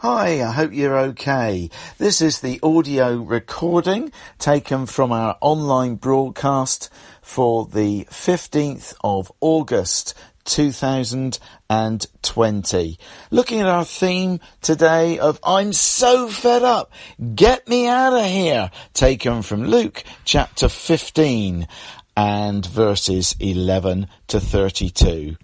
Hi, 0.00 0.44
I 0.44 0.52
hope 0.52 0.72
you're 0.72 0.96
okay. 0.96 1.70
This 1.98 2.22
is 2.22 2.38
the 2.38 2.60
audio 2.62 3.16
recording 3.16 4.12
taken 4.38 4.86
from 4.86 5.10
our 5.10 5.36
online 5.40 5.96
broadcast 5.96 6.88
for 7.20 7.66
the 7.66 8.04
15th 8.04 8.94
of 9.02 9.32
August 9.40 10.14
2020. 10.44 12.98
Looking 13.32 13.60
at 13.60 13.66
our 13.66 13.84
theme 13.84 14.38
today 14.62 15.18
of 15.18 15.40
I'm 15.42 15.72
so 15.72 16.28
fed 16.28 16.62
up, 16.62 16.92
get 17.34 17.66
me 17.66 17.88
out 17.88 18.12
of 18.12 18.24
here, 18.24 18.70
taken 18.94 19.42
from 19.42 19.64
Luke 19.64 20.04
chapter 20.24 20.68
15 20.68 21.66
and 22.16 22.64
verses 22.64 23.34
11 23.40 24.06
to 24.28 24.38
32. 24.38 25.36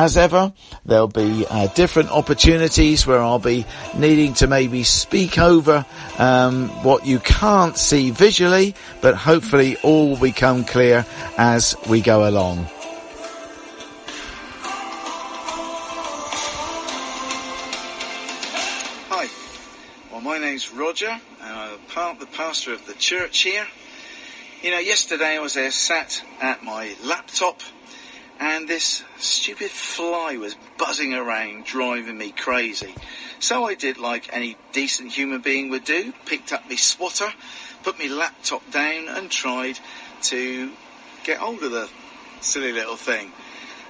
As 0.00 0.16
ever, 0.16 0.52
there'll 0.84 1.08
be 1.08 1.44
uh, 1.50 1.66
different 1.74 2.12
opportunities 2.12 3.04
where 3.04 3.18
I'll 3.18 3.40
be 3.40 3.66
needing 3.96 4.32
to 4.34 4.46
maybe 4.46 4.84
speak 4.84 5.38
over 5.38 5.84
um, 6.18 6.68
what 6.84 7.04
you 7.04 7.18
can't 7.18 7.76
see 7.76 8.12
visually, 8.12 8.76
but 9.00 9.16
hopefully 9.16 9.76
all 9.82 10.10
will 10.10 10.16
become 10.16 10.64
clear 10.64 11.04
as 11.36 11.74
we 11.88 12.00
go 12.00 12.28
along. 12.28 12.68
Hi, 19.08 19.28
well 20.12 20.20
my 20.20 20.38
name's 20.38 20.72
Roger 20.72 21.10
and 21.10 21.52
I'm 21.58 21.80
part 21.88 22.20
the 22.20 22.26
pastor 22.26 22.72
of 22.72 22.86
the 22.86 22.94
church 22.94 23.40
here. 23.40 23.66
You 24.62 24.70
know, 24.70 24.78
yesterday 24.78 25.34
I 25.34 25.40
was 25.40 25.54
there 25.54 25.72
sat 25.72 26.22
at 26.40 26.62
my 26.62 26.94
laptop 27.02 27.62
and 28.40 28.68
this 28.68 29.02
stupid 29.18 29.70
fly 29.70 30.36
was 30.36 30.56
buzzing 30.76 31.14
around, 31.14 31.64
driving 31.64 32.18
me 32.18 32.32
crazy. 32.32 32.94
So 33.40 33.64
I 33.64 33.74
did 33.74 33.98
like 33.98 34.32
any 34.32 34.56
decent 34.72 35.12
human 35.12 35.40
being 35.40 35.70
would 35.70 35.84
do, 35.84 36.12
picked 36.26 36.52
up 36.52 36.68
my 36.68 36.76
swatter, 36.76 37.32
put 37.82 37.98
my 37.98 38.06
laptop 38.06 38.68
down 38.70 39.08
and 39.08 39.30
tried 39.30 39.78
to 40.22 40.70
get 41.24 41.38
hold 41.38 41.62
of 41.62 41.72
the 41.72 41.88
silly 42.40 42.72
little 42.72 42.96
thing. 42.96 43.32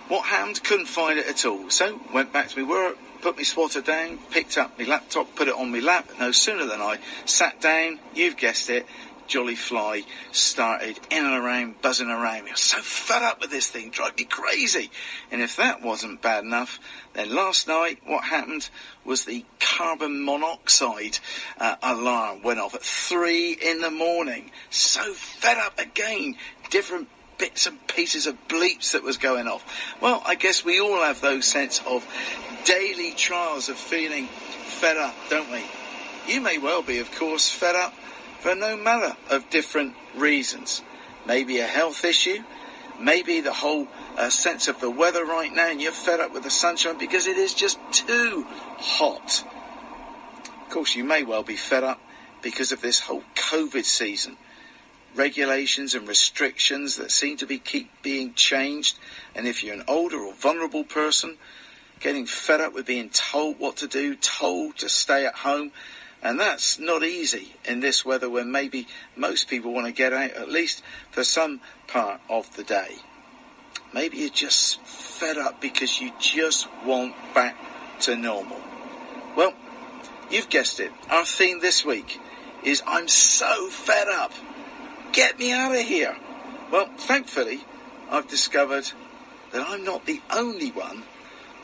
What 0.08 0.24
happened? 0.27 0.62
Couldn't 0.64 0.86
find 0.86 1.18
it 1.18 1.27
at 1.27 1.44
all. 1.44 1.68
So 1.70 2.00
went 2.14 2.33
back 2.33 2.48
to 2.48 2.62
my 2.62 2.68
work, 2.68 2.96
put 3.20 3.36
my 3.36 3.42
swatter 3.42 3.83
down, 3.83 4.18
picked 4.30 4.56
up 4.56 4.78
my 4.78 4.86
laptop, 4.86 5.34
put 5.34 5.48
it 5.48 5.55
on 5.55 5.70
my 5.70 5.80
lap. 5.80 6.08
No 6.18 6.33
sooner 6.33 6.64
than 6.64 6.80
I 6.80 6.98
sat 7.27 7.60
down, 7.60 7.98
you've 8.14 8.36
guessed 8.36 8.70
it, 8.70 8.86
Jolly 9.28 9.54
Fly 9.54 10.04
started 10.32 10.98
in 11.10 11.24
and 11.24 11.34
around, 11.34 11.80
buzzing 11.82 12.08
around 12.08 12.44
me. 12.44 12.50
I 12.50 12.52
was 12.54 12.60
so 12.60 12.80
fed 12.80 13.22
up 13.22 13.40
with 13.40 13.50
this 13.50 13.68
thing, 13.68 13.90
drive 13.90 14.16
me 14.16 14.24
crazy. 14.24 14.90
And 15.30 15.42
if 15.42 15.56
that 15.56 15.82
wasn't 15.82 16.22
bad 16.22 16.44
enough, 16.44 16.80
then 17.12 17.34
last 17.34 17.68
night 17.68 18.00
what 18.06 18.24
happened 18.24 18.68
was 19.04 19.24
the 19.24 19.44
carbon 19.60 20.24
monoxide 20.24 21.18
uh, 21.58 21.76
alarm 21.82 22.42
went 22.42 22.58
off 22.58 22.74
at 22.74 22.82
three 22.82 23.52
in 23.52 23.80
the 23.82 23.90
morning. 23.90 24.50
So 24.70 25.12
fed 25.12 25.58
up 25.58 25.78
again, 25.78 26.36
different 26.70 27.08
bits 27.36 27.66
and 27.66 27.86
pieces 27.86 28.26
of 28.26 28.48
bleeps 28.48 28.92
that 28.92 29.02
was 29.02 29.18
going 29.18 29.46
off. 29.46 29.64
Well, 30.00 30.22
I 30.26 30.34
guess 30.34 30.64
we 30.64 30.80
all 30.80 31.02
have 31.02 31.20
those 31.20 31.44
sense 31.44 31.80
of 31.86 32.04
daily 32.64 33.12
trials 33.12 33.68
of 33.68 33.76
feeling 33.76 34.26
fed 34.26 34.96
up, 34.96 35.14
don't 35.28 35.50
we? 35.52 35.62
You 36.26 36.40
may 36.40 36.58
well 36.58 36.82
be, 36.82 36.98
of 36.98 37.14
course, 37.14 37.48
fed 37.50 37.76
up 37.76 37.94
for 38.41 38.55
no 38.55 38.77
matter 38.77 39.17
of 39.31 39.50
different 39.50 39.94
reasons. 40.17 40.83
Maybe 41.27 41.58
a 41.58 41.67
health 41.67 42.05
issue, 42.05 42.42
maybe 43.00 43.41
the 43.41 43.53
whole 43.53 43.89
uh, 44.17 44.30
sense 44.30 44.69
of 44.69 44.80
the 44.80 44.91
weather 44.91 45.25
right 45.25 45.53
now 45.53 45.69
and 45.69 45.80
you're 45.80 45.92
fed 45.92 46.20
up 46.20 46.33
with 46.33 46.42
the 46.42 46.50
sunshine 46.50 46.98
because 46.98 47.27
it 47.27 47.36
is 47.36 47.55
just 47.55 47.78
too 47.92 48.47
hot. 48.78 49.45
Of 50.62 50.70
course, 50.70 50.95
you 50.95 51.05
may 51.05 51.22
well 51.22 51.42
be 51.42 51.56
fed 51.56 51.84
up 51.84 52.00
because 52.42 52.72
of 52.72 52.80
this 52.80 53.00
whole 53.00 53.22
COVID 53.34 53.84
season. 53.84 54.36
Regulations 55.14 55.95
and 55.95 56.07
restrictions 56.07 56.96
that 56.96 57.11
seem 57.11 57.39
to 57.39 57.46
be 57.46 57.58
keep 57.58 57.91
being 58.02 58.35
changed. 58.35 58.98
And 59.35 59.48
if 59.48 59.64
you're 59.64 59.74
an 59.74 59.85
older 59.89 60.18
or 60.18 60.35
vulnerable 60.35 60.85
person, 60.85 61.36
getting 62.01 62.27
fed 62.27 62.61
up 62.61 62.74
with 62.74 62.86
being 62.86 63.11
told 63.11 63.58
what 63.58 63.79
to 63.79 63.89
do, 63.89 64.14
told 64.14 64.79
to 64.79 64.89
stay 64.89 65.27
at 65.27 65.35
home, 65.35 65.73
and 66.23 66.40
that's 66.40 66.79
not 66.79 67.02
easy 67.02 67.55
in 67.64 67.80
this 67.80 68.05
weather 68.05 68.29
when 68.29 68.51
maybe 68.51 68.86
most 69.17 69.48
people 69.48 69.73
want 69.73 69.86
to 69.86 69.92
get 69.92 70.12
out 70.12 70.33
at 70.33 70.48
least 70.48 70.83
for 71.11 71.23
some 71.23 71.61
part 71.86 72.20
of 72.29 72.55
the 72.56 72.64
day. 72.64 72.96
Maybe 73.92 74.18
you're 74.18 74.29
just 74.29 74.80
fed 74.83 75.39
up 75.39 75.61
because 75.61 76.01
you 76.01 76.12
just 76.18 76.68
want 76.84 77.14
back 77.34 77.56
to 78.01 78.17
normal. 78.17 78.61
Well, 79.36 79.55
you've 80.30 80.48
guessed 80.48 80.80
it. 80.80 80.92
Our 81.08 81.24
theme 81.24 81.61
this 81.61 81.84
week 81.84 82.20
is 82.64 82.83
I'm 82.86 83.08
so 83.08 83.68
fed 83.68 84.08
up. 84.08 84.33
Get 85.12 85.39
me 85.39 85.52
out 85.52 85.74
of 85.74 85.83
here. 85.83 86.17
Well, 86.70 86.89
thankfully, 86.98 87.61
I've 88.11 88.29
discovered 88.29 88.90
that 89.52 89.67
I'm 89.67 89.85
not 89.85 90.05
the 90.05 90.20
only 90.30 90.70
one 90.70 91.02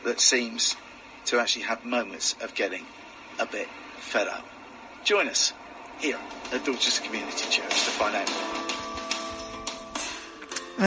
that 0.03 0.19
seems 0.19 0.75
to 1.25 1.39
actually 1.39 1.63
have 1.63 1.85
moments 1.85 2.35
of 2.41 2.55
getting 2.55 2.85
a 3.39 3.45
bit 3.45 3.67
fed 4.05 4.27
up. 4.27 4.45
Join 5.03 5.27
us 5.27 5.53
here 5.99 6.19
at 6.53 6.63
Dorchester 6.63 7.03
Community 7.03 7.49
Church 7.49 7.69
to 7.69 7.91
find 7.91 8.15
out 8.15 8.29
more. 8.29 8.65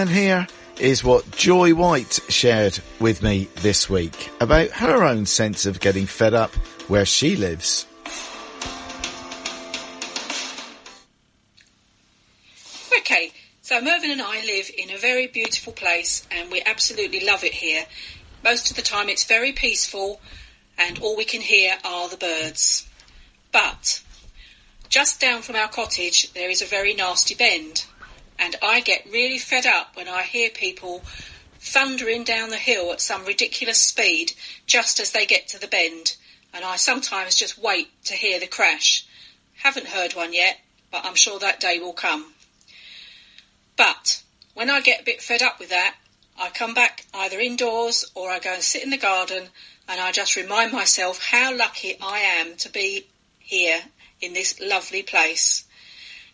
And 0.01 0.09
here 0.09 0.47
is 0.79 1.03
what 1.03 1.31
Joy 1.33 1.75
White 1.75 2.21
shared 2.29 2.79
with 3.01 3.23
me 3.23 3.49
this 3.57 3.91
week 3.91 4.31
about 4.41 4.71
her 4.71 5.03
own 5.03 5.27
sense 5.27 5.67
of 5.67 5.81
getting 5.81 6.07
fed 6.07 6.35
up 6.35 6.55
where 6.89 7.05
she 7.05 7.37
lives. 7.37 7.87
Okay, 12.99 13.33
so 13.63 13.81
Mervyn 13.81 14.13
and 14.13 14.23
I 14.23 14.41
live 14.45 14.71
in 14.79 14.91
a 14.91 14.99
very 14.99 15.27
beautiful 15.27 15.73
place 15.73 16.27
and 16.31 16.51
we 16.51 16.63
absolutely 16.65 17.27
love 17.27 17.43
it 17.43 17.55
here. 17.55 17.85
Most 18.45 18.71
of 18.71 18.77
the 18.77 18.83
time 18.83 19.09
it's 19.09 19.25
very 19.25 19.53
peaceful 19.53 20.21
and 20.79 20.99
all 21.01 21.17
we 21.17 21.25
can 21.25 21.41
hear 21.41 21.77
are 21.85 22.09
the 22.09 22.17
birds. 22.17 22.88
But 23.53 24.03
just 24.89 25.21
down 25.21 25.43
from 25.43 25.57
our 25.57 25.69
cottage 25.69 26.33
there 26.33 26.51
is 26.51 26.63
a 26.63 26.67
very 26.67 26.95
nasty 26.95 27.35
bend 27.35 27.85
and 28.39 28.57
I 28.63 28.81
get 28.81 29.07
really 29.11 29.39
fed 29.39 29.67
up 29.67 29.97
when 29.97 30.09
I 30.09 30.23
hear 30.23 30.49
people 30.51 31.03
thundering 31.61 32.25
down 32.25 32.51
the 32.51 32.57
hill 32.57 32.93
at 32.93 33.01
some 33.01 33.25
ridiculous 33.25 33.81
speed 33.81 34.33
just 34.67 35.01
as 35.01 35.11
they 35.11 35.27
get 35.27 35.49
to 35.49 35.59
the 35.59 35.67
bend 35.67 36.17
and 36.55 36.65
I 36.65 36.77
sometimes 36.77 37.35
just 37.35 37.59
wait 37.59 37.89
to 38.05 38.15
hear 38.15 38.41
the 38.41 38.47
crash. 38.47 39.07
Haven't 39.57 39.89
heard 39.89 40.15
one 40.15 40.33
yet, 40.33 40.59
but 40.91 41.05
I'm 41.05 41.15
sure 41.15 41.39
that 41.39 41.61
day 41.61 41.79
will 41.79 41.93
come. 41.93 42.33
But 43.77 44.23
when 44.55 44.71
I 44.71 44.81
get 44.81 45.01
a 45.01 45.05
bit 45.05 45.21
fed 45.21 45.43
up 45.43 45.59
with 45.59 45.69
that, 45.71 45.97
I 46.41 46.51
come 46.51 46.75
back 46.75 47.05
either 47.13 47.39
indoors 47.39 48.05
or 48.15 48.31
I 48.31 48.39
go 48.39 48.55
and 48.55 48.63
sit 48.63 48.83
in 48.83 48.91
the 48.91 48.97
garden 48.97 49.49
and 49.89 50.01
I 50.01 50.13
just 50.13 50.37
remind 50.37 50.73
myself 50.73 51.23
how 51.23 51.55
lucky 51.57 51.97
I 52.01 52.21
am 52.21 52.57
to 52.57 52.69
be 52.71 53.07
here 53.49 53.81
in 54.21 54.35
this 54.35 54.61
lovely 54.61 55.03
place. 55.03 55.65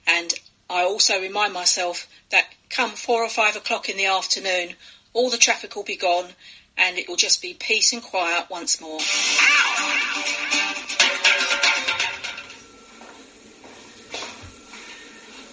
And 0.07 0.35
I 0.69 0.83
also 0.83 1.21
remind 1.21 1.53
myself 1.53 2.09
that 2.31 2.47
come 2.71 2.91
four 2.91 3.23
or 3.23 3.29
five 3.29 3.55
o'clock 3.55 3.89
in 3.89 3.97
the 3.97 4.07
afternoon, 4.07 4.75
all 5.13 5.31
the 5.31 5.37
traffic 5.37 5.77
will 5.77 5.85
be 5.85 5.97
gone 5.97 6.27
and 6.77 6.99
it 6.99 7.09
will 7.09 7.17
just 7.17 7.41
be 7.41 7.55
peace 7.55 7.93
and 7.93 8.03
quiet 8.03 8.47
once 8.51 8.81
more. 8.81 8.99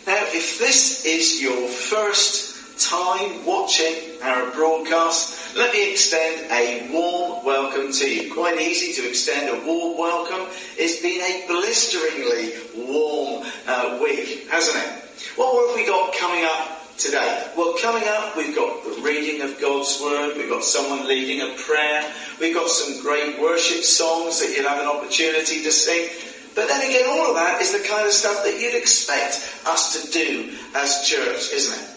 Now, 0.08 0.26
if 0.34 0.58
this 0.58 1.06
is 1.06 1.40
your 1.40 1.68
first 1.68 2.90
time 2.90 3.46
watching 3.46 3.96
our 4.24 4.50
broadcast, 4.50 5.41
let 5.56 5.74
me 5.74 5.92
extend 5.92 6.50
a 6.52 6.90
warm 6.92 7.44
welcome 7.46 7.92
to 7.92 8.10
you. 8.10 8.34
Quite 8.34 8.60
easy 8.60 8.94
to 9.02 9.10
extend 9.10 9.50
a 9.50 9.66
warm 9.66 9.98
welcome. 9.98 10.48
It's 10.78 11.02
been 11.02 11.22
a 11.22 11.46
blisteringly 11.48 12.54
warm 12.88 13.46
uh, 13.68 14.00
week, 14.02 14.48
hasn't 14.50 14.78
it? 14.78 15.04
What 15.36 15.68
have 15.68 15.76
we 15.76 15.86
got 15.86 16.14
coming 16.16 16.46
up 16.46 16.98
today? 16.98 17.52
Well, 17.58 17.76
coming 17.82 18.04
up, 18.08 18.38
we've 18.38 18.56
got 18.56 18.84
the 18.84 19.02
reading 19.02 19.42
of 19.42 19.60
God's 19.60 20.00
Word, 20.02 20.38
we've 20.38 20.50
got 20.50 20.64
someone 20.64 21.08
leading 21.08 21.42
a 21.42 21.56
prayer, 21.58 22.10
we've 22.40 22.56
got 22.56 22.70
some 22.70 23.02
great 23.02 23.40
worship 23.42 23.84
songs 23.84 24.40
that 24.40 24.56
you'll 24.56 24.70
have 24.70 24.80
an 24.80 24.88
opportunity 24.88 25.64
to 25.64 25.72
sing. 25.72 26.10
But 26.56 26.68
then 26.68 26.82
again, 26.90 27.10
all 27.10 27.28
of 27.28 27.36
that 27.36 27.62
is 27.62 27.72
the 27.72 27.86
kind 27.88 28.06
of 28.06 28.12
stuff 28.12 28.44
that 28.44 28.60
you'd 28.60 28.76
expect 28.76 29.58
us 29.66 30.02
to 30.02 30.12
do 30.12 30.54
as 30.76 31.06
church, 31.06 31.52
isn't 31.54 31.82
it? 31.82 31.91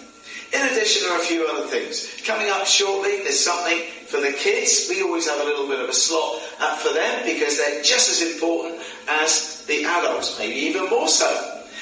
In 0.54 0.62
addition, 0.70 1.02
there 1.02 1.18
are 1.18 1.20
a 1.20 1.24
few 1.24 1.46
other 1.46 1.66
things. 1.66 2.22
Coming 2.24 2.48
up 2.48 2.64
shortly, 2.64 3.22
there's 3.24 3.40
something 3.40 3.80
for 4.06 4.20
the 4.20 4.32
kids. 4.32 4.86
We 4.88 5.02
always 5.02 5.28
have 5.28 5.40
a 5.40 5.44
little 5.44 5.66
bit 5.66 5.80
of 5.80 5.88
a 5.88 5.92
slot 5.92 6.40
uh, 6.60 6.76
for 6.76 6.94
them 6.94 7.26
because 7.26 7.58
they're 7.58 7.82
just 7.82 8.08
as 8.08 8.22
important 8.22 8.80
as 9.08 9.64
the 9.66 9.84
adults, 9.84 10.38
maybe 10.38 10.54
even 10.54 10.88
more 10.88 11.08
so. 11.08 11.28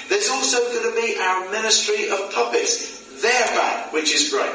There's 0.09 0.31
also 0.31 0.59
going 0.73 0.95
to 0.95 1.01
be 1.01 1.19
our 1.21 1.51
ministry 1.51 2.09
of 2.09 2.33
puppets. 2.33 3.21
They're 3.21 3.47
back, 3.55 3.93
which 3.93 4.15
is 4.15 4.31
great. 4.31 4.55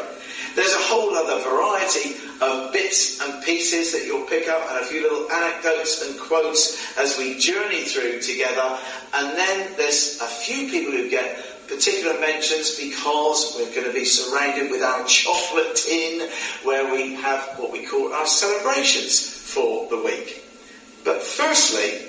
There's 0.56 0.74
a 0.74 0.82
whole 0.90 1.14
other 1.16 1.40
variety 1.44 2.18
of 2.42 2.74
bits 2.74 3.22
and 3.22 3.44
pieces 3.44 3.92
that 3.92 4.06
you'll 4.06 4.26
pick 4.26 4.50
up 4.50 4.68
and 4.72 4.80
a 4.80 4.86
few 4.86 5.04
little 5.04 5.32
anecdotes 5.32 6.02
and 6.02 6.20
quotes 6.20 6.98
as 6.98 7.18
we 7.20 7.38
journey 7.38 7.84
through 7.84 8.22
together. 8.22 8.80
And 9.14 9.38
then 9.38 9.74
there's 9.78 10.20
a 10.20 10.26
few 10.26 10.70
people 10.72 10.92
who 10.92 11.10
get 11.10 11.38
particular 11.68 12.20
mentions 12.20 12.80
because 12.80 13.56
we're 13.58 13.74
going 13.74 13.88
to 13.88 13.94
be 13.94 14.06
surrounded 14.06 14.72
with 14.72 14.82
our 14.82 15.06
chocolate 15.06 15.76
tin 15.76 16.30
where 16.64 16.92
we 16.92 17.14
have 17.16 17.42
what 17.58 17.72
we 17.72 17.86
call 17.86 18.14
our 18.14 18.28
celebrations 18.28 19.20
for 19.20 19.88
the 19.90 19.98
week. 19.98 20.44
But 21.04 21.22
firstly, 21.22 22.08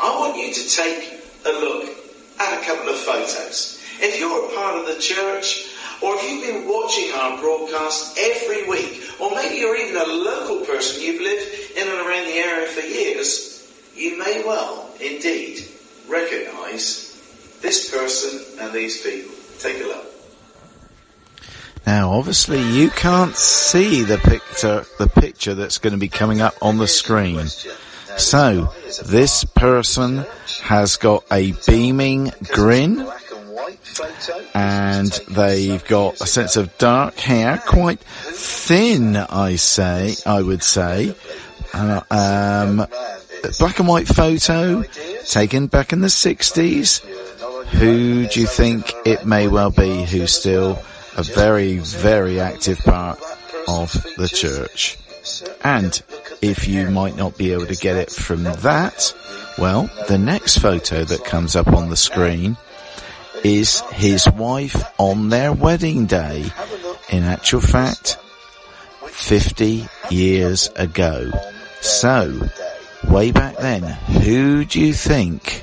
I 0.00 0.18
want 0.18 0.36
you 0.36 0.52
to 0.52 0.68
take 0.68 1.20
a 1.44 1.50
look 1.50 1.90
at 2.38 2.60
a 2.60 2.64
couple 2.64 2.90
of 2.90 2.98
photos. 2.98 3.80
If 4.00 4.18
you're 4.18 4.46
a 4.46 4.54
part 4.54 4.78
of 4.78 4.86
the 4.86 5.00
church, 5.00 5.68
or 6.02 6.16
if 6.16 6.28
you've 6.28 6.42
been 6.42 6.68
watching 6.68 7.12
our 7.12 7.38
broadcast 7.38 8.18
every 8.18 8.68
week, 8.68 9.04
or 9.20 9.30
maybe 9.30 9.56
you're 9.56 9.76
even 9.76 9.96
a 9.96 10.06
local 10.06 10.66
person, 10.66 11.00
you've 11.00 11.22
lived 11.22 11.76
in 11.76 11.86
and 11.86 12.06
around 12.06 12.26
the 12.26 12.34
area 12.34 12.66
for 12.66 12.80
years, 12.80 13.72
you 13.94 14.18
may 14.18 14.42
well 14.44 14.90
indeed 15.00 15.68
recognise 16.08 17.11
this 17.62 17.90
person 17.90 18.40
and 18.60 18.72
these 18.72 19.00
people. 19.02 19.34
Take 19.58 19.80
a 19.82 19.86
look. 19.86 20.06
Now, 21.86 22.12
obviously, 22.12 22.60
you 22.60 22.90
can't 22.90 23.34
see 23.34 24.02
the 24.02 24.18
picture, 24.18 24.84
the 24.98 25.08
picture 25.08 25.54
that's 25.54 25.78
going 25.78 25.92
to 25.92 25.98
be 25.98 26.08
coming 26.08 26.40
up 26.40 26.54
on 26.62 26.78
the 26.78 26.86
screen. 26.86 27.46
So, 28.16 28.72
this 29.06 29.44
person 29.44 30.24
has 30.62 30.96
got 30.96 31.24
a 31.32 31.52
beaming 31.66 32.32
grin, 32.52 33.08
and 34.54 35.10
they've 35.28 35.84
got 35.86 36.20
a 36.20 36.26
sense 36.26 36.56
of 36.56 36.76
dark 36.78 37.16
hair, 37.18 37.58
quite 37.66 38.00
thin, 38.00 39.16
I 39.16 39.56
say, 39.56 40.14
I 40.24 40.42
would 40.42 40.62
say. 40.62 41.16
Uh, 41.74 42.02
um, 42.10 42.86
black 43.58 43.78
and 43.78 43.88
white 43.88 44.06
photo 44.06 44.82
taken 45.24 45.66
back 45.66 45.92
in 45.92 46.00
the 46.00 46.08
60s. 46.08 47.31
Who 47.72 48.26
do 48.26 48.40
you 48.40 48.46
think 48.46 48.92
it 49.04 49.26
may 49.26 49.48
well 49.48 49.70
be 49.70 50.04
who's 50.04 50.32
still 50.32 50.78
a 51.16 51.22
very, 51.22 51.78
very 51.78 52.40
active 52.40 52.78
part 52.78 53.18
of 53.66 53.92
the 54.16 54.28
church? 54.28 54.98
And 55.64 56.00
if 56.40 56.66
you 56.66 56.90
might 56.90 57.16
not 57.16 57.36
be 57.36 57.52
able 57.52 57.66
to 57.66 57.76
get 57.76 57.96
it 57.96 58.10
from 58.10 58.44
that, 58.44 59.14
well, 59.58 59.90
the 60.08 60.18
next 60.18 60.58
photo 60.58 61.04
that 61.04 61.24
comes 61.24 61.56
up 61.56 61.68
on 61.68 61.88
the 61.88 61.96
screen 61.96 62.56
is 63.44 63.80
his 63.92 64.28
wife 64.30 64.82
on 64.98 65.28
their 65.28 65.52
wedding 65.52 66.06
day. 66.06 66.44
In 67.10 67.24
actual 67.24 67.60
fact, 67.60 68.18
50 69.06 69.86
years 70.10 70.70
ago. 70.76 71.30
So, 71.80 72.48
way 73.08 73.32
back 73.32 73.56
then, 73.56 73.82
who 73.82 74.64
do 74.64 74.80
you 74.80 74.94
think 74.94 75.62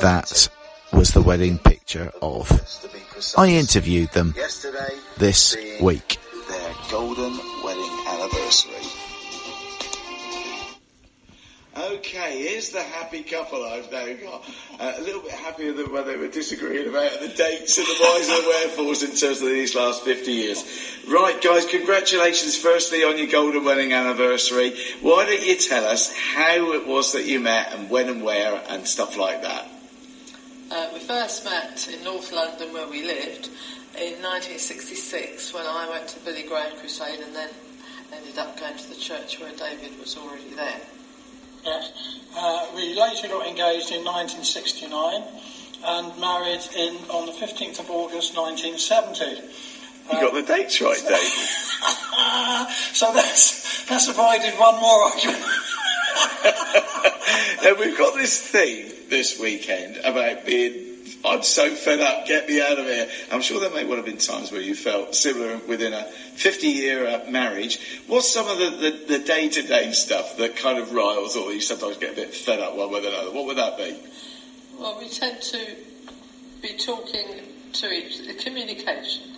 that 0.00 0.48
was 0.92 1.10
the 1.12 1.22
wedding 1.22 1.58
picture 1.58 2.10
of? 2.22 2.50
I 3.36 3.48
interviewed 3.48 4.10
them 4.12 4.34
this 5.18 5.56
week. 5.80 6.18
Their 6.48 6.74
golden 6.90 7.38
wedding 7.62 8.04
anniversary. 8.08 9.00
Okay, 11.78 12.42
here's 12.42 12.70
the 12.70 12.82
happy 12.82 13.22
couple 13.22 13.64
I've 13.64 13.90
now 13.92 14.12
got. 14.14 14.44
Uh, 14.80 14.94
a 14.98 15.02
little 15.02 15.22
bit 15.22 15.30
happier 15.30 15.72
than 15.72 15.92
when 15.92 16.06
they 16.06 16.16
were 16.16 16.28
disagreeing 16.28 16.88
about 16.88 17.20
the 17.20 17.28
dates 17.28 17.78
and 17.78 17.86
the 17.86 17.94
whys 18.00 18.28
and 18.28 18.44
the 18.44 18.48
wherefores 18.48 19.02
in 19.02 19.10
terms 19.10 19.40
of 19.40 19.48
these 19.48 19.74
last 19.76 20.02
50 20.02 20.32
years. 20.32 20.64
Right, 21.08 21.40
guys, 21.40 21.66
congratulations 21.66 22.56
firstly 22.56 23.04
on 23.04 23.18
your 23.18 23.28
golden 23.28 23.64
wedding 23.64 23.92
anniversary. 23.92 24.74
Why 25.00 25.26
don't 25.26 25.46
you 25.46 25.56
tell 25.56 25.84
us 25.86 26.12
how 26.12 26.72
it 26.72 26.86
was 26.86 27.12
that 27.12 27.26
you 27.26 27.38
met 27.38 27.72
and 27.72 27.88
when 27.88 28.08
and 28.08 28.22
where 28.22 28.60
and 28.68 28.86
stuff 28.86 29.16
like 29.16 29.42
that? 29.42 29.68
Uh, 30.90 30.94
we 30.94 31.00
first 31.00 31.44
met 31.44 31.88
in 31.92 32.02
North 32.04 32.32
London 32.32 32.72
where 32.72 32.86
we 32.88 33.02
lived 33.02 33.46
in 33.96 34.14
1966 34.22 35.52
when 35.54 35.66
I 35.66 35.88
went 35.90 36.08
to 36.08 36.20
Billy 36.20 36.42
Graham 36.42 36.76
Crusade 36.78 37.20
and 37.20 37.34
then 37.34 37.50
ended 38.12 38.38
up 38.38 38.58
going 38.58 38.76
to 38.76 38.88
the 38.88 38.96
church 38.96 39.40
where 39.40 39.52
David 39.52 39.98
was 39.98 40.16
already 40.16 40.50
there. 40.54 40.80
Yes. 41.64 41.92
Uh, 42.36 42.66
we 42.74 42.98
later 42.98 43.28
got 43.28 43.46
engaged 43.46 43.92
in 43.92 44.04
1969 44.04 45.22
and 45.84 46.20
married 46.20 46.62
in 46.76 46.96
on 47.10 47.26
the 47.26 47.32
15th 47.32 47.80
of 47.80 47.90
August 47.90 48.36
1970. 48.36 49.48
You 50.12 50.20
got 50.20 50.34
the 50.34 50.42
dates 50.42 50.80
right, 50.80 50.98
David. 50.98 52.74
so 52.94 53.12
that's 53.12 53.84
that's 53.84 54.08
avoided 54.08 54.54
one 54.58 54.80
more 54.80 55.04
argument. 55.04 55.44
now 57.62 57.74
we've 57.78 57.96
got 57.96 58.14
this 58.14 58.40
theme 58.40 58.92
this 59.08 59.38
weekend 59.38 59.96
about 59.98 60.46
being 60.46 60.90
I'm 61.24 61.42
so 61.42 61.74
fed 61.74 62.00
up, 62.00 62.26
get 62.26 62.48
me 62.48 62.62
out 62.62 62.78
of 62.78 62.86
here. 62.86 63.08
I'm 63.30 63.42
sure 63.42 63.60
there 63.60 63.70
may 63.70 63.84
well 63.84 63.96
have 63.96 64.06
been 64.06 64.16
times 64.16 64.50
where 64.50 64.60
you 64.60 64.74
felt 64.74 65.14
similar 65.14 65.58
within 65.68 65.92
a 65.92 66.04
50 66.04 66.66
year 66.66 67.06
uh, 67.06 67.30
marriage. 67.30 67.78
What's 68.06 68.32
some 68.32 68.48
of 68.48 68.58
the, 68.58 69.04
the, 69.06 69.18
day-to-day 69.18 69.92
stuff 69.92 70.38
that 70.38 70.56
kind 70.56 70.78
of 70.78 70.92
riles 70.92 71.36
or 71.36 71.52
you 71.52 71.60
sometimes 71.60 71.98
get 71.98 72.12
a 72.12 72.16
bit 72.16 72.32
fed 72.32 72.60
up 72.60 72.74
one 72.74 72.90
with 72.90 73.04
another? 73.04 73.32
What 73.32 73.46
would 73.46 73.58
that 73.58 73.76
be? 73.76 73.98
Well, 74.78 74.98
we 74.98 75.08
tend 75.10 75.42
to 75.42 75.76
be 76.62 76.76
talking 76.78 77.40
to 77.74 77.92
each, 77.92 78.42
communication. 78.42 79.29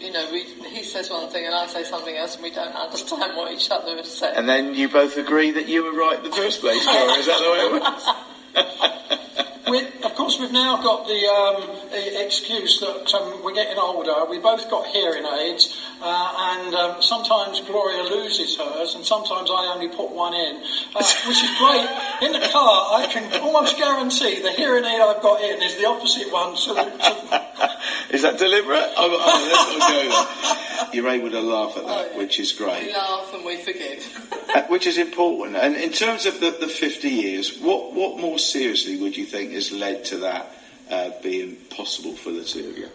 You 0.00 0.12
know, 0.12 0.30
we, 0.30 0.44
he 0.44 0.84
says 0.84 1.10
one 1.10 1.28
thing 1.28 1.44
and 1.44 1.54
I 1.54 1.66
say 1.66 1.82
something 1.82 2.16
else 2.16 2.36
and 2.36 2.44
we 2.44 2.50
don't 2.50 2.74
understand 2.74 3.36
what 3.36 3.52
each 3.52 3.68
other 3.70 3.96
is 3.96 4.16
saying. 4.16 4.36
And 4.36 4.48
then 4.48 4.74
you 4.74 4.88
both 4.88 5.16
agree 5.16 5.50
that 5.50 5.68
you 5.68 5.82
were 5.82 5.92
right 5.92 6.18
in 6.18 6.22
the 6.22 6.36
first 6.36 6.60
place, 6.60 6.84
Dora. 6.84 7.12
Is 7.14 7.26
that 7.26 7.38
the 7.42 7.50
way 7.50 7.58
it 7.66 7.82
works? 7.82 8.08
we, 9.68 10.06
of 10.06 10.14
course, 10.14 10.38
we've 10.38 10.52
now 10.52 10.80
got 10.80 11.08
the 11.08 11.26
um, 11.26 11.78
excuse 12.24 12.78
that 12.78 13.12
um, 13.12 13.42
we're 13.42 13.54
getting 13.54 13.78
older. 13.78 14.24
We 14.30 14.38
both 14.38 14.70
got 14.70 14.86
hearing 14.86 15.24
aids, 15.26 15.76
uh, 16.00 16.34
and 16.38 16.74
um, 16.74 17.02
sometimes 17.02 17.60
Gloria 17.62 18.02
loses 18.04 18.56
hers, 18.56 18.94
and 18.94 19.04
sometimes 19.04 19.50
I 19.50 19.72
only 19.74 19.88
put 19.88 20.10
one 20.10 20.34
in, 20.34 20.56
uh, 20.94 21.04
which 21.26 21.42
is 21.42 21.50
great. 21.58 21.88
In 22.22 22.32
the 22.32 22.48
car, 22.52 23.00
I 23.00 23.08
can 23.10 23.40
almost 23.42 23.76
guarantee 23.76 24.40
the 24.40 24.52
hearing 24.52 24.84
aid 24.84 25.00
I've 25.00 25.22
got 25.22 25.42
in 25.42 25.62
is 25.62 25.76
the 25.76 25.86
opposite 25.86 26.32
one. 26.32 26.56
So 26.56 26.76
is 28.10 28.22
that 28.22 28.38
deliberate? 28.38 28.88
Oh, 28.96 29.16
oh, 29.20 30.90
You're 30.92 31.08
able 31.08 31.30
to 31.30 31.40
laugh 31.40 31.76
at 31.76 31.86
that, 31.86 32.06
oh, 32.06 32.10
yeah. 32.12 32.18
which 32.18 32.38
is 32.38 32.52
great. 32.52 32.86
We 32.86 32.92
laugh 32.92 33.34
and 33.34 33.44
we 33.44 33.56
forgive. 33.56 34.28
uh, 34.54 34.62
which 34.68 34.86
is 34.86 34.98
important. 34.98 35.56
And 35.56 35.76
in 35.76 35.92
terms 35.92 36.26
of 36.26 36.40
the, 36.40 36.56
the 36.60 36.68
50 36.68 37.08
years, 37.08 37.58
what, 37.58 37.94
what 37.94 38.18
more 38.18 38.38
seriously 38.38 38.96
would 39.00 39.16
you 39.16 39.24
think 39.24 39.52
has 39.52 39.72
led 39.72 40.04
to 40.06 40.18
that 40.18 40.54
uh, 40.90 41.10
being 41.22 41.56
possible 41.70 42.14
for 42.14 42.30
the 42.30 42.44
two 42.44 42.70
of 42.70 42.78
you? 42.78 42.88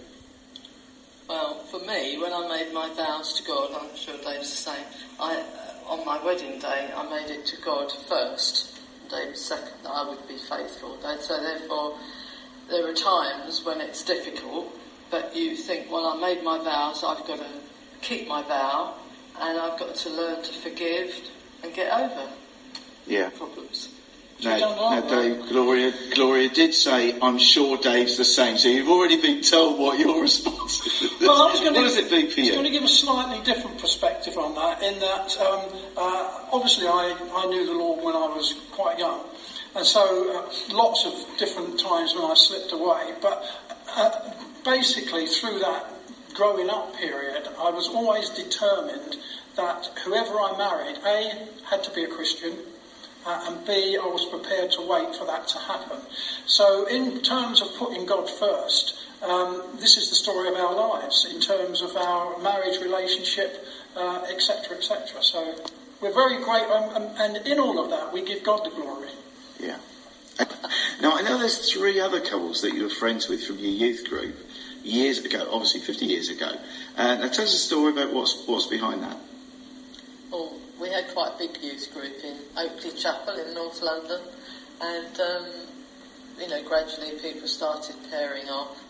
Well, 1.33 1.55
for 1.63 1.79
me, 1.79 2.19
when 2.19 2.31
I 2.31 2.47
made 2.47 2.71
my 2.75 2.93
vows 2.93 3.33
to 3.33 3.43
God, 3.43 3.71
I'm 3.73 3.95
sure 3.95 4.15
Dave's 4.17 4.51
the 4.51 4.71
same. 4.71 4.85
I, 5.19 5.33
uh, 5.35 5.91
on 5.91 6.05
my 6.05 6.23
wedding 6.23 6.59
day, 6.59 6.91
I 6.95 7.09
made 7.09 7.31
it 7.31 7.43
to 7.47 7.57
God 7.59 7.91
first, 8.07 8.79
Dave 9.09 9.35
second, 9.35 9.73
that 9.81 9.89
I 9.89 10.07
would 10.07 10.27
be 10.27 10.37
faithful. 10.37 10.95
So 11.21 11.41
therefore, 11.41 11.97
there 12.69 12.87
are 12.87 12.93
times 12.93 13.65
when 13.65 13.81
it's 13.81 14.03
difficult, 14.03 14.77
but 15.09 15.35
you 15.35 15.55
think, 15.55 15.91
well, 15.91 16.05
I 16.05 16.21
made 16.21 16.43
my 16.43 16.59
vows, 16.59 17.03
I've 17.03 17.25
got 17.25 17.39
to 17.39 17.49
keep 18.01 18.27
my 18.27 18.43
vow, 18.43 18.93
and 19.41 19.57
I've 19.57 19.79
got 19.79 19.95
to 19.95 20.09
learn 20.11 20.43
to 20.43 20.53
forgive 20.53 21.15
and 21.63 21.73
get 21.73 21.91
over 21.91 22.29
yeah. 23.07 23.31
problems. 23.31 23.92
No, 24.43 25.00
no, 25.00 25.09
Dave, 25.09 25.47
Gloria, 25.50 25.93
Gloria 26.13 26.50
did 26.50 26.73
say, 26.73 27.17
I'm 27.21 27.38
sure 27.38 27.77
Dave's 27.77 28.17
the 28.17 28.25
same. 28.25 28.57
So 28.57 28.69
you've 28.69 28.89
already 28.89 29.21
been 29.21 29.41
told 29.41 29.79
what 29.79 30.00
your 30.00 30.21
response 30.29 30.85
is. 30.85 31.21
Well, 31.21 31.31
I 31.31 31.51
was 31.51 31.59
going 31.59 31.73
what 31.73 31.81
to, 31.81 31.88
does 31.88 31.97
it 31.97 32.09
be 32.09 32.29
for? 32.29 32.39
I 32.39 32.43
was 32.43 32.51
going 32.51 32.63
to 32.65 32.71
give 32.71 32.83
a 32.83 32.88
slightly 32.88 33.43
different 33.43 33.79
perspective 33.79 34.38
on 34.38 34.55
that, 34.55 34.83
in 34.83 35.00
that 35.00 35.38
um, 35.39 35.69
uh, 35.97 36.45
obviously 36.51 36.88
I, 36.88 37.15
I 37.35 37.45
knew 37.47 37.65
the 37.65 37.73
Lord 37.73 38.03
when 38.03 38.15
I 38.15 38.27
was 38.27 38.53
quite 38.71 39.00
young. 39.00 39.23
And 39.75 39.85
so 39.85 40.38
uh, 40.38 40.73
lots 40.73 41.05
of 41.05 41.13
different 41.39 41.79
times 41.79 42.13
when 42.13 42.25
I 42.25 42.33
slipped 42.35 42.71
away. 42.73 43.13
But 43.21 43.43
uh, 43.95 44.12
basically 44.63 45.25
through 45.25 45.59
that 45.59 45.85
growing 46.33 46.69
up 46.69 46.95
period, 46.97 47.47
I 47.59 47.69
was 47.69 47.88
always 47.88 48.29
determined 48.29 49.17
that 49.55 49.89
whoever 50.03 50.33
I 50.39 50.57
married, 50.57 50.97
A, 51.05 51.47
had 51.69 51.83
to 51.83 51.91
be 51.91 52.03
a 52.03 52.07
Christian, 52.07 52.57
uh, 53.25 53.45
and 53.47 53.65
B, 53.65 53.97
I 54.01 54.05
was 54.05 54.25
prepared 54.25 54.71
to 54.73 54.81
wait 54.81 55.15
for 55.15 55.25
that 55.25 55.47
to 55.49 55.59
happen. 55.59 55.97
So, 56.45 56.85
in 56.87 57.21
terms 57.21 57.61
of 57.61 57.73
putting 57.75 58.05
God 58.05 58.29
first, 58.29 58.95
um, 59.21 59.61
this 59.79 59.97
is 59.97 60.09
the 60.09 60.15
story 60.15 60.49
of 60.49 60.55
our 60.55 60.75
lives 60.75 61.25
in 61.33 61.39
terms 61.39 61.81
of 61.81 61.95
our 61.95 62.37
marriage 62.39 62.79
relationship, 62.81 63.65
etc., 63.95 64.75
uh, 64.75 64.77
etc. 64.77 65.17
Et 65.17 65.23
so, 65.23 65.55
we're 66.01 66.13
very 66.13 66.43
great, 66.43 66.63
um, 66.63 67.09
and 67.17 67.47
in 67.47 67.59
all 67.59 67.83
of 67.83 67.89
that, 67.89 68.11
we 68.11 68.23
give 68.23 68.43
God 68.43 68.65
the 68.65 68.71
glory. 68.71 69.09
Yeah. 69.59 69.77
Now, 71.01 71.17
I 71.17 71.21
know 71.21 71.37
there's 71.37 71.71
three 71.73 71.99
other 71.99 72.21
couples 72.21 72.61
that 72.61 72.73
you 72.73 72.83
were 72.83 72.89
friends 72.89 73.27
with 73.27 73.45
from 73.45 73.57
your 73.57 73.71
youth 73.71 74.07
group 74.09 74.35
years 74.83 75.23
ago, 75.23 75.49
obviously 75.51 75.81
50 75.81 76.05
years 76.05 76.29
ago. 76.29 76.55
Uh, 76.95 77.17
tell 77.29 77.43
us 77.43 77.53
a 77.53 77.57
story 77.57 77.91
about 77.91 78.13
what's, 78.13 78.45
what's 78.47 78.67
behind 78.67 79.03
that. 79.03 79.17
Well, 80.33 80.51
we 80.81 80.89
had 80.89 81.09
quite 81.13 81.33
a 81.35 81.37
big 81.37 81.61
youth 81.61 81.93
group 81.93 82.23
in 82.23 82.35
Oakley 82.57 82.89
Chapel 82.89 83.35
in 83.35 83.53
North 83.53 83.83
London, 83.83 84.19
and 84.81 85.19
um, 85.19 85.45
you 86.39 86.47
know, 86.47 86.63
gradually 86.63 87.11
people 87.21 87.47
started 87.47 87.95
pairing 88.09 88.49
off, 88.49 88.83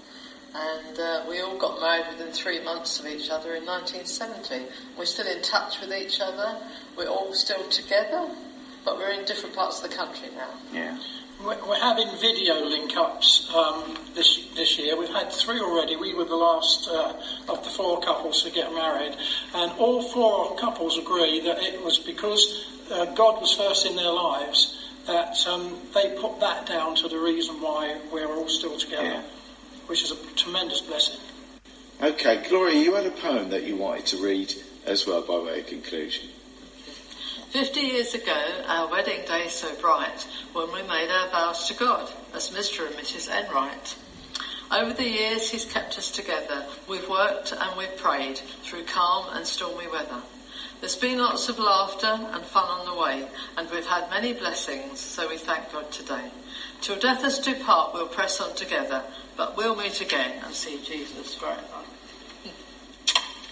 and 0.55 0.97
uh, 0.97 1.25
we 1.27 1.41
all 1.41 1.57
got 1.57 1.81
married 1.81 2.05
within 2.11 2.31
three 2.31 2.63
months 2.63 2.97
of 2.97 3.07
each 3.07 3.29
other 3.29 3.55
in 3.55 3.65
1970. 3.65 4.71
We're 4.97 5.03
still 5.03 5.27
in 5.27 5.41
touch 5.41 5.81
with 5.81 5.91
each 5.91 6.21
other. 6.21 6.55
We're 6.95 7.09
all 7.09 7.33
still 7.33 7.67
together, 7.67 8.25
but 8.85 8.97
we're 8.97 9.11
in 9.11 9.25
different 9.25 9.53
parts 9.53 9.83
of 9.83 9.89
the 9.89 9.95
country 9.97 10.29
now. 10.37 10.53
Yeah. 10.71 10.97
We're 11.43 11.79
having 11.79 12.07
video 12.21 12.63
link-ups 12.63 13.51
um, 13.53 13.97
this 14.15 14.47
this 14.55 14.79
year. 14.79 14.97
We've 14.97 15.09
had 15.09 15.29
three 15.29 15.59
already. 15.59 15.97
We 15.97 16.13
were 16.13 16.23
the 16.23 16.37
last 16.37 16.87
uh, 16.87 17.13
of 17.49 17.61
the 17.65 17.69
four 17.69 17.99
couples 17.99 18.43
to 18.43 18.49
get 18.49 18.73
married, 18.73 19.13
and 19.53 19.71
all 19.73 20.01
four 20.01 20.55
couples 20.55 20.97
agree 20.97 21.41
that 21.41 21.61
it 21.61 21.83
was 21.83 21.99
because 21.99 22.65
uh, 22.89 23.05
God 23.13 23.41
was 23.41 23.53
first 23.53 23.85
in 23.85 23.97
their 23.97 24.11
lives 24.11 24.89
that 25.05 25.35
um, 25.45 25.77
they 25.93 26.15
put 26.17 26.39
that 26.39 26.65
down 26.65 26.95
to 26.95 27.09
the 27.09 27.17
reason 27.17 27.55
why 27.55 27.99
we're 28.13 28.33
all 28.33 28.47
still 28.47 28.77
together, 28.77 29.03
Yeah. 29.03 29.21
which 29.87 30.01
is 30.01 30.11
a 30.11 30.15
tremendous 30.35 30.79
blessing. 30.79 31.19
Okay, 32.01 32.41
Gloria, 32.47 32.79
you 32.81 32.95
had 32.95 33.05
a 33.05 33.11
poem 33.11 33.49
that 33.49 33.63
you 33.63 33.75
wanted 33.75 34.05
to 34.07 34.23
read 34.23 34.53
as 34.85 35.05
well 35.05 35.21
by 35.21 35.39
way 35.39 35.59
of 35.59 35.67
conclusion. 35.67 36.29
Fifty 37.53 37.81
years 37.81 38.15
ago, 38.15 38.63
our 38.67 38.89
wedding 38.89 39.23
day 39.27 39.47
so 39.47 39.75
bright, 39.75 40.25
when 40.53 40.73
we 40.73 40.81
made 40.87 41.11
our 41.11 41.29
vows 41.29 41.67
to 41.67 41.75
God 41.75 42.11
as 42.33 42.49
Mr. 42.49 42.87
and 42.87 42.95
Mrs. 42.95 43.29
Enright. 43.29 43.95
Over 44.71 44.91
the 44.91 45.07
years, 45.07 45.51
He's 45.51 45.63
kept 45.63 45.95
us 45.99 46.09
together. 46.09 46.65
We've 46.89 47.07
worked 47.07 47.51
and 47.51 47.77
we've 47.77 47.95
prayed 47.97 48.39
through 48.63 48.85
calm 48.85 49.37
and 49.37 49.45
stormy 49.45 49.87
weather. 49.87 50.19
There's 50.79 50.95
been 50.95 51.19
lots 51.19 51.47
of 51.47 51.59
laughter 51.59 52.07
and 52.07 52.43
fun 52.43 52.67
on 52.67 52.87
the 52.87 52.99
way, 52.99 53.27
and 53.55 53.69
we've 53.69 53.85
had 53.85 54.09
many 54.09 54.33
blessings, 54.33 54.99
so 54.99 55.29
we 55.29 55.37
thank 55.37 55.71
God 55.71 55.91
today. 55.91 56.31
Till 56.81 56.97
death 56.97 57.23
us 57.23 57.37
do 57.37 57.53
part, 57.53 57.93
we'll 57.93 58.07
press 58.07 58.41
on 58.41 58.55
together, 58.55 59.03
but 59.37 59.55
we'll 59.55 59.75
meet 59.75 60.01
again 60.01 60.41
and 60.43 60.55
see 60.55 60.81
Jesus 60.83 61.35
forever. 61.35 61.61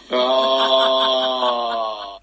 Oh. 0.09 2.07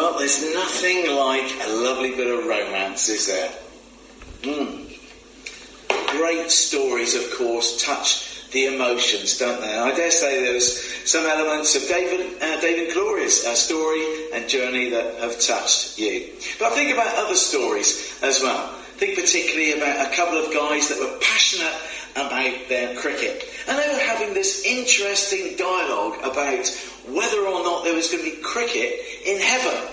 Well, 0.00 0.16
there's 0.18 0.42
nothing 0.54 1.14
like 1.14 1.52
a 1.60 1.72
lovely 1.74 2.12
bit 2.12 2.26
of 2.26 2.46
romance, 2.46 3.10
is 3.10 3.26
there? 3.26 3.52
Mm. 4.40 4.98
Great 6.16 6.50
stories, 6.50 7.14
of 7.14 7.30
course, 7.36 7.84
touch 7.84 8.48
the 8.50 8.74
emotions, 8.74 9.36
don't 9.36 9.60
they? 9.60 9.76
I 9.76 9.94
dare 9.94 10.10
say 10.10 10.40
there's 10.40 10.82
some 11.04 11.26
elements 11.26 11.76
of 11.76 11.86
David, 11.86 12.42
uh, 12.42 12.58
David 12.62 12.94
Gloria's 12.94 13.44
uh, 13.44 13.54
story 13.54 14.02
and 14.32 14.48
journey 14.48 14.88
that 14.88 15.16
have 15.16 15.38
touched 15.38 15.98
you. 15.98 16.30
But 16.58 16.72
I 16.72 16.76
think 16.76 16.94
about 16.94 17.14
other 17.16 17.36
stories 17.36 18.18
as 18.22 18.40
well. 18.40 18.72
Think 18.96 19.16
particularly 19.16 19.72
about 19.74 20.10
a 20.10 20.16
couple 20.16 20.38
of 20.38 20.50
guys 20.50 20.88
that 20.88 20.98
were 20.98 21.18
passionate 21.20 21.76
about 22.16 22.68
their 22.70 22.96
cricket. 22.96 23.44
And 23.68 23.78
they 23.78 23.86
were 23.92 24.00
having 24.00 24.32
this 24.32 24.64
interesting 24.64 25.58
dialogue 25.58 26.18
about 26.24 26.66
whether 27.06 27.40
or 27.40 27.62
not 27.62 27.84
there 27.84 27.94
was 27.94 28.10
going 28.10 28.24
to 28.24 28.30
be 28.30 28.42
cricket 28.42 28.94
in 29.26 29.40
heaven. 29.40 29.89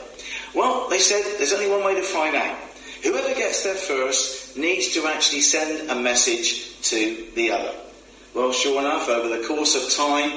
Well, 0.58 0.90
they 0.90 0.98
said 0.98 1.24
there's 1.38 1.54
only 1.54 1.70
one 1.70 1.84
way 1.84 1.94
to 1.94 2.02
find 2.02 2.36
out. 2.36 2.58
Whoever 3.04 3.32
gets 3.36 3.64
there 3.64 3.76
first 3.76 4.58
needs 4.58 4.92
to 4.96 5.06
actually 5.06 5.42
send 5.42 5.92
a 5.92 5.94
message 5.94 6.82
to 6.90 7.28
the 7.36 7.52
other. 7.52 7.76
Well, 8.34 8.52
sure 8.52 8.80
enough, 8.82 9.08
over 9.08 9.30
the 9.30 9.48
course 9.48 9.76
of 9.76 9.94
time, 9.94 10.32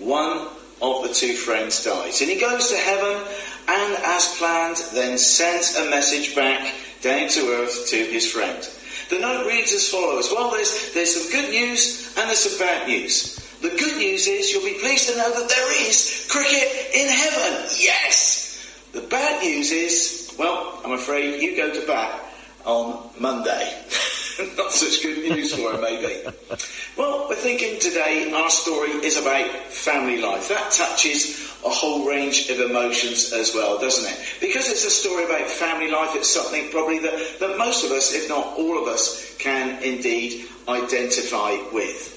one 0.00 0.48
of 0.80 1.02
the 1.02 1.12
two 1.12 1.34
friends 1.34 1.84
dies. 1.84 2.22
And 2.22 2.30
he 2.30 2.40
goes 2.40 2.70
to 2.70 2.76
heaven 2.76 3.22
and, 3.68 3.96
as 4.02 4.34
planned, 4.38 4.78
then 4.94 5.18
sends 5.18 5.76
a 5.76 5.90
message 5.90 6.34
back 6.34 6.72
down 7.02 7.28
to 7.28 7.40
earth 7.60 7.86
to 7.90 7.96
his 7.96 8.32
friend. 8.32 8.66
The 9.10 9.18
note 9.18 9.46
reads 9.46 9.74
as 9.74 9.90
follows. 9.90 10.30
Well, 10.32 10.52
there's, 10.52 10.94
there's 10.94 11.14
some 11.14 11.30
good 11.30 11.50
news 11.50 12.14
and 12.16 12.28
there's 12.28 12.38
some 12.38 12.58
bad 12.58 12.88
news. 12.88 13.36
The 13.60 13.68
good 13.68 13.98
news 13.98 14.26
is 14.26 14.50
you'll 14.52 14.64
be 14.64 14.80
pleased 14.80 15.10
to 15.10 15.18
know 15.18 15.38
that 15.38 15.50
there 15.50 15.86
is 15.86 16.26
cricket 16.30 16.94
in 16.94 17.08
heaven. 17.08 17.68
Yes! 17.78 18.45
The 18.92 19.00
bad 19.02 19.42
news 19.42 19.72
is, 19.72 20.34
well, 20.38 20.80
I'm 20.84 20.92
afraid 20.92 21.42
you 21.42 21.56
go 21.56 21.72
to 21.72 21.86
bat 21.86 22.22
on 22.64 23.10
Monday. 23.18 23.84
Not 24.56 24.72
such 24.72 25.02
good 25.02 25.18
news 25.18 25.54
for 25.54 25.72
him, 25.72 25.80
maybe. 25.80 26.22
Well, 26.96 27.26
we're 27.28 27.36
thinking 27.36 27.78
today 27.80 28.32
our 28.32 28.50
story 28.50 28.90
is 28.90 29.16
about 29.16 29.50
family 29.68 30.20
life. 30.20 30.48
That 30.48 30.72
touches 30.72 31.46
a 31.64 31.70
whole 31.70 32.06
range 32.06 32.48
of 32.50 32.60
emotions 32.60 33.32
as 33.32 33.54
well, 33.54 33.78
doesn't 33.78 34.10
it? 34.10 34.18
Because 34.40 34.68
it's 34.68 34.84
a 34.84 34.90
story 34.90 35.24
about 35.24 35.48
family 35.48 35.90
life, 35.90 36.10
it's 36.14 36.32
something 36.32 36.70
probably 36.70 36.98
that, 37.00 37.38
that 37.40 37.58
most 37.58 37.84
of 37.84 37.90
us, 37.92 38.12
if 38.12 38.28
not 38.28 38.46
all 38.58 38.80
of 38.80 38.88
us, 38.88 39.36
can 39.38 39.82
indeed 39.82 40.46
identify 40.68 41.56
with. 41.72 42.12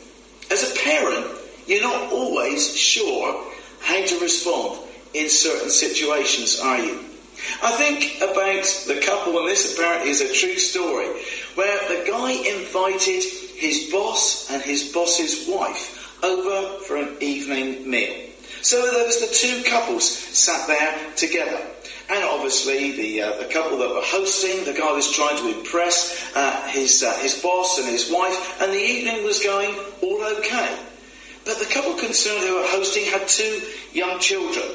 As 0.52 0.70
a 0.70 0.80
parent, 0.80 1.26
you're 1.68 1.84
not 1.84 2.12
always 2.12 2.76
sure 2.76 3.46
how 3.82 4.06
to 4.06 4.20
respond 4.20 4.80
in 5.14 5.30
certain 5.30 5.70
situations, 5.70 6.60
are 6.60 6.80
you? 6.80 7.00
I 7.64 7.72
think 7.72 8.18
about 8.18 8.64
the 8.88 9.02
couple, 9.06 9.40
and 9.40 9.48
this 9.48 9.74
apparently 9.74 10.12
is 10.12 10.22
a 10.22 10.34
true 10.34 10.58
story, 10.58 11.08
where 11.56 11.80
the 11.88 12.06
guy 12.10 12.32
invited 12.32 13.24
his 13.24 13.90
boss 13.92 14.50
and 14.52 14.62
his 14.62 14.92
boss's 14.92 15.48
wife 15.48 16.24
over 16.24 16.80
for 16.84 16.98
an 16.98 17.16
evening 17.22 17.90
meal. 17.90 18.30
So 18.62 18.82
there 18.92 19.06
was 19.06 19.20
the 19.20 19.34
two 19.34 19.64
couples 19.64 20.06
sat 20.10 20.68
there 20.68 20.98
together. 21.16 21.62
And 22.12 22.24
obviously, 22.24 22.92
the 22.94 23.22
uh, 23.22 23.38
the 23.38 23.46
couple 23.46 23.78
that 23.78 23.90
were 23.90 24.02
hosting, 24.02 24.66
the 24.66 24.74
guy 24.74 24.92
was 24.92 25.12
trying 25.12 25.38
to 25.38 25.60
impress 25.60 26.28
uh, 26.36 26.68
his 26.68 27.04
uh, 27.04 27.14
his 27.20 27.40
boss 27.40 27.78
and 27.78 27.88
his 27.88 28.12
wife, 28.12 28.60
and 28.60 28.74
the 28.74 28.82
evening 28.82 29.24
was 29.24 29.40
going 29.44 29.76
all 30.02 30.24
okay. 30.38 30.76
But 31.46 31.60
the 31.60 31.66
couple 31.66 31.94
concerned 31.94 32.42
who 32.42 32.56
were 32.56 32.68
hosting 32.68 33.06
had 33.06 33.28
two 33.28 33.62
young 33.94 34.20
children. 34.20 34.66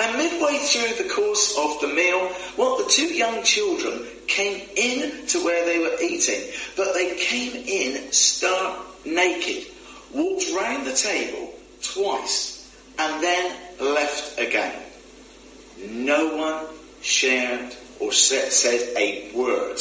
And 0.00 0.16
midway 0.16 0.58
through 0.58 1.02
the 1.02 1.12
course 1.12 1.58
of 1.58 1.80
the 1.80 1.88
meal, 1.88 2.32
well, 2.56 2.76
the 2.76 2.88
two 2.88 3.06
young 3.06 3.42
children 3.42 4.06
came 4.28 4.62
in 4.76 5.26
to 5.26 5.44
where 5.44 5.64
they 5.64 5.80
were 5.80 5.96
eating, 6.00 6.40
but 6.76 6.94
they 6.94 7.16
came 7.16 7.54
in 7.66 8.12
stark 8.12 8.78
naked, 9.04 9.66
walked 10.14 10.52
round 10.54 10.86
the 10.86 10.92
table 10.92 11.52
twice, 11.82 12.72
and 12.98 13.22
then 13.22 13.56
left 13.80 14.38
again. 14.38 14.82
No 15.88 16.36
one 16.36 16.66
shared 17.00 17.74
or 17.98 18.12
said 18.12 18.96
a 18.96 19.32
word. 19.34 19.78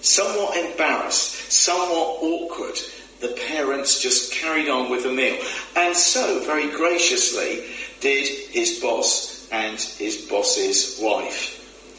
Somewhat 0.00 0.56
embarrassed, 0.56 1.52
somewhat 1.52 2.18
awkward, 2.22 2.78
the 3.20 3.36
parents 3.48 4.00
just 4.00 4.32
carried 4.32 4.68
on 4.68 4.90
with 4.90 5.02
the 5.02 5.12
meal. 5.12 5.36
And 5.76 5.94
so, 5.96 6.40
very 6.44 6.70
graciously, 6.70 7.64
did 8.00 8.26
his 8.50 8.78
boss 8.80 9.27
and 9.52 9.80
his 9.80 10.26
boss's 10.28 10.98
wife. 11.00 11.54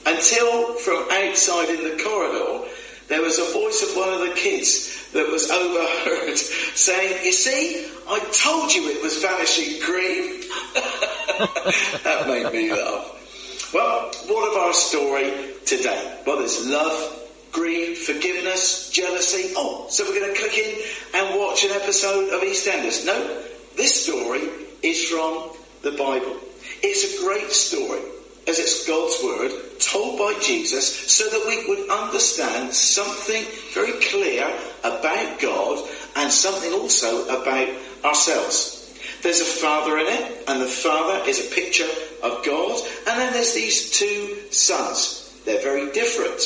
Until 0.05 0.75
from 0.75 1.07
outside 1.11 1.69
in 1.69 1.83
the 1.83 2.03
corridor, 2.03 2.67
there 3.07 3.21
was 3.21 3.39
a 3.39 3.53
voice 3.53 3.83
of 3.83 3.97
one 3.97 4.09
of 4.13 4.19
the 4.19 4.33
kids 4.35 5.11
that 5.13 5.27
was 5.29 5.49
overheard 5.49 6.37
saying, 6.75 7.25
You 7.25 7.31
see, 7.31 7.87
I 8.07 8.19
told 8.31 8.73
you 8.73 8.89
it 8.89 9.03
was 9.03 9.21
vanishing 9.21 9.81
green. 9.85 10.41
that 12.03 12.27
made 12.27 12.51
me 12.53 12.71
laugh. 12.71 13.71
Well, 13.73 14.11
what 14.27 14.51
of 14.51 14.57
our 14.57 14.73
story 14.73 15.31
today? 15.65 16.21
Well, 16.25 16.37
there's 16.37 16.67
love, 16.67 17.29
greed, 17.51 17.97
forgiveness, 17.97 18.89
jealousy. 18.89 19.53
Oh, 19.55 19.87
so 19.89 20.05
we're 20.05 20.19
going 20.19 20.33
to 20.33 20.39
click 20.39 20.57
in 20.57 20.81
and 21.15 21.39
watch 21.39 21.63
an 21.65 21.71
episode 21.71 22.29
of 22.33 22.41
EastEnders. 22.41 23.05
No, 23.05 23.43
this 23.75 24.05
story 24.05 24.41
is 24.81 25.03
from 25.05 25.51
the 25.81 25.91
Bible. 25.91 26.37
It's 26.81 27.19
a 27.19 27.23
great 27.23 27.51
story 27.51 28.01
as 28.47 28.57
it's 28.57 28.87
God's 28.87 29.21
word 29.23 29.51
told 29.79 30.17
by 30.17 30.37
Jesus 30.41 31.11
so 31.11 31.29
that 31.29 31.45
we 31.47 31.67
would 31.67 31.89
understand 31.89 32.73
something 32.73 33.43
very 33.73 33.93
clear 34.09 34.45
about 34.83 35.39
God 35.39 35.87
and 36.15 36.31
something 36.31 36.73
also 36.73 37.25
about 37.25 37.69
ourselves. 38.03 38.75
There's 39.21 39.41
a 39.41 39.45
father 39.45 39.97
in 39.97 40.07
it, 40.07 40.43
and 40.47 40.61
the 40.61 40.65
father 40.65 41.27
is 41.29 41.39
a 41.39 41.53
picture 41.53 41.89
of 42.23 42.43
God, 42.45 42.79
and 43.07 43.19
then 43.19 43.33
there's 43.33 43.53
these 43.53 43.91
two 43.91 44.37
sons. 44.49 45.37
They're 45.45 45.61
very 45.61 45.91
different. 45.91 46.41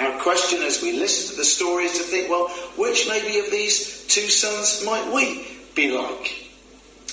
Our 0.00 0.18
question 0.20 0.62
as 0.62 0.82
we 0.82 0.98
listen 0.98 1.30
to 1.30 1.36
the 1.36 1.44
story 1.44 1.84
is 1.84 1.98
to 1.98 2.04
think, 2.04 2.30
well, 2.30 2.48
which 2.76 3.06
maybe 3.08 3.38
of 3.38 3.50
these 3.50 4.06
two 4.06 4.28
sons 4.28 4.82
might 4.84 5.12
we 5.12 5.46
be 5.74 5.90
like? 5.90 6.50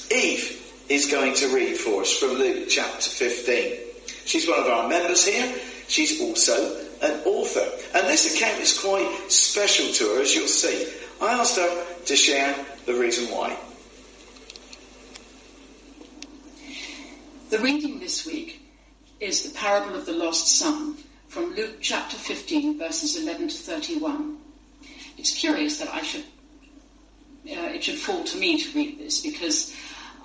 Eve 0.10 0.61
is 0.92 1.08
going 1.08 1.34
to 1.34 1.48
read 1.56 1.78
for 1.78 2.02
us 2.02 2.12
from 2.18 2.32
Luke 2.32 2.68
chapter 2.68 3.10
15. 3.10 3.78
She's 4.26 4.46
one 4.46 4.60
of 4.60 4.68
our 4.68 4.90
members 4.90 5.26
here. 5.26 5.56
She's 5.88 6.20
also 6.20 6.54
an 7.02 7.22
author. 7.24 7.66
And 7.96 8.06
this 8.08 8.36
account 8.36 8.60
is 8.60 8.78
quite 8.78 9.10
special 9.32 9.88
to 9.94 10.16
her, 10.16 10.22
as 10.22 10.36
you'll 10.36 10.48
see. 10.50 10.92
I 11.22 11.32
asked 11.32 11.56
her 11.58 11.86
to 12.06 12.16
share 12.18 12.54
the 12.86 12.94
reason 12.94 13.34
why. 13.34 13.58
The 17.52 17.60
reading 17.60 18.02
this 18.02 18.26
week 18.26 18.62
is 19.22 19.44
the 19.44 19.58
parable 19.58 19.96
of 19.96 20.06
the 20.06 20.14
lost 20.14 20.58
son 20.58 20.98
from 21.30 21.54
Luke 21.56 21.78
chapter 21.80 22.18
15, 22.18 22.78
verses 22.78 23.16
11 23.16 23.48
to 23.48 23.56
31. 23.56 24.38
It's 25.18 25.34
curious 25.34 25.80
that 25.80 25.94
I 25.94 26.02
should, 26.02 26.26
uh, 27.46 27.72
it 27.72 27.82
should 27.82 27.98
fall 27.98 28.26
to 28.26 28.38
me 28.38 28.62
to 28.62 28.78
read 28.78 29.00
this 29.00 29.22
because 29.22 29.74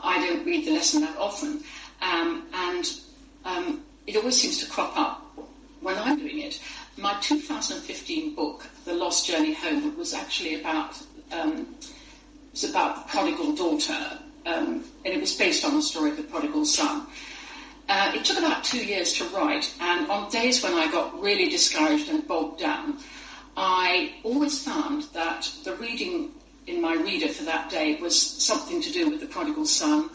I 0.03 0.25
don't 0.27 0.45
read 0.45 0.67
the 0.67 0.73
lesson 0.73 1.03
that 1.03 1.17
often. 1.17 1.63
Um, 2.03 2.47
and 2.53 2.91
um, 3.45 3.83
it 4.07 4.17
always 4.17 4.41
seems 4.41 4.59
to 4.65 4.71
crop 4.71 4.97
up 4.97 5.23
when 5.81 5.97
I'm 5.97 6.19
doing 6.19 6.41
it. 6.41 6.61
My 6.97 7.19
2015 7.21 8.35
book, 8.35 8.67
The 8.85 8.95
Lost 8.95 9.27
Journey 9.27 9.53
Home, 9.55 9.97
was 9.97 10.15
actually 10.15 10.61
about 10.61 11.01
um, 11.33 11.75
it 11.81 12.63
was 12.63 12.71
about 12.71 13.07
the 13.07 13.13
prodigal 13.13 13.55
daughter, 13.55 14.19
um, 14.47 14.85
and 15.05 15.15
it 15.15 15.21
was 15.21 15.35
based 15.35 15.65
on 15.65 15.75
the 15.75 15.83
story 15.83 16.11
of 16.11 16.17
the 16.17 16.23
prodigal 16.23 16.65
son. 16.65 17.07
Uh, 17.89 18.13
it 18.15 18.25
took 18.25 18.39
about 18.39 18.65
two 18.65 18.85
years 18.85 19.13
to 19.15 19.25
write, 19.29 19.73
and 19.81 20.11
on 20.11 20.31
days 20.31 20.63
when 20.63 20.73
I 20.73 20.91
got 20.91 21.21
really 21.21 21.49
discouraged 21.49 22.09
and 22.09 22.27
bogged 22.27 22.61
down, 22.61 22.99
I 23.57 24.15
always 24.23 24.63
found 24.65 25.05
that 25.13 25.51
the 25.65 25.75
reading 25.77 26.33
in 26.67 26.81
my 26.81 26.95
reader 26.95 27.29
for 27.29 27.45
that 27.45 27.71
day 27.71 27.97
was 28.01 28.21
something 28.21 28.83
to 28.83 28.93
do 28.93 29.11
with 29.11 29.21
the 29.21 29.27
prodigal 29.27 29.67
son, 29.67 30.11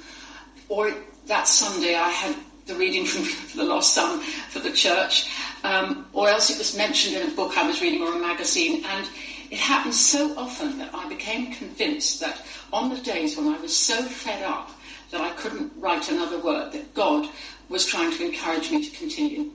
or 0.70 0.94
that 1.28 1.48
Sunday 1.48 1.96
I 1.96 2.10
had 2.10 2.36
the 2.66 2.76
reading 2.76 3.06
from 3.06 3.24
the 3.56 3.64
Lost 3.64 3.94
Son 3.94 4.20
for 4.50 4.60
the 4.60 4.72
church, 4.72 5.30
um, 5.64 6.08
or 6.14 6.30
else 6.30 6.50
it 6.50 6.58
was 6.58 6.76
mentioned 6.76 7.16
in 7.16 7.32
a 7.32 7.36
book 7.36 7.58
I 7.58 7.68
was 7.68 7.82
reading 7.82 8.02
or 8.02 8.14
a 8.14 8.20
magazine. 8.20 8.84
And 8.86 9.08
it 9.50 9.60
happened 9.60 9.96
so 9.96 10.38
often 10.38 10.78
that 10.78 10.94
I 10.94 11.08
became 11.10 11.54
convinced 11.54 12.20
that 12.22 12.42
on 12.72 12.90
the 12.90 13.02
days 13.02 13.38
when 13.38 13.48
I 13.48 13.60
was 13.60 13.76
so 13.76 14.02
fed 14.04 14.44
up 14.44 14.72
that 15.12 15.22
I 15.22 15.32
couldn't 15.32 15.74
write 15.78 16.10
another 16.10 16.40
word, 16.40 16.72
that 16.72 16.94
God 16.94 17.30
was 17.70 17.86
trying 17.86 18.12
to 18.12 18.26
encourage 18.26 18.72
me 18.72 18.90
to 18.90 18.98
continue. 18.98 19.52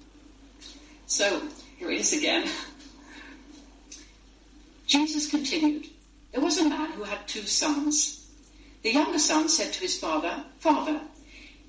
So 1.06 1.42
here 1.78 1.90
it 1.90 2.00
is 2.00 2.12
again. 2.12 2.48
Jesus 4.86 5.28
continued. 5.28 5.88
There 6.36 6.44
was 6.44 6.58
a 6.58 6.68
man 6.68 6.92
who 6.92 7.04
had 7.04 7.26
two 7.26 7.46
sons. 7.46 8.26
The 8.82 8.92
younger 8.92 9.18
son 9.18 9.48
said 9.48 9.72
to 9.72 9.80
his 9.80 9.98
father, 9.98 10.44
Father, 10.58 11.00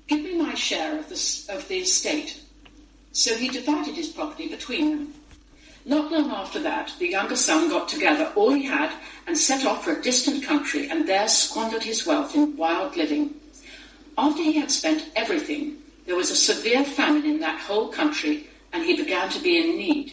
give 0.08 0.22
me 0.22 0.36
my 0.36 0.52
share 0.52 0.98
of 0.98 1.08
the, 1.08 1.54
of 1.54 1.66
the 1.68 1.78
estate. 1.78 2.38
So 3.12 3.34
he 3.34 3.48
divided 3.48 3.94
his 3.94 4.08
property 4.08 4.46
between 4.46 4.90
them. 4.90 5.14
Not 5.86 6.12
long 6.12 6.30
after 6.30 6.60
that, 6.60 6.92
the 6.98 7.08
younger 7.08 7.34
son 7.34 7.70
got 7.70 7.88
together 7.88 8.30
all 8.36 8.52
he 8.52 8.64
had 8.64 8.92
and 9.26 9.38
set 9.38 9.64
off 9.64 9.84
for 9.84 9.92
a 9.92 10.02
distant 10.02 10.44
country 10.44 10.90
and 10.90 11.08
there 11.08 11.28
squandered 11.28 11.84
his 11.84 12.06
wealth 12.06 12.34
in 12.34 12.54
wild 12.54 12.94
living. 12.94 13.36
After 14.18 14.42
he 14.42 14.60
had 14.60 14.70
spent 14.70 15.08
everything, 15.16 15.78
there 16.04 16.14
was 16.14 16.30
a 16.30 16.36
severe 16.36 16.84
famine 16.84 17.24
in 17.24 17.40
that 17.40 17.58
whole 17.58 17.88
country 17.88 18.48
and 18.74 18.84
he 18.84 18.96
began 18.96 19.30
to 19.30 19.40
be 19.40 19.56
in 19.56 19.78
need. 19.78 20.12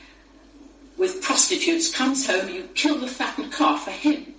with 1.01 1.19
prostitutes 1.19 1.91
comes 1.91 2.27
home, 2.27 2.47
you 2.47 2.61
kill 2.75 2.99
the 2.99 3.07
fattened 3.07 3.51
calf 3.51 3.85
for 3.85 3.89
him. 3.89 4.35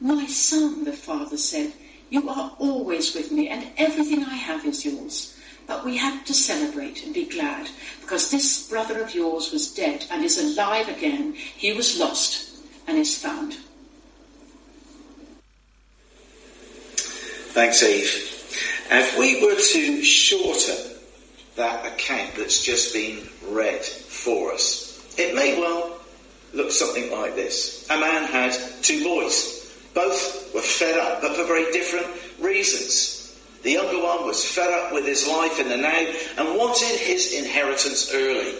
My 0.00 0.26
son, 0.26 0.82
the 0.82 0.92
father 0.92 1.36
said, 1.36 1.72
you 2.10 2.28
are 2.28 2.50
always 2.58 3.14
with 3.14 3.30
me, 3.30 3.48
and 3.48 3.68
everything 3.78 4.24
I 4.24 4.34
have 4.34 4.66
is 4.66 4.84
yours. 4.84 5.38
But 5.68 5.84
we 5.84 5.96
had 5.96 6.26
to 6.26 6.34
celebrate 6.34 7.04
and 7.04 7.14
be 7.14 7.26
glad, 7.26 7.70
because 8.00 8.28
this 8.28 8.68
brother 8.68 9.00
of 9.00 9.14
yours 9.14 9.52
was 9.52 9.72
dead 9.72 10.04
and 10.10 10.24
is 10.24 10.36
alive 10.36 10.88
again. 10.88 11.32
He 11.34 11.72
was 11.72 11.96
lost 11.96 12.56
and 12.88 12.98
is 12.98 13.16
found. 13.16 13.56
Thanks, 17.54 17.84
Eve. 17.84 18.88
If 18.90 19.16
we 19.16 19.46
were 19.46 19.54
to 19.54 20.02
shorten 20.02 20.96
that 21.54 21.86
account 21.86 22.34
that's 22.34 22.64
just 22.64 22.92
been 22.92 23.20
read 23.48 23.84
for 23.84 24.52
us, 24.52 24.83
it 25.16 25.34
may 25.34 25.58
well 25.60 25.98
look 26.52 26.70
something 26.70 27.10
like 27.10 27.34
this. 27.34 27.86
A 27.90 27.98
man 27.98 28.24
had 28.24 28.56
two 28.82 29.02
boys. 29.04 29.60
Both 29.94 30.54
were 30.54 30.60
fed 30.60 30.98
up, 30.98 31.22
but 31.22 31.36
for 31.36 31.44
very 31.44 31.70
different 31.72 32.06
reasons. 32.40 33.36
The 33.62 33.72
younger 33.72 34.02
one 34.02 34.26
was 34.26 34.44
fed 34.44 34.70
up 34.70 34.92
with 34.92 35.06
his 35.06 35.26
life 35.26 35.58
in 35.58 35.68
the 35.68 35.76
now 35.76 36.06
and 36.38 36.58
wanted 36.58 36.98
his 36.98 37.32
inheritance 37.32 38.12
early. 38.12 38.54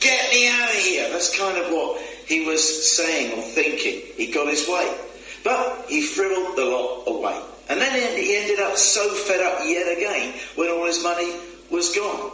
Get 0.00 0.30
me 0.30 0.48
out 0.48 0.68
of 0.70 0.76
here. 0.76 1.10
That's 1.10 1.36
kind 1.36 1.58
of 1.58 1.72
what 1.72 2.00
he 2.26 2.46
was 2.46 2.92
saying 2.92 3.36
or 3.36 3.42
thinking. 3.42 4.00
He 4.16 4.30
got 4.30 4.46
his 4.48 4.68
way. 4.68 4.96
But 5.42 5.86
he 5.88 6.02
frivoled 6.02 6.56
the 6.56 6.64
lot 6.64 7.04
away. 7.08 7.40
And 7.68 7.80
then 7.80 8.16
he 8.16 8.36
ended 8.36 8.60
up 8.60 8.76
so 8.76 9.08
fed 9.12 9.40
up 9.40 9.60
yet 9.64 9.96
again 9.96 10.34
when 10.54 10.70
all 10.70 10.86
his 10.86 11.02
money 11.02 11.34
was 11.70 11.94
gone. 11.94 12.30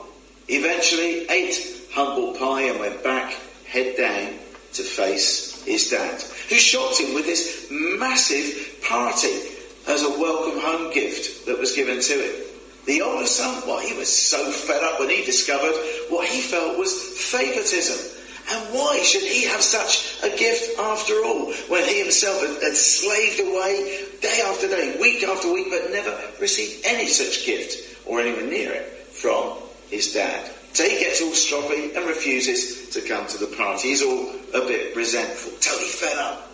Eventually 0.48 1.26
ate 1.30 1.88
humble 1.92 2.34
pie 2.34 2.62
and 2.62 2.80
went 2.80 3.02
back, 3.02 3.34
head 3.74 3.96
down, 3.96 4.38
to 4.74 4.82
face 4.82 5.62
his 5.64 5.90
dad, 5.90 6.20
who 6.48 6.56
shocked 6.56 7.00
him 7.00 7.14
with 7.14 7.26
this 7.26 7.66
massive 7.70 8.80
party 8.82 9.34
as 9.88 10.02
a 10.02 10.18
welcome 10.18 10.60
home 10.60 10.92
gift 10.92 11.46
that 11.46 11.58
was 11.58 11.72
given 11.72 12.00
to 12.00 12.12
him. 12.12 12.34
The 12.86 13.02
older 13.02 13.26
son, 13.26 13.62
well, 13.66 13.80
he 13.80 13.96
was 13.96 14.14
so 14.14 14.50
fed 14.50 14.82
up 14.82 15.00
when 15.00 15.10
he 15.10 15.24
discovered 15.24 15.74
what 16.08 16.26
he 16.26 16.40
felt 16.40 16.78
was 16.78 16.92
favoritism. 16.92 18.20
And 18.52 18.74
why 18.74 19.00
should 19.02 19.22
he 19.22 19.46
have 19.46 19.62
such 19.62 20.22
a 20.22 20.36
gift 20.36 20.78
after 20.78 21.14
all, 21.24 21.52
when 21.68 21.88
he 21.88 22.00
himself 22.00 22.40
had, 22.42 22.62
had 22.62 22.76
slaved 22.76 23.40
away 23.40 24.04
day 24.20 24.42
after 24.44 24.68
day, 24.68 24.96
week 25.00 25.22
after 25.22 25.52
week, 25.52 25.68
but 25.70 25.90
never 25.90 26.14
received 26.40 26.84
any 26.84 27.06
such 27.06 27.46
gift 27.46 28.06
or 28.06 28.20
anywhere 28.20 28.46
near 28.46 28.72
it 28.72 28.86
from 29.12 29.56
his 29.88 30.12
dad? 30.12 30.50
So 30.74 30.82
he 30.82 30.98
gets 30.98 31.22
all 31.22 31.30
stroppy 31.30 31.96
and 31.96 32.04
refuses 32.06 32.90
to 32.90 33.00
come 33.00 33.26
to 33.28 33.38
the 33.38 33.56
party. 33.56 33.88
He's 33.88 34.02
all 34.02 34.34
a 34.52 34.66
bit 34.66 34.94
resentful, 34.96 35.52
totally 35.60 35.88
fed 35.88 36.18
up. 36.18 36.50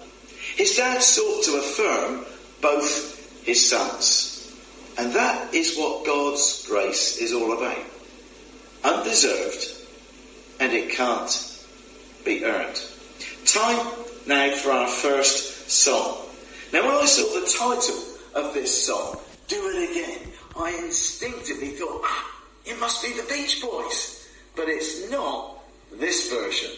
His 0.56 0.76
dad 0.76 1.02
sought 1.02 1.44
to 1.44 1.56
affirm 1.56 2.26
both 2.60 3.44
his 3.44 3.66
sons. 3.66 4.54
And 4.98 5.12
that 5.14 5.54
is 5.54 5.78
what 5.78 6.04
God's 6.04 6.66
grace 6.66 7.16
is 7.16 7.32
all 7.32 7.56
about. 7.56 7.78
Undeserved, 8.84 9.86
and 10.60 10.72
it 10.72 10.90
can't 10.90 11.64
be 12.22 12.44
earned. 12.44 12.82
Time 13.46 13.86
now 14.26 14.54
for 14.56 14.70
our 14.72 14.88
first 14.88 15.70
song. 15.70 16.26
Now 16.74 16.86
when 16.86 16.96
I 16.96 17.06
saw 17.06 17.40
the 17.40 17.46
title 17.46 18.02
of 18.34 18.52
this 18.52 18.86
song, 18.86 19.18
Do 19.48 19.56
It 19.56 19.90
Again, 19.90 20.32
I 20.56 20.72
instinctively 20.84 21.70
thought, 21.70 22.02
ah, 22.04 22.39
it 22.70 22.78
must 22.78 23.02
be 23.02 23.12
the 23.12 23.26
Beach 23.28 23.60
Boys. 23.60 24.28
But 24.56 24.68
it's 24.68 25.10
not 25.10 25.58
this 25.92 26.30
version. 26.32 26.70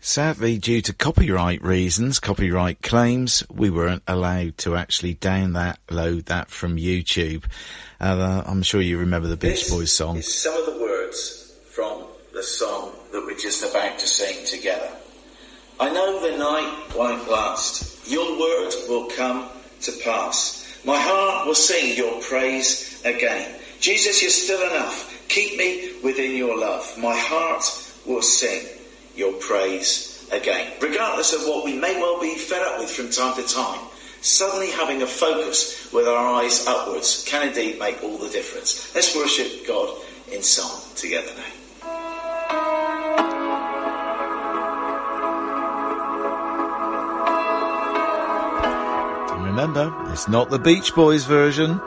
Sadly, 0.00 0.58
due 0.58 0.82
to 0.82 0.92
copyright 0.92 1.62
reasons, 1.62 2.20
copyright 2.20 2.80
claims, 2.80 3.42
we 3.52 3.70
weren't 3.70 4.04
allowed 4.06 4.56
to 4.58 4.76
actually 4.76 5.14
down 5.14 5.54
that, 5.54 5.80
load 5.90 6.26
that 6.26 6.48
from 6.48 6.76
YouTube. 6.76 7.44
Uh, 8.00 8.42
I'm 8.46 8.62
sure 8.62 8.80
you 8.80 8.98
remember 8.98 9.26
the 9.26 9.36
Beach 9.36 9.64
This 9.64 9.70
Boys 9.70 9.92
song. 9.92 10.22
some 10.22 10.54
of 10.54 10.66
the 10.66 10.80
words 10.80 11.52
from 11.70 12.04
the 12.32 12.42
song 12.42 12.92
that 13.12 13.24
we're 13.26 13.36
just 13.36 13.68
about 13.68 13.98
to 13.98 14.06
sing 14.06 14.46
together. 14.46 14.90
I 15.80 15.90
know 15.90 16.20
the 16.20 16.38
night 16.38 16.96
won't 16.96 17.28
last. 17.28 18.08
Your 18.08 18.38
word 18.38 18.72
will 18.88 19.10
come 19.10 19.48
to 19.82 19.92
pass. 20.04 20.80
My 20.84 20.98
heart 21.00 21.46
will 21.46 21.54
sing 21.54 21.96
your 21.96 22.22
praise 22.22 22.95
again. 23.06 23.54
Jesus, 23.80 24.20
you're 24.20 24.30
still 24.30 24.60
enough. 24.70 25.12
Keep 25.28 25.58
me 25.58 25.92
within 26.02 26.36
your 26.36 26.58
love. 26.58 26.96
My 26.98 27.16
heart 27.16 27.64
will 28.06 28.22
sing 28.22 28.66
your 29.14 29.32
praise 29.34 30.28
again. 30.32 30.72
Regardless 30.80 31.32
of 31.32 31.42
what 31.42 31.64
we 31.64 31.74
may 31.74 31.96
well 32.00 32.20
be 32.20 32.34
fed 32.34 32.62
up 32.62 32.78
with 32.78 32.90
from 32.90 33.10
time 33.10 33.34
to 33.36 33.42
time, 33.48 33.80
suddenly 34.20 34.70
having 34.70 35.02
a 35.02 35.06
focus 35.06 35.92
with 35.92 36.06
our 36.06 36.42
eyes 36.42 36.66
upwards 36.66 37.24
can 37.26 37.48
indeed 37.48 37.78
make 37.78 38.02
all 38.02 38.18
the 38.18 38.28
difference. 38.28 38.94
Let's 38.94 39.14
worship 39.14 39.66
God 39.66 39.96
in 40.32 40.42
song 40.42 40.80
together 40.96 41.30
now. 41.36 41.52
And 49.32 49.44
remember, 49.44 49.92
it's 50.12 50.28
not 50.28 50.50
the 50.50 50.58
Beach 50.58 50.94
Boys 50.94 51.24
version. 51.24 51.80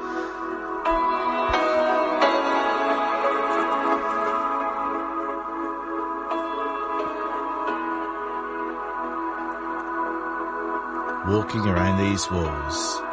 Walking 11.50 11.68
around 11.68 11.98
these 11.98 12.30
walls. 12.30 13.09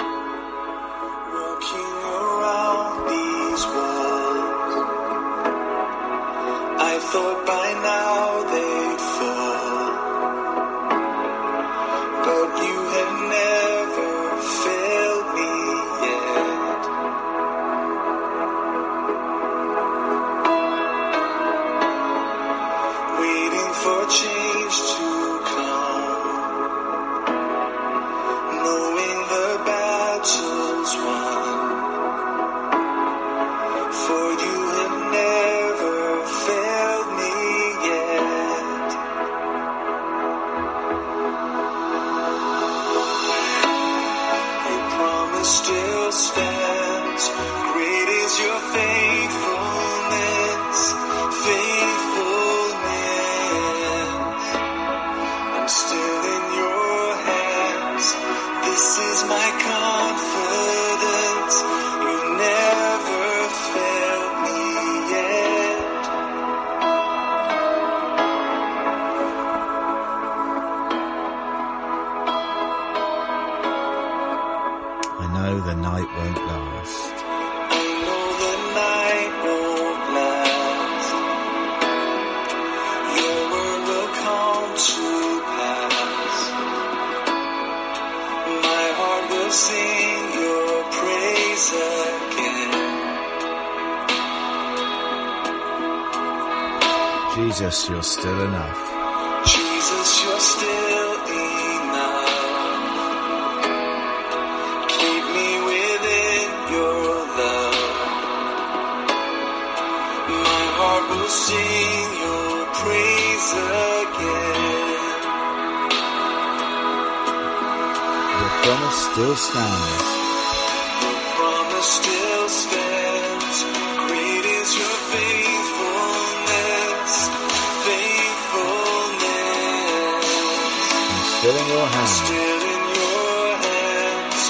Still 131.46 131.62
in 131.62 131.68
your 131.68 131.86
hands. 131.86 132.10
Still 132.10 132.62
in 132.74 132.82
your 132.98 133.56
hands. 133.66 134.42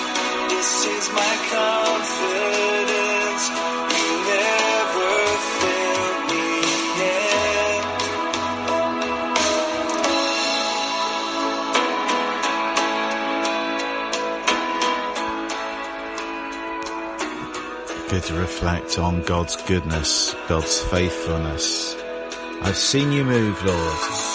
This 0.48 0.70
is 0.96 1.04
my 1.12 1.34
confidence. 1.52 3.44
You 3.96 4.12
never 4.32 5.12
me 6.30 6.46
yet. 7.02 7.84
Good 18.08 18.24
to 18.24 18.34
reflect 18.34 18.98
on 18.98 19.22
God's 19.22 19.56
goodness, 19.64 20.34
God's 20.48 20.80
faithfulness. 20.80 21.94
I've 22.62 22.76
seen 22.76 23.12
you 23.12 23.24
move, 23.24 23.62
Lord. 23.64 24.25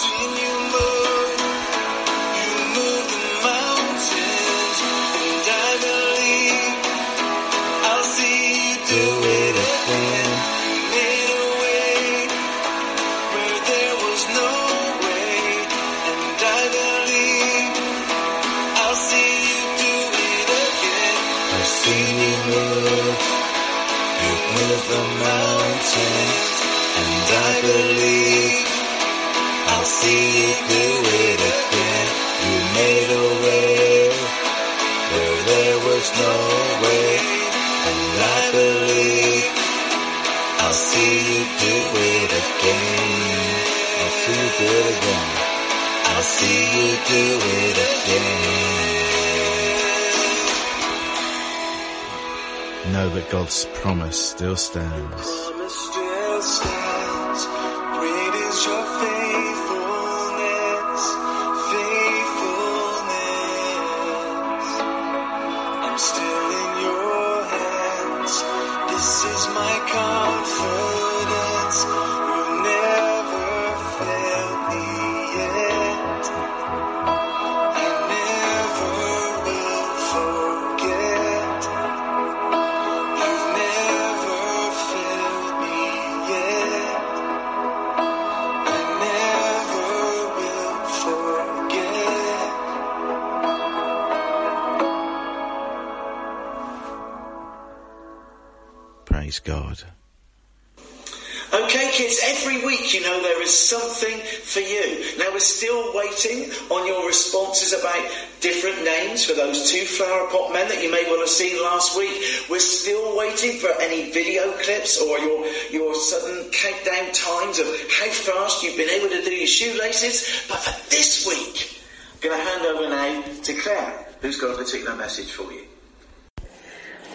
Still 105.62 105.94
waiting 105.94 106.50
on 106.70 106.84
your 106.88 107.06
responses 107.06 107.72
about 107.72 108.10
different 108.40 108.82
names 108.82 109.24
for 109.24 109.32
those 109.34 109.70
two 109.70 109.84
flower 109.84 110.28
pot 110.28 110.52
men 110.52 110.66
that 110.68 110.82
you 110.82 110.90
may 110.90 111.04
well 111.04 111.20
have 111.20 111.28
seen 111.28 111.54
last 111.62 111.96
week. 111.96 112.20
We're 112.50 112.58
still 112.58 113.16
waiting 113.16 113.60
for 113.60 113.70
any 113.80 114.10
video 114.10 114.50
clips 114.58 115.00
or 115.00 115.16
your, 115.20 115.46
your 115.70 115.94
sudden 115.94 116.50
countdown 116.50 117.12
times 117.12 117.60
of 117.60 117.66
how 117.66 118.10
fast 118.10 118.64
you've 118.64 118.76
been 118.76 118.90
able 118.90 119.10
to 119.10 119.22
do 119.22 119.30
your 119.30 119.46
shoelaces. 119.46 120.46
But 120.48 120.58
for 120.58 120.90
this 120.90 121.28
week, 121.28 121.80
I'm 122.14 122.28
going 122.28 122.36
to 122.36 122.44
hand 122.44 122.66
over 122.66 122.88
now 122.88 123.42
to 123.44 123.54
Claire, 123.54 124.06
who's 124.20 124.40
got 124.40 124.54
a 124.54 124.56
particular 124.56 124.96
message 124.96 125.30
for 125.30 125.44
you. 125.52 125.71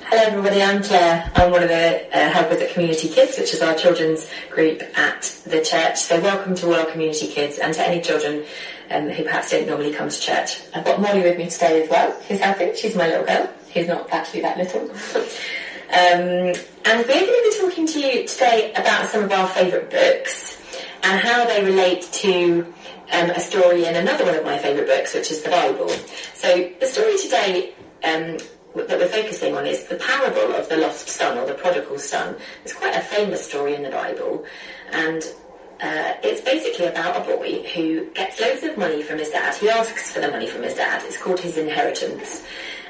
Hello 0.09 0.23
everybody, 0.23 0.63
I'm 0.63 0.81
Claire. 0.81 1.29
I'm 1.35 1.51
one 1.51 1.63
of 1.63 1.67
the 1.67 2.17
uh, 2.17 2.29
helpers 2.29 2.61
at 2.61 2.69
Community 2.69 3.09
Kids, 3.09 3.37
which 3.37 3.53
is 3.53 3.61
our 3.61 3.75
children's 3.75 4.29
group 4.49 4.81
at 4.97 5.23
the 5.45 5.61
church. 5.61 5.97
So 5.97 6.21
welcome 6.21 6.55
to 6.55 6.73
all 6.73 6.85
Community 6.85 7.27
Kids 7.27 7.57
and 7.59 7.73
to 7.73 7.85
any 7.85 8.01
children 8.01 8.45
um, 8.89 9.09
who 9.09 9.25
perhaps 9.25 9.51
don't 9.51 9.67
normally 9.67 9.91
come 9.91 10.07
to 10.07 10.17
church. 10.17 10.61
I've 10.73 10.85
got 10.85 11.01
Molly 11.01 11.23
with 11.23 11.37
me 11.37 11.49
today 11.49 11.83
as 11.83 11.89
well, 11.89 12.13
who's 12.21 12.39
helping. 12.39 12.73
She's 12.73 12.95
my 12.95 13.09
little 13.09 13.25
girl, 13.25 13.53
who's 13.73 13.89
not 13.89 14.09
actually 14.13 14.43
that 14.43 14.57
little. 14.57 14.83
um, 14.89 15.27
and 15.91 16.55
we're 16.85 17.03
going 17.03 17.25
to 17.25 17.49
be 17.51 17.57
talking 17.59 17.85
to 17.87 17.99
you 17.99 18.25
today 18.25 18.71
about 18.77 19.07
some 19.09 19.25
of 19.25 19.31
our 19.33 19.49
favourite 19.49 19.89
books 19.89 20.57
and 21.03 21.19
how 21.19 21.43
they 21.43 21.65
relate 21.65 22.03
to 22.13 22.73
um, 23.11 23.29
a 23.31 23.41
story 23.41 23.83
in 23.83 23.97
another 23.97 24.23
one 24.23 24.35
of 24.35 24.45
my 24.45 24.57
favourite 24.57 24.87
books, 24.87 25.13
which 25.13 25.31
is 25.31 25.41
the 25.41 25.49
Bible. 25.49 25.89
So 26.33 26.71
the 26.79 26.85
story 26.85 27.17
today 27.17 27.73
um, 28.05 28.37
that 28.77 28.99
we're 28.99 29.07
focusing 29.07 29.55
on 29.55 29.65
is 29.65 29.85
the 29.85 29.95
parable 29.95 30.55
of 30.55 30.69
the 30.69 30.77
lost 30.77 31.07
son 31.07 31.37
or 31.37 31.45
the 31.45 31.53
prodigal 31.53 31.99
son. 31.99 32.35
It's 32.63 32.73
quite 32.73 32.95
a 32.95 33.01
famous 33.01 33.47
story 33.47 33.75
in 33.75 33.83
the 33.83 33.89
Bible, 33.89 34.45
and 34.91 35.23
uh, 35.81 36.13
it's 36.23 36.41
basically 36.41 36.87
about 36.87 37.21
a 37.21 37.35
boy 37.35 37.63
who 37.73 38.05
gets 38.11 38.39
loads 38.41 38.63
of 38.63 38.77
money 38.77 39.03
from 39.03 39.19
his 39.19 39.29
dad. 39.29 39.55
He 39.55 39.69
asks 39.69 40.11
for 40.11 40.19
the 40.19 40.29
money 40.29 40.47
from 40.47 40.63
his 40.63 40.73
dad. 40.73 41.03
It's 41.05 41.21
called 41.21 41.39
his 41.39 41.57
inheritance. 41.57 42.43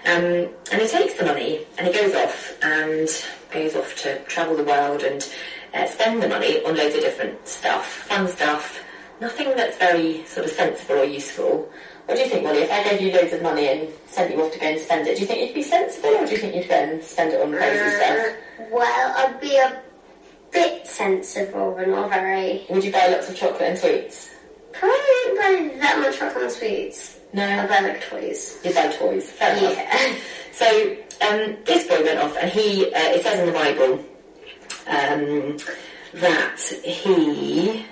Um, 0.06 0.50
and 0.72 0.82
he 0.82 0.88
takes 0.88 1.16
the 1.16 1.26
money 1.26 1.66
and 1.78 1.88
he 1.88 1.94
goes 1.94 2.16
off 2.16 2.58
and 2.64 3.10
goes 3.52 3.76
off 3.76 3.96
to 4.04 4.24
travel 4.24 4.56
the 4.56 4.64
world 4.64 5.04
and 5.04 5.28
uh, 5.74 5.86
spend 5.88 6.24
the 6.24 6.30
money 6.30 6.64
on 6.64 6.78
loads 6.78 6.96
of 6.96 7.02
different 7.02 7.46
stuff, 7.46 7.86
fun 7.86 8.28
stuff, 8.30 8.82
nothing 9.20 9.50
that's 9.58 9.78
very 9.78 10.24
sort 10.26 10.46
of 10.46 10.52
sensible 10.52 11.00
or 11.00 11.04
useful. 11.04 11.70
What 12.08 12.16
do 12.16 12.22
you 12.24 12.30
think, 12.30 12.44
Molly? 12.44 12.60
If 12.60 12.72
I 12.72 12.84
gave 12.90 13.02
you 13.02 13.12
loads 13.12 13.34
of 13.34 13.42
money 13.42 13.68
and 13.68 13.90
sent 14.08 14.34
you 14.34 14.42
off 14.42 14.54
to 14.54 14.60
go 14.60 14.66
and 14.66 14.80
spend 14.80 15.08
it, 15.08 15.16
do 15.16 15.22
you 15.22 15.28
think 15.28 15.42
you'd 15.46 15.54
be 15.54 15.62
sensible 15.62 16.10
or 16.16 16.26
do 16.26 16.32
you 16.32 16.38
think 16.38 16.56
you'd 16.56 16.70
go 16.70 16.76
and 16.76 17.04
spend 17.04 17.34
it 17.34 17.42
on 17.42 17.52
crazy 17.52 17.96
stuff? 17.98 18.36
Well, 18.72 19.14
I'd 19.18 19.42
be 19.42 19.58
a 19.58 19.82
bit 20.52 20.88
sensible, 20.88 21.74
but 21.78 21.88
not 21.90 22.10
very. 22.10 22.66
Would 22.70 22.84
you 22.84 22.92
buy 22.94 23.08
lots 23.08 23.30
of 23.30 23.36
chocolate 23.36 23.62
and 23.62 23.78
sweets? 23.78 24.30
Probably 24.72 24.98
don't 25.26 25.36
buy 25.72 25.78
that 25.80 26.00
much 26.00 26.18
chocolate 26.18 26.44
and 26.46 26.52
sweets. 26.54 27.20
No. 27.34 27.44
I 27.44 27.56
No. 27.64 27.68
buy 27.68 27.80
like 27.82 28.02
toys. 28.10 28.58
You'd 28.64 28.76
buy 28.76 28.88
toys. 28.88 29.30
Fair. 29.32 29.58
Yeah. 29.58 30.16
So 30.58 30.66
um, 31.22 31.56
this 31.66 31.86
boy 31.88 32.02
went 32.04 32.18
off, 32.20 32.36
and 32.42 32.50
he 32.50 32.86
uh, 32.88 32.90
it 33.14 33.22
says 33.22 33.40
in 33.42 33.46
the 33.46 33.52
Bible 33.52 34.04
um, 34.88 35.58
that 36.20 36.60
he 36.84 37.86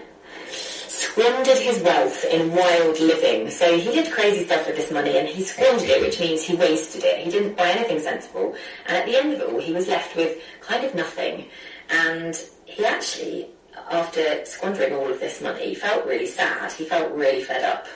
squandered 1.06 1.58
his 1.58 1.82
wealth 1.84 2.26
in 2.26 2.52
wild 2.52 3.00
living. 3.00 3.50
So 3.50 3.78
he 3.78 3.92
did 3.92 4.12
crazy 4.12 4.46
stuff 4.46 4.66
with 4.66 4.76
this 4.76 4.92
money, 4.92 5.18
and 5.18 5.28
he 5.28 5.44
squandered 5.44 5.90
it, 5.90 6.02
which 6.02 6.20
means 6.20 6.44
he 6.44 6.56
wasted 6.56 7.04
it. 7.04 7.20
He 7.20 7.30
didn't 7.30 7.56
buy 7.56 7.70
anything 7.70 8.00
sensible, 8.00 8.56
and 8.88 8.98
at 8.98 9.06
the 9.06 9.16
end 9.16 9.34
of 9.34 9.40
it 9.40 9.50
all, 9.50 9.62
he 9.62 9.74
was 9.74 9.88
left 9.88 10.16
with 10.16 10.42
kind 10.62 10.84
of 10.84 10.96
nothing. 10.96 11.46
And 11.90 12.36
he 12.66 12.86
actually, 12.86 13.48
after 13.92 14.46
squandering 14.46 14.94
all 14.94 15.10
of 15.10 15.20
this 15.20 15.42
money, 15.42 15.76
felt 15.76 16.06
really 16.06 16.28
sad. 16.28 16.72
He 16.72 16.86
felt 16.86 17.12
really 17.14 17.44
fed 17.44 17.64
up. 17.64 17.88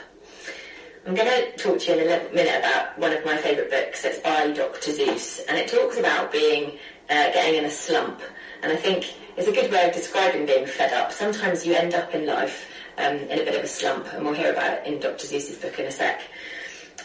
I'm 1.06 1.14
going 1.14 1.28
to 1.28 1.56
talk 1.56 1.78
to 1.80 1.92
you 1.92 1.98
in 1.98 2.06
a 2.06 2.34
minute 2.34 2.58
about 2.58 2.98
one 2.98 3.12
of 3.12 3.24
my 3.24 3.36
favourite 3.38 3.70
books. 3.70 4.04
It's 4.04 4.18
by 4.20 4.52
Dr. 4.52 4.92
Seuss, 4.92 5.40
and 5.48 5.58
it 5.58 5.68
talks 5.68 5.98
about 5.98 6.30
being 6.30 6.78
uh, 7.08 7.32
getting 7.32 7.56
in 7.56 7.64
a 7.64 7.70
slump. 7.70 8.20
And 8.62 8.70
I 8.70 8.76
think 8.76 9.14
it's 9.36 9.48
a 9.48 9.52
good 9.52 9.72
way 9.72 9.88
of 9.88 9.94
describing 9.94 10.46
being 10.46 10.66
fed 10.66 10.92
up. 10.92 11.10
Sometimes 11.10 11.66
you 11.66 11.74
end 11.74 11.94
up 11.94 12.14
in 12.14 12.26
life 12.26 12.69
um, 12.98 13.16
in 13.16 13.40
a 13.40 13.44
bit 13.44 13.56
of 13.56 13.64
a 13.64 13.68
slump, 13.68 14.06
and 14.12 14.24
we'll 14.24 14.34
hear 14.34 14.52
about 14.52 14.78
it 14.78 14.86
in 14.86 15.00
Dr. 15.00 15.26
Seuss's 15.26 15.56
book 15.56 15.78
in 15.78 15.86
a 15.86 15.90
sec. 15.90 16.22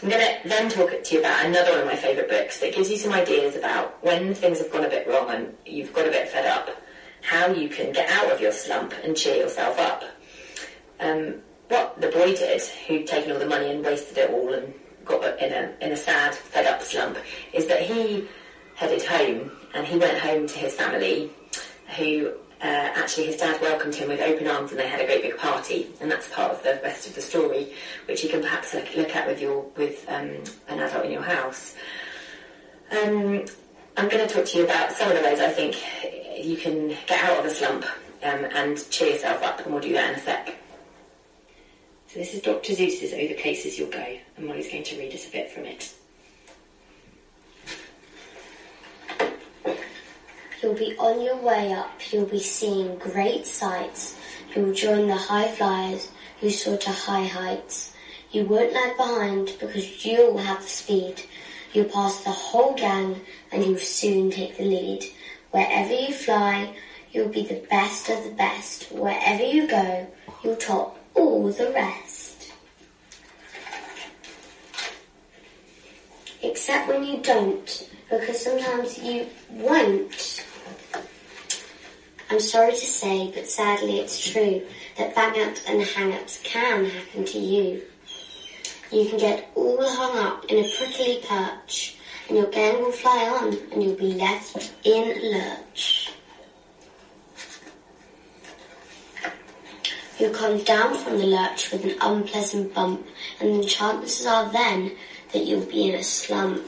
I'm 0.01 0.09
going 0.09 0.21
to 0.21 0.49
then 0.49 0.69
talk 0.69 0.91
to 1.03 1.13
you 1.13 1.21
about 1.21 1.45
another 1.45 1.71
one 1.71 1.81
of 1.81 1.85
my 1.85 1.95
favourite 1.95 2.29
books 2.29 2.59
that 2.59 2.75
gives 2.75 2.91
you 2.91 2.97
some 2.97 3.13
ideas 3.13 3.55
about 3.55 4.03
when 4.03 4.33
things 4.33 4.59
have 4.59 4.71
gone 4.71 4.83
a 4.83 4.89
bit 4.89 5.07
wrong 5.07 5.29
and 5.29 5.55
you've 5.65 5.93
got 5.93 6.07
a 6.07 6.11
bit 6.11 6.27
fed 6.27 6.45
up, 6.45 6.69
how 7.21 7.47
you 7.47 7.69
can 7.69 7.93
get 7.93 8.09
out 8.09 8.31
of 8.31 8.41
your 8.41 8.51
slump 8.51 8.93
and 9.03 9.15
cheer 9.15 9.37
yourself 9.37 9.79
up. 9.79 10.03
Um, 10.99 11.35
what 11.69 11.99
the 11.99 12.09
boy 12.09 12.35
did, 12.35 12.61
who'd 12.61 13.07
taken 13.07 13.31
all 13.31 13.39
the 13.39 13.47
money 13.47 13.71
and 13.71 13.83
wasted 13.83 14.17
it 14.17 14.29
all 14.29 14.53
and 14.53 14.73
got 15.05 15.39
in 15.39 15.53
a 15.53 15.73
in 15.81 15.91
a 15.91 15.97
sad, 15.97 16.35
fed 16.35 16.65
up 16.65 16.81
slump, 16.81 17.17
is 17.53 17.67
that 17.67 17.81
he 17.81 18.27
headed 18.75 19.03
home 19.03 19.51
and 19.73 19.85
he 19.87 19.97
went 19.97 20.19
home 20.19 20.45
to 20.47 20.59
his 20.59 20.73
family, 20.75 21.31
who 21.97 22.33
uh, 22.61 22.65
actually 22.65 23.27
his 23.27 23.37
dad 23.37 23.59
welcomed 23.61 23.95
him 23.95 24.09
with 24.09 24.21
open 24.21 24.47
arms 24.47 24.71
and 24.71 24.79
they 24.79 24.87
had 24.87 25.01
a 25.01 25.05
great 25.05 25.21
big 25.21 25.37
party, 25.37 25.87
and 26.01 26.09
that's 26.09 26.29
part 26.29 26.51
of 26.51 26.63
the 26.63 26.79
rest 26.83 27.07
of 27.07 27.15
the 27.15 27.21
story, 27.21 27.73
which 28.05 28.23
you 28.23 28.29
can 28.29 28.41
perhaps 28.41 28.73
look, 28.73 28.95
look 28.95 29.15
at 29.15 29.27
with 29.27 29.41
your 29.41 29.63
with 29.75 30.05
um, 30.09 30.31
an 30.67 30.79
adult 30.79 31.05
in 31.05 31.11
your 31.11 31.21
house. 31.21 31.75
Um, 32.91 33.45
I'm 33.97 34.09
going 34.09 34.27
to 34.27 34.33
talk 34.33 34.45
to 34.45 34.57
you 34.57 34.65
about 34.65 34.91
some 34.91 35.09
of 35.09 35.17
the 35.17 35.23
ways 35.23 35.39
I 35.39 35.49
think 35.49 35.75
you 36.43 36.57
can 36.57 36.89
get 37.07 37.23
out 37.23 37.39
of 37.39 37.45
a 37.45 37.49
slump 37.49 37.85
um, 38.23 38.45
and 38.53 38.89
cheer 38.89 39.13
yourself 39.13 39.41
up, 39.43 39.61
and 39.61 39.71
we'll 39.73 39.81
do 39.81 39.93
that 39.93 40.13
in 40.13 40.19
a 40.19 40.21
sec. 40.21 40.55
So 42.07 42.19
this 42.19 42.33
is 42.33 42.41
Dr. 42.41 42.73
Seuss's 42.73 43.13
Oh 43.13 43.17
the 43.17 43.75
You'll 43.77 43.89
Go, 43.89 44.17
and 44.37 44.47
Molly's 44.47 44.69
going 44.69 44.83
to 44.83 44.97
read 44.97 45.13
us 45.13 45.27
a 45.27 45.31
bit 45.31 45.51
from 45.51 45.65
it. 45.65 45.93
You'll 50.65 50.73
be 50.73 50.97
on 50.97 51.21
your 51.21 51.35
way 51.35 51.73
up. 51.73 51.91
You'll 52.11 52.25
be 52.25 52.39
seeing 52.39 52.97
great 52.97 53.45
sights. 53.45 54.17
You'll 54.55 54.73
join 54.73 55.07
the 55.07 55.15
high 55.15 55.47
flyers 55.47 56.09
who 56.41 56.49
soar 56.49 56.75
to 56.75 56.89
high 56.89 57.27
heights. 57.27 57.93
You 58.31 58.45
won't 58.45 58.73
lag 58.73 58.97
behind 58.97 59.55
because 59.59 60.03
you'll 60.03 60.39
have 60.39 60.63
the 60.63 60.67
speed. 60.67 61.21
You'll 61.71 61.85
pass 61.85 62.23
the 62.23 62.31
whole 62.31 62.73
gang 62.73 63.21
and 63.51 63.63
you'll 63.63 63.77
soon 63.77 64.31
take 64.31 64.57
the 64.57 64.63
lead. 64.63 65.05
Wherever 65.51 65.93
you 65.93 66.11
fly, 66.11 66.75
you'll 67.11 67.29
be 67.29 67.43
the 67.43 67.63
best 67.69 68.09
of 68.09 68.23
the 68.23 68.31
best. 68.31 68.91
Wherever 68.91 69.43
you 69.43 69.67
go, 69.67 70.07
you'll 70.43 70.55
top 70.55 70.97
all 71.13 71.47
the 71.51 71.71
rest. 71.73 72.51
Except 76.41 76.87
when 76.87 77.03
you 77.05 77.21
don't, 77.21 77.87
because 78.09 78.43
sometimes 78.43 78.97
you 78.97 79.27
won't. 79.51 80.43
I'm 82.29 82.39
sorry 82.39 82.71
to 82.71 82.77
say, 82.77 83.31
but 83.33 83.47
sadly 83.47 83.99
it's 83.99 84.31
true, 84.31 84.63
that 84.97 85.13
bang-ups 85.13 85.63
and 85.67 85.81
hang-ups 85.81 86.41
can 86.43 86.85
happen 86.85 87.25
to 87.25 87.37
you. 87.37 87.83
You 88.91 89.07
can 89.09 89.19
get 89.19 89.51
all 89.55 89.77
hung 89.81 90.17
up 90.17 90.45
in 90.45 90.63
a 90.63 90.69
prickly 90.77 91.21
perch, 91.27 91.97
and 92.27 92.37
your 92.37 92.47
gang 92.47 92.81
will 92.81 92.91
fly 92.91 93.29
on, 93.41 93.57
and 93.71 93.83
you'll 93.83 93.95
be 93.95 94.13
left 94.13 94.73
in 94.83 95.31
lurch. 95.31 96.11
You'll 100.17 100.33
come 100.33 100.63
down 100.63 100.95
from 100.95 101.19
the 101.19 101.27
lurch 101.27 101.71
with 101.71 101.83
an 101.83 101.95
unpleasant 102.01 102.73
bump, 102.73 103.05
and 103.39 103.61
the 103.61 103.67
chances 103.67 104.25
are 104.25 104.51
then 104.51 104.93
that 105.33 105.45
you'll 105.45 105.65
be 105.65 105.89
in 105.89 105.95
a 105.95 106.03
slump. 106.03 106.63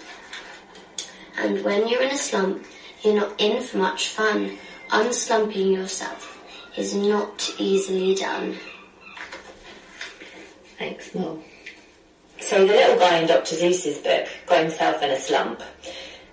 And 1.37 1.63
when 1.63 1.87
you're 1.87 2.01
in 2.03 2.11
a 2.11 2.17
slump, 2.17 2.65
you're 3.01 3.15
not 3.15 3.39
in 3.39 3.63
for 3.63 3.77
much 3.77 4.09
fun. 4.09 4.57
Unslumping 4.89 5.73
yourself 5.73 6.39
is 6.77 6.95
not 6.95 7.53
easily 7.57 8.15
done. 8.15 8.55
Thanks, 10.77 11.13
Mel. 11.13 11.43
So 12.39 12.65
the 12.65 12.73
little 12.73 12.97
guy 12.97 13.17
in 13.17 13.27
Dr. 13.27 13.55
Seuss's 13.55 13.97
book 13.97 14.27
got 14.45 14.61
himself 14.61 15.01
in 15.01 15.09
a 15.09 15.19
slump, 15.19 15.61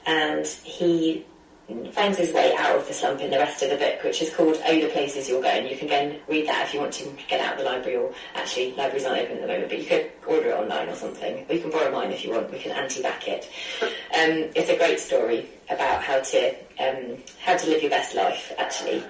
and 0.06 0.46
he 0.46 1.24
finds 1.92 2.18
his 2.18 2.32
way 2.32 2.54
out 2.58 2.76
of 2.76 2.86
the 2.86 2.92
slump 2.92 3.20
in 3.20 3.30
the 3.30 3.38
rest 3.38 3.62
of 3.62 3.70
the 3.70 3.76
book, 3.76 4.02
which 4.02 4.20
is 4.20 4.34
called 4.34 4.60
Oh 4.66 4.80
the 4.80 4.88
Places 4.88 5.28
You'll 5.28 5.40
Go, 5.40 5.48
and 5.48 5.68
you 5.68 5.76
can 5.76 5.88
and 5.90 6.20
read 6.28 6.46
that 6.48 6.66
if 6.66 6.74
you 6.74 6.80
want 6.80 6.92
to 6.94 7.08
get 7.28 7.40
out 7.40 7.52
of 7.54 7.58
the 7.58 7.64
library, 7.64 7.96
or 7.96 8.12
actually, 8.34 8.72
libraries 8.72 9.04
aren't 9.04 9.22
open 9.22 9.36
at 9.36 9.40
the 9.42 9.46
moment, 9.46 9.68
but 9.68 9.78
you 9.78 9.86
could 9.86 10.10
order 10.26 10.50
it 10.50 10.54
online 10.54 10.88
or 10.88 10.94
something, 10.94 11.46
or 11.48 11.54
you 11.54 11.60
can 11.60 11.70
borrow 11.70 11.90
mine 11.90 12.10
if 12.10 12.24
you 12.24 12.32
want, 12.32 12.50
we 12.50 12.58
can 12.58 12.72
anti-back 12.72 13.28
it. 13.28 13.48
Um, 13.82 14.50
it's 14.54 14.68
a 14.68 14.76
great 14.76 15.00
story 15.00 15.46
about 15.70 16.02
how 16.02 16.20
to, 16.20 16.48
um, 16.80 17.16
how 17.40 17.56
to 17.56 17.70
live 17.70 17.80
your 17.80 17.90
best 17.90 18.14
life, 18.14 18.52
actually. 18.58 19.02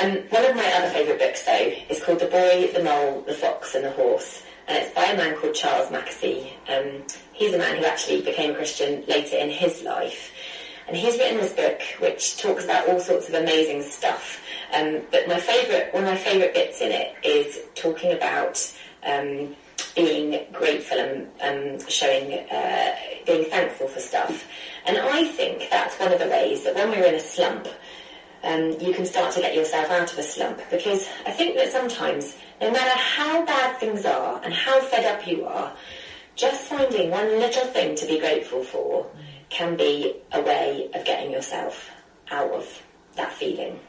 Um, 0.00 0.16
one 0.30 0.44
of 0.44 0.56
my 0.56 0.66
other 0.74 0.90
favourite 0.90 1.20
books, 1.20 1.44
though, 1.44 1.72
is 1.88 2.02
called 2.02 2.18
The 2.18 2.26
Boy, 2.26 2.70
the 2.74 2.82
Mole, 2.82 3.22
the 3.26 3.34
Fox 3.34 3.74
and 3.74 3.84
the 3.84 3.92
Horse, 3.92 4.42
and 4.68 4.76
it's 4.76 4.92
by 4.94 5.04
a 5.04 5.16
man 5.16 5.36
called 5.36 5.54
Charles 5.54 5.88
Mackesy. 5.90 6.50
Um, 6.68 7.04
he's 7.32 7.54
a 7.54 7.58
man 7.58 7.76
who 7.76 7.84
actually 7.84 8.22
became 8.22 8.50
a 8.50 8.54
Christian 8.54 9.04
later 9.06 9.36
in 9.36 9.48
his 9.48 9.82
life. 9.82 10.32
And 10.88 10.96
he's 10.96 11.18
written 11.18 11.38
this 11.38 11.52
book 11.52 11.80
which 11.98 12.38
talks 12.38 12.64
about 12.64 12.88
all 12.88 13.00
sorts 13.00 13.28
of 13.28 13.34
amazing 13.34 13.82
stuff. 13.82 14.40
Um, 14.72 15.02
but 15.10 15.26
my 15.26 15.40
favourite, 15.40 15.92
one 15.92 16.04
of 16.04 16.10
my 16.10 16.16
favourite 16.16 16.54
bits 16.54 16.80
in 16.80 16.92
it 16.92 17.14
is 17.24 17.58
talking 17.74 18.12
about 18.12 18.60
um, 19.04 19.54
being 19.96 20.46
grateful 20.52 20.98
and 20.98 21.26
um, 21.40 21.88
showing, 21.88 22.38
uh, 22.50 22.96
being 23.26 23.44
thankful 23.46 23.88
for 23.88 23.98
stuff. 23.98 24.46
And 24.86 24.96
I 24.96 25.24
think 25.24 25.68
that's 25.70 25.98
one 25.98 26.12
of 26.12 26.18
the 26.18 26.28
ways 26.28 26.64
that 26.64 26.74
when 26.74 26.90
we're 26.90 27.06
in 27.06 27.14
a 27.14 27.20
slump, 27.20 27.66
um, 28.44 28.76
you 28.80 28.94
can 28.94 29.06
start 29.06 29.34
to 29.34 29.40
get 29.40 29.54
yourself 29.54 29.90
out 29.90 30.12
of 30.12 30.18
a 30.18 30.22
slump. 30.22 30.60
Because 30.70 31.08
I 31.26 31.32
think 31.32 31.56
that 31.56 31.72
sometimes, 31.72 32.36
no 32.60 32.70
matter 32.70 32.96
how 32.98 33.44
bad 33.44 33.78
things 33.78 34.04
are 34.04 34.40
and 34.44 34.54
how 34.54 34.80
fed 34.82 35.04
up 35.04 35.26
you 35.26 35.46
are, 35.46 35.74
just 36.36 36.68
finding 36.68 37.10
one 37.10 37.28
little 37.40 37.64
thing 37.64 37.96
to 37.96 38.06
be 38.06 38.20
grateful 38.20 38.62
for 38.62 39.06
can 39.56 39.74
be 39.74 40.14
a 40.32 40.40
way 40.42 40.90
of 40.92 41.02
getting 41.06 41.32
yourself 41.32 41.88
out 42.30 42.50
of 42.50 42.82
that 43.14 43.32
feeling. 43.32 43.80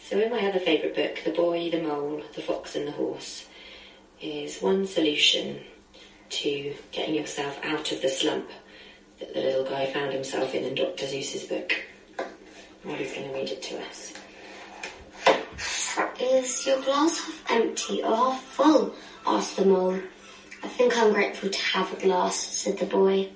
So 0.00 0.18
in 0.18 0.32
my 0.32 0.40
other 0.40 0.58
favourite 0.58 0.96
book, 0.96 1.22
The 1.24 1.30
Boy, 1.30 1.70
the 1.70 1.80
Mole, 1.80 2.24
the 2.34 2.42
Fox 2.42 2.74
and 2.74 2.88
the 2.88 2.92
Horse, 2.92 3.46
is 4.20 4.58
one 4.58 4.88
solution 4.88 5.60
to 6.30 6.74
getting 6.90 7.14
yourself 7.14 7.60
out 7.62 7.92
of 7.92 8.02
the 8.02 8.08
slump 8.08 8.50
that 9.20 9.34
the 9.34 9.40
little 9.40 9.64
guy 9.64 9.86
found 9.86 10.12
himself 10.12 10.52
in 10.52 10.64
in 10.64 10.74
Dr. 10.74 11.06
Seuss's 11.06 11.44
book. 11.44 11.76
Molly's 12.82 13.12
going 13.12 13.28
to 13.28 13.34
read 13.34 13.50
it 13.50 13.62
to 13.62 13.80
us. 13.86 14.14
Is 16.20 16.66
your 16.66 16.82
glass 16.82 17.20
half 17.20 17.44
empty 17.50 18.02
or 18.02 18.16
half 18.16 18.42
full? 18.42 18.96
asked 19.24 19.58
the 19.58 19.64
mole. 19.64 20.00
I 20.64 20.66
think 20.66 20.98
I'm 20.98 21.12
grateful 21.12 21.50
to 21.50 21.58
have 21.58 21.92
a 21.92 22.00
glass, 22.00 22.34
said 22.34 22.78
the 22.78 22.86
boy. 22.86 23.30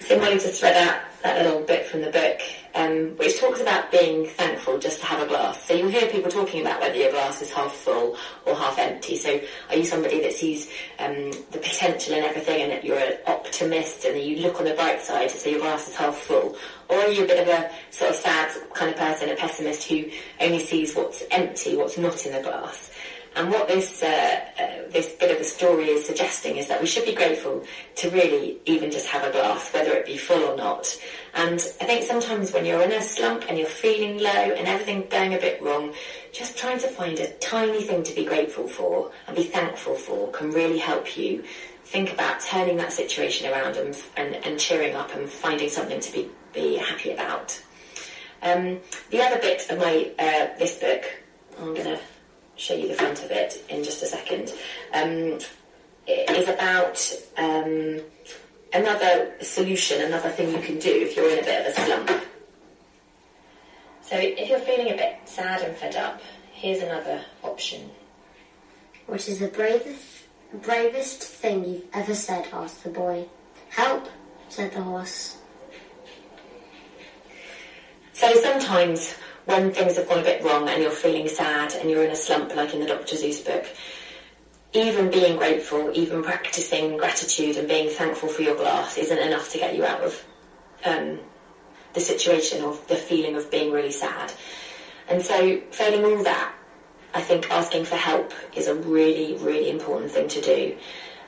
So 0.00 0.18
Molly 0.18 0.38
just 0.38 0.62
read 0.62 0.76
out 0.76 1.00
that 1.22 1.44
little 1.44 1.60
bit 1.62 1.84
from 1.86 2.00
the 2.00 2.10
book, 2.10 2.40
um, 2.74 3.16
which 3.18 3.38
talks 3.38 3.60
about 3.60 3.90
being 3.90 4.26
thankful 4.26 4.78
just 4.78 5.00
to 5.00 5.06
have 5.06 5.22
a 5.22 5.26
glass. 5.26 5.62
So 5.64 5.74
you'll 5.74 5.90
hear 5.90 6.08
people 6.08 6.30
talking 6.30 6.62
about 6.62 6.80
whether 6.80 6.96
your 6.96 7.10
glass 7.10 7.42
is 7.42 7.52
half 7.52 7.72
full 7.72 8.16
or 8.46 8.54
half 8.54 8.78
empty. 8.78 9.16
So 9.16 9.38
are 9.68 9.76
you 9.76 9.84
somebody 9.84 10.20
that 10.22 10.32
sees 10.32 10.70
um, 10.98 11.30
the 11.50 11.58
potential 11.58 12.14
in 12.14 12.24
everything 12.24 12.62
and 12.62 12.72
that 12.72 12.84
you're 12.84 12.98
an 12.98 13.18
optimist 13.26 14.06
and 14.06 14.20
you 14.20 14.36
look 14.36 14.58
on 14.58 14.64
the 14.64 14.74
bright 14.74 15.02
side 15.02 15.30
and 15.30 15.38
so 15.38 15.50
your 15.50 15.60
glass 15.60 15.88
is 15.88 15.96
half 15.96 16.16
full? 16.16 16.56
Or 16.88 16.96
are 16.96 17.08
you 17.08 17.24
a 17.24 17.26
bit 17.26 17.46
of 17.46 17.48
a 17.48 17.70
sort 17.90 18.10
of 18.10 18.16
sad 18.16 18.50
kind 18.72 18.90
of 18.90 18.96
person, 18.96 19.28
a 19.28 19.36
pessimist 19.36 19.86
who 19.88 20.06
only 20.40 20.58
sees 20.60 20.94
what's 20.94 21.22
empty, 21.30 21.76
what's 21.76 21.98
not 21.98 22.24
in 22.24 22.32
the 22.32 22.42
glass? 22.42 22.89
And 23.36 23.50
what 23.50 23.68
this 23.68 24.02
uh, 24.02 24.40
uh, 24.58 24.90
this 24.90 25.12
bit 25.12 25.30
of 25.30 25.38
the 25.38 25.44
story 25.44 25.84
is 25.84 26.04
suggesting 26.04 26.56
is 26.56 26.66
that 26.66 26.80
we 26.80 26.86
should 26.86 27.04
be 27.04 27.14
grateful 27.14 27.64
to 27.96 28.10
really 28.10 28.58
even 28.66 28.90
just 28.90 29.06
have 29.06 29.22
a 29.24 29.30
glass, 29.30 29.72
whether 29.72 29.92
it 29.92 30.04
be 30.04 30.16
full 30.16 30.42
or 30.42 30.56
not. 30.56 30.98
And 31.34 31.60
I 31.80 31.84
think 31.84 32.02
sometimes 32.02 32.52
when 32.52 32.66
you're 32.66 32.82
in 32.82 32.90
a 32.90 33.00
slump 33.00 33.44
and 33.48 33.56
you're 33.56 33.68
feeling 33.68 34.18
low 34.18 34.30
and 34.30 34.66
everything 34.66 35.06
going 35.08 35.34
a 35.34 35.38
bit 35.38 35.62
wrong, 35.62 35.94
just 36.32 36.58
trying 36.58 36.80
to 36.80 36.88
find 36.88 37.20
a 37.20 37.32
tiny 37.34 37.82
thing 37.82 38.02
to 38.02 38.14
be 38.14 38.24
grateful 38.24 38.66
for 38.66 39.12
and 39.28 39.36
be 39.36 39.44
thankful 39.44 39.94
for 39.94 40.30
can 40.32 40.50
really 40.50 40.78
help 40.78 41.16
you 41.16 41.44
think 41.84 42.12
about 42.12 42.40
turning 42.40 42.76
that 42.76 42.92
situation 42.92 43.50
around 43.50 43.76
and, 43.76 43.96
and, 44.16 44.34
and 44.44 44.58
cheering 44.58 44.94
up 44.94 45.14
and 45.14 45.28
finding 45.28 45.68
something 45.68 46.00
to 46.00 46.12
be, 46.12 46.28
be 46.52 46.76
happy 46.76 47.12
about. 47.12 47.60
Um, 48.42 48.80
the 49.10 49.22
other 49.22 49.38
bit 49.38 49.68
of 49.70 49.78
my 49.78 50.10
uh, 50.18 50.56
this 50.58 50.78
book, 50.78 51.04
I'm 51.58 51.74
going 51.74 51.84
to 51.84 52.00
show 52.60 52.74
you 52.74 52.88
the 52.88 52.94
front 52.94 53.24
of 53.24 53.30
it 53.30 53.64
in 53.70 53.82
just 53.82 54.02
a 54.02 54.06
second, 54.06 54.52
um, 54.92 55.38
is 56.06 56.48
about 56.48 57.16
um, 57.38 58.00
another 58.74 59.32
solution, 59.40 60.02
another 60.02 60.28
thing 60.28 60.50
you 60.50 60.60
can 60.60 60.78
do 60.78 60.90
if 60.90 61.16
you're 61.16 61.30
in 61.30 61.38
a 61.38 61.42
bit 61.42 61.66
of 61.66 61.72
a 61.72 61.80
slump. 61.80 62.10
So 64.02 64.16
if 64.16 64.48
you're 64.48 64.60
feeling 64.60 64.92
a 64.92 64.96
bit 64.96 65.20
sad 65.24 65.62
and 65.62 65.74
fed 65.74 65.96
up, 65.96 66.20
here's 66.52 66.82
another 66.82 67.24
option. 67.42 67.90
What 69.06 69.26
is 69.26 69.38
the 69.38 69.48
bravest, 69.48 70.24
bravest 70.62 71.22
thing 71.22 71.64
you've 71.64 71.86
ever 71.94 72.14
said? 72.14 72.46
asked 72.52 72.84
the 72.84 72.90
boy. 72.90 73.26
Help, 73.70 74.08
said 74.48 74.72
the 74.72 74.82
horse. 74.82 75.38
So 78.12 78.34
sometimes 78.34 79.14
when 79.50 79.72
things 79.72 79.96
have 79.96 80.08
gone 80.08 80.20
a 80.20 80.22
bit 80.22 80.42
wrong 80.44 80.68
and 80.68 80.80
you're 80.80 80.92
feeling 80.92 81.26
sad 81.26 81.74
and 81.74 81.90
you're 81.90 82.04
in 82.04 82.10
a 82.12 82.16
slump 82.16 82.54
like 82.54 82.72
in 82.72 82.78
the 82.78 82.86
Dr. 82.86 83.16
Seuss 83.16 83.44
book, 83.44 83.66
even 84.72 85.10
being 85.10 85.36
grateful, 85.36 85.90
even 85.92 86.22
practicing 86.22 86.96
gratitude 86.96 87.56
and 87.56 87.66
being 87.66 87.88
thankful 87.88 88.28
for 88.28 88.42
your 88.42 88.54
glass 88.54 88.96
isn't 88.96 89.18
enough 89.18 89.50
to 89.50 89.58
get 89.58 89.74
you 89.74 89.84
out 89.84 90.02
of 90.02 90.24
um, 90.84 91.18
the 91.94 92.00
situation 92.00 92.62
or 92.62 92.78
the 92.86 92.94
feeling 92.94 93.34
of 93.34 93.50
being 93.50 93.72
really 93.72 93.90
sad. 93.90 94.32
And 95.08 95.20
so, 95.20 95.60
failing 95.72 96.04
all 96.04 96.22
that, 96.22 96.54
I 97.12 97.20
think 97.20 97.50
asking 97.50 97.86
for 97.86 97.96
help 97.96 98.32
is 98.54 98.68
a 98.68 98.74
really, 98.76 99.36
really 99.38 99.68
important 99.68 100.12
thing 100.12 100.28
to 100.28 100.40
do. 100.40 100.76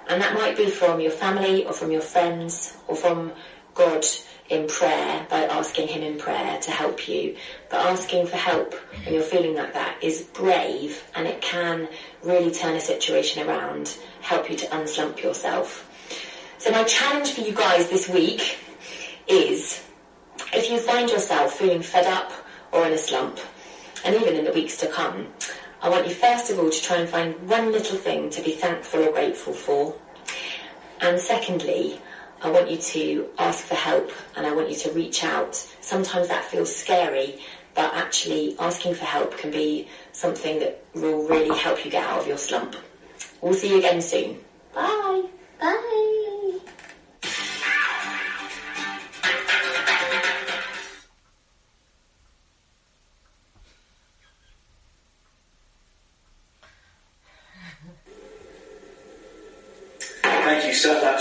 And 0.09 0.23
that 0.23 0.35
might 0.35 0.57
be 0.57 0.71
from 0.71 1.01
your 1.01 1.11
family 1.11 1.67
or 1.67 1.73
from 1.73 1.91
your 1.91 2.01
friends 2.01 2.77
or 2.87 2.95
from 2.95 3.33
God 3.75 4.05
in 4.53 4.69
prayer 4.69 5.27
by 5.31 5.45
asking 5.45 5.89
Him 5.89 6.03
in 6.03 6.19
prayer 6.19 6.61
to 6.61 6.71
help 6.71 7.09
you. 7.09 7.37
But 7.71 7.87
asking 7.87 8.27
for 8.27 8.37
help 8.37 8.75
when 9.05 9.15
you're 9.15 9.23
feeling 9.23 9.57
like 9.57 9.73
that 9.73 9.97
is 10.03 10.23
brave 10.23 11.03
and 11.15 11.27
it 11.27 11.41
can 11.41 11.89
really 12.23 12.53
turn 12.53 12.77
a 12.77 12.81
situation 12.81 13.49
around, 13.49 13.97
help 14.21 14.51
you 14.51 14.57
to 14.59 14.67
unslump 14.67 15.23
yourself. 15.23 15.89
So 16.59 16.71
my 16.71 16.85
challenge 16.85 17.33
for 17.33 17.41
you 17.41 17.53
guys 17.53 17.89
this 17.89 18.09
week 18.09 18.59
is 19.27 19.83
if 20.53 20.71
you 20.71 20.79
find 20.79 21.11
yourself 21.11 21.55
feeling 21.55 21.83
fed 21.83 22.07
up 22.07 22.31
or 22.73 22.87
in 22.87 22.93
a 22.93 22.99
slump, 22.99 23.41
and 24.05 24.15
even 24.17 24.35
in 24.35 24.45
the 24.45 24.53
weeks 24.53 24.77
to 24.79 24.87
come, 24.87 25.29
I 25.81 25.89
want 25.89 26.07
you 26.07 26.15
first 26.15 26.51
of 26.51 26.59
all 26.59 26.71
to 26.71 26.83
try 26.83 26.99
and 26.99 27.09
find 27.09 27.49
one 27.49 27.73
little 27.73 27.97
thing 27.97 28.31
to 28.31 28.43
be 28.43 28.53
thankful 28.53 29.03
or 29.03 29.13
grateful 29.13 29.55
for. 29.55 29.95
And 31.01 31.19
secondly, 31.19 32.01
I 32.43 32.51
want 32.51 32.71
you 32.71 32.77
to 32.77 33.29
ask 33.39 33.65
for 33.65 33.75
help 33.75 34.11
and 34.37 34.45
I 34.47 34.53
want 34.53 34.69
you 34.69 34.77
to 34.77 34.91
reach 34.93 35.23
out. 35.23 35.55
Sometimes 35.81 36.29
that 36.29 36.45
feels 36.45 36.75
scary, 36.75 37.41
but 37.75 37.95
actually 37.95 38.57
asking 38.59 38.95
for 38.95 39.05
help 39.05 39.39
can 39.39 39.51
be 39.51 39.89
something 40.13 40.59
that 40.59 40.85
will 40.95 41.27
really 41.29 41.57
help 41.57 41.85
you 41.85 41.91
get 41.91 42.05
out 42.05 42.21
of 42.21 42.27
your 42.27 42.39
slump. 42.39 42.75
We'll 43.41 43.55
see 43.55 43.71
you 43.71 43.79
again 43.79 44.03
soon. 44.03 44.39
Bye. 44.75 45.25
Bye. 45.61 46.32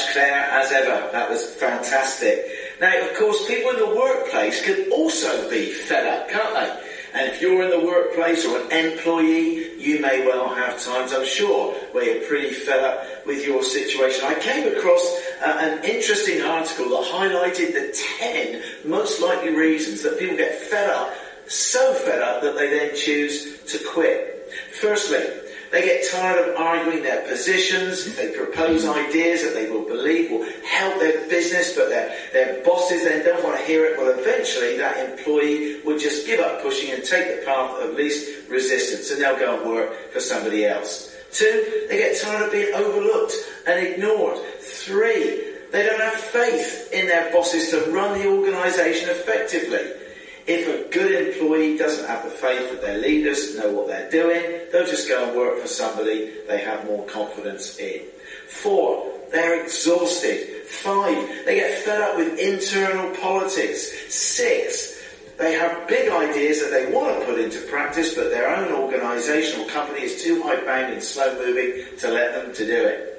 Much, 0.02 0.14
Claire, 0.14 0.50
as 0.52 0.72
ever. 0.72 1.12
That 1.12 1.30
was 1.30 1.46
fantastic. 1.56 2.46
Now, 2.80 3.00
of 3.02 3.16
course, 3.16 3.46
people 3.48 3.72
in 3.72 3.80
the 3.80 3.96
workplace 3.96 4.64
can 4.64 4.92
also 4.92 5.50
be 5.50 5.72
fed 5.72 6.08
up, 6.08 6.30
can't 6.30 6.54
they? 6.54 6.88
And 7.14 7.30
if 7.30 7.42
you're 7.42 7.62
in 7.64 7.70
the 7.70 7.86
workplace 7.86 8.46
or 8.46 8.58
an 8.62 8.72
employee, 8.72 9.80
you 9.80 10.00
may 10.02 10.26
well 10.26 10.48
have 10.56 10.82
times, 10.82 11.12
I'm 11.12 11.26
sure, 11.26 11.74
where 11.92 12.06
you're 12.06 12.28
pretty 12.28 12.54
fed 12.54 12.84
up 12.84 13.26
with 13.26 13.46
your 13.46 13.64
situation. 13.64 14.26
I 14.26 14.36
came 14.36 14.76
across 14.76 15.22
uh, 15.46 15.58
an 15.60 15.84
interesting 15.84 16.42
article 16.42 16.90
that 16.90 17.12
highlighted 17.12 17.74
the 17.74 17.94
10 18.20 18.90
most 18.90 19.22
likely 19.22 19.54
reasons 19.54 20.04
that 20.04 20.18
people 20.18 20.38
get 20.38 20.56
fed 20.56 20.90
up, 20.90 21.14
so 21.48 21.94
fed 21.94 22.22
up 22.22 22.42
that 22.44 22.56
they 22.58 22.70
then 22.70 22.96
choose 22.96 23.62
to 23.64 23.80
quit. 23.90 24.50
Firstly, 24.80 25.41
they 25.72 25.84
get 25.84 26.10
tired 26.12 26.50
of 26.50 26.56
arguing 26.58 27.02
their 27.02 27.26
positions. 27.28 28.06
If 28.06 28.18
they 28.18 28.32
propose 28.36 28.86
ideas 28.86 29.42
that 29.44 29.54
they 29.54 29.70
will 29.70 29.86
believe 29.86 30.30
will 30.30 30.46
help 30.68 31.00
their 31.00 31.28
business, 31.30 31.76
but 31.76 31.90
their, 31.90 32.14
their 32.34 32.64
bosses 32.64 33.04
then 33.04 33.24
don't 33.24 33.44
want 33.44 33.58
to 33.58 33.64
hear 33.64 33.86
it, 33.86 33.98
well, 33.98 34.18
eventually 34.20 34.78
that 34.78 34.98
employee 35.10 35.82
will 35.86 35.98
just 35.98 36.26
give 36.26 36.42
up 36.42 36.62
pushing 36.62 36.92
and 36.92 37.04
take 37.04 37.40
the 37.40 37.46
path 37.46 37.72
of 37.82 37.96
least 37.96 38.50
resistance, 38.50 39.12
and 39.12 39.22
they'll 39.22 39.40
go 39.40 39.58
and 39.58 39.70
work 39.70 40.12
for 40.12 40.20
somebody 40.20 40.66
else. 40.66 41.16
Two, 41.32 41.86
they 41.88 41.98
get 41.98 42.20
tired 42.22 42.48
of 42.48 42.52
being 42.52 42.74
overlooked 42.76 43.34
and 43.66 43.88
ignored. 43.88 44.38
Three, 44.60 45.56
they 45.72 45.84
don't 45.84 46.02
have 46.02 46.14
faith 46.14 46.90
in 46.92 47.08
their 47.08 47.32
bosses 47.32 47.70
to 47.70 47.90
run 47.92 48.20
the 48.20 48.28
organisation 48.28 49.10
effectively. 49.10 50.01
If 50.48 50.68
a 50.68 50.90
good 50.92 51.28
employee 51.28 51.78
doesn't 51.78 52.08
have 52.08 52.24
the 52.24 52.32
faith 52.32 52.72
that 52.72 52.82
their 52.82 52.98
leaders 52.98 53.56
know 53.58 53.72
what 53.72 53.88
they're 53.88 54.10
doing, 54.10 54.68
they'll 54.72 54.88
just 54.88 55.08
go 55.08 55.28
and 55.28 55.38
work 55.38 55.60
for 55.60 55.68
somebody 55.68 56.32
they 56.48 56.60
have 56.60 56.86
more 56.86 57.06
confidence 57.06 57.78
in. 57.78 58.02
Four, 58.48 59.12
they're 59.32 59.64
exhausted. 59.64 60.66
Five, 60.66 61.46
they 61.46 61.56
get 61.56 61.84
fed 61.84 62.02
up 62.02 62.18
with 62.18 62.40
internal 62.40 63.16
politics. 63.18 64.14
Six, 64.14 65.02
they 65.38 65.54
have 65.54 65.88
big 65.88 66.12
ideas 66.12 66.62
that 66.62 66.70
they 66.72 66.92
want 66.94 67.20
to 67.20 67.26
put 67.26 67.40
into 67.40 67.60
practice, 67.62 68.14
but 68.14 68.30
their 68.30 68.56
own 68.56 68.72
organisation 68.74 69.62
or 69.62 69.68
company 69.68 70.02
is 70.02 70.24
too 70.24 70.42
high 70.44 70.64
bound 70.66 70.94
and 70.94 71.02
slow 71.02 71.34
moving 71.36 71.98
to 71.98 72.10
let 72.10 72.34
them 72.34 72.54
to 72.54 72.66
do 72.66 72.86
it. 72.86 73.11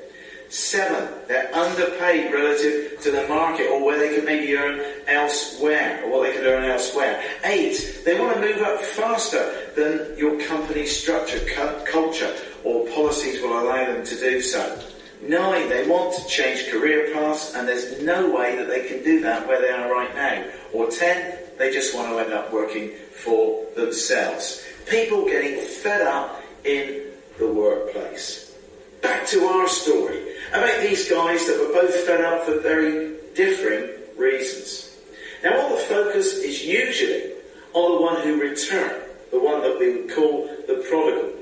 Seven, 0.53 1.09
they're 1.29 1.49
underpaid 1.55 2.31
relative 2.31 3.01
to 3.01 3.11
the 3.11 3.27
market 3.27 3.71
or 3.71 3.83
where 3.83 3.99
they 3.99 4.15
could 4.15 4.27
maybe 4.27 4.55
earn 4.55 4.85
elsewhere 5.07 6.03
or 6.05 6.11
what 6.11 6.23
they 6.25 6.37
could 6.37 6.45
earn 6.45 6.65
elsewhere. 6.65 7.25
Eight, 7.45 8.03
they 8.05 8.21
want 8.21 8.35
to 8.35 8.41
move 8.43 8.61
up 8.61 8.79
faster 8.83 9.71
than 9.75 10.15
your 10.19 10.39
company's 10.43 10.95
structure, 10.95 11.41
culture 11.87 12.37
or 12.65 12.87
policies 12.89 13.41
will 13.41 13.61
allow 13.61 13.83
them 13.87 14.05
to 14.05 14.15
do 14.15 14.43
so. 14.43 14.79
Nine, 15.23 15.71
they 15.71 15.89
want 15.89 16.15
to 16.17 16.29
change 16.29 16.71
career 16.71 17.15
paths 17.15 17.55
and 17.55 17.67
there's 17.67 18.03
no 18.03 18.31
way 18.31 18.55
that 18.55 18.69
they 18.69 18.87
can 18.87 19.03
do 19.03 19.23
that 19.23 19.49
where 19.49 19.63
they 19.63 19.71
are 19.71 19.91
right 19.91 20.15
now. 20.15 20.45
Or 20.75 20.91
ten, 20.91 21.39
they 21.57 21.73
just 21.73 21.95
want 21.95 22.11
to 22.11 22.19
end 22.19 22.35
up 22.35 22.53
working 22.53 22.91
for 23.11 23.65
themselves. 23.75 24.63
People 24.85 25.25
getting 25.25 25.59
fed 25.65 26.07
up 26.07 26.43
in 26.65 27.07
the 27.39 27.51
workplace. 27.51 28.55
Back 29.01 29.27
to 29.29 29.47
our 29.47 29.67
story 29.67 30.32
about 30.53 30.83
these 30.83 31.09
guys 31.09 31.47
that 31.47 31.59
were 31.59 31.73
both 31.73 31.95
fed 32.07 32.21
up 32.23 32.45
for 32.45 32.59
very 32.61 33.17
differing 33.35 33.91
reasons. 34.17 34.97
Now, 35.43 35.59
while 35.59 35.71
the 35.71 35.83
focus 35.83 36.35
is 36.35 36.65
usually 36.65 37.33
on 37.73 37.97
the 37.97 38.03
one 38.03 38.23
who 38.23 38.41
returned, 38.41 39.03
the 39.31 39.41
one 39.41 39.63
that 39.63 39.79
we 39.79 39.97
would 39.97 40.15
call 40.15 40.47
the 40.67 40.85
prodigal, 40.89 41.33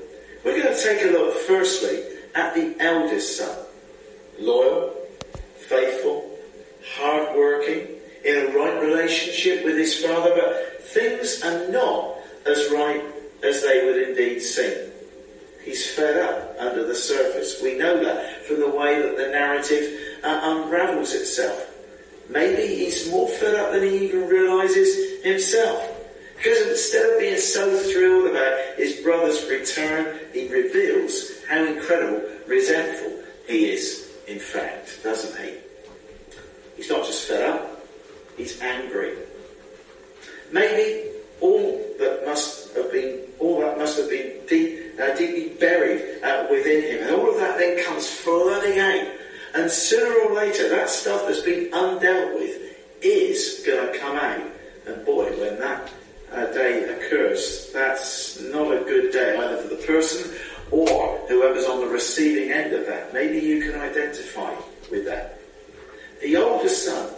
we're 0.43 0.61
going 0.63 0.73
to 0.73 0.81
take 0.81 1.03
a 1.03 1.11
look 1.11 1.35
firstly 1.35 2.01
at 2.33 2.55
the 2.55 2.75
eldest 2.79 3.37
son. 3.37 3.65
Loyal, 4.39 4.95
faithful, 5.55 6.37
hard-working, 6.95 7.87
in 8.23 8.37
a 8.37 8.57
right 8.57 8.81
relationship 8.81 9.65
with 9.65 9.77
his 9.77 10.03
father, 10.03 10.31
but 10.35 10.83
things 10.83 11.41
are 11.43 11.67
not 11.69 12.17
as 12.45 12.71
right 12.71 13.03
as 13.43 13.61
they 13.61 13.85
would 13.85 14.09
indeed 14.09 14.39
seem. 14.39 14.90
He's 15.63 15.89
fed 15.95 16.17
up 16.17 16.55
under 16.59 16.85
the 16.85 16.95
surface. 16.95 17.61
We 17.61 17.77
know 17.77 18.03
that 18.03 18.45
from 18.45 18.59
the 18.59 18.69
way 18.69 19.01
that 19.01 19.17
the 19.17 19.27
narrative 19.27 19.99
uh, 20.23 20.39
unravels 20.43 21.13
itself. 21.13 21.67
Maybe 22.29 22.75
he's 22.75 23.09
more 23.11 23.27
fed 23.27 23.55
up 23.55 23.73
than 23.73 23.83
he 23.83 24.05
even 24.05 24.27
realizes 24.27 25.23
himself. 25.23 25.87
Because 26.37 26.61
instead 26.67 27.13
of 27.13 27.19
being 27.19 27.37
so 27.37 27.77
thrilled 27.77 28.31
about 28.31 28.77
his 28.77 28.95
brother's 29.01 29.47
return, 29.47 30.19
he 30.33 30.47
reveals 30.47 31.43
how 31.47 31.63
incredible 31.63 32.27
resentful 32.47 33.23
he 33.47 33.69
is, 33.69 34.09
in 34.27 34.39
fact, 34.39 35.03
doesn't 35.03 35.39
he? 35.45 35.53
He's 36.77 36.89
not 36.89 37.05
just 37.05 37.27
fed 37.27 37.47
up, 37.47 37.85
he's 38.37 38.59
angry. 38.61 39.15
Maybe 40.51 41.11
all 41.41 41.79
that 41.99 42.23
must 42.25 42.75
have 42.75 42.91
been, 42.91 43.19
all 43.41 43.61
that 43.61 43.77
must 43.77 43.97
have 43.97 44.09
been 44.09 44.33
deep 44.47 44.99
uh, 44.99 45.15
deeply 45.15 45.49
buried 45.59 46.23
uh, 46.23 46.47
within 46.49 46.83
him. 46.83 47.07
And 47.07 47.15
all 47.15 47.31
of 47.31 47.37
that 47.37 47.57
then 47.57 47.83
comes 47.83 48.09
flooding 48.09 48.79
out. 48.79 49.07
And 49.53 49.69
sooner 49.69 50.29
or 50.29 50.35
later, 50.35 50.69
that 50.69 50.89
stuff 50.89 51.25
that's 51.25 51.41
been 51.41 51.71
undealt 51.71 52.35
with 52.35 52.77
is 53.01 53.63
going 53.65 53.91
to 53.91 53.99
come 53.99 54.17
out. 54.17 54.41
And 54.85 55.05
boy, 55.05 55.31
when 55.39 55.59
that 55.59 55.91
uh, 56.31 56.45
day 56.47 56.83
occurs, 56.83 57.71
that's 57.73 58.39
not 58.39 58.71
a 58.71 58.83
good 58.83 59.11
day 59.11 59.37
either 59.37 59.57
for 59.57 59.75
the 59.75 59.83
person 59.83 60.31
or 60.71 61.17
whoever's 61.27 61.65
on 61.65 61.81
the 61.81 61.87
receiving 61.87 62.51
end 62.51 62.73
of 62.73 62.85
that. 62.85 63.13
Maybe 63.13 63.45
you 63.45 63.61
can 63.61 63.79
identify 63.79 64.53
with 64.89 65.05
that. 65.05 65.39
The 66.21 66.37
older 66.37 66.69
son 66.69 67.13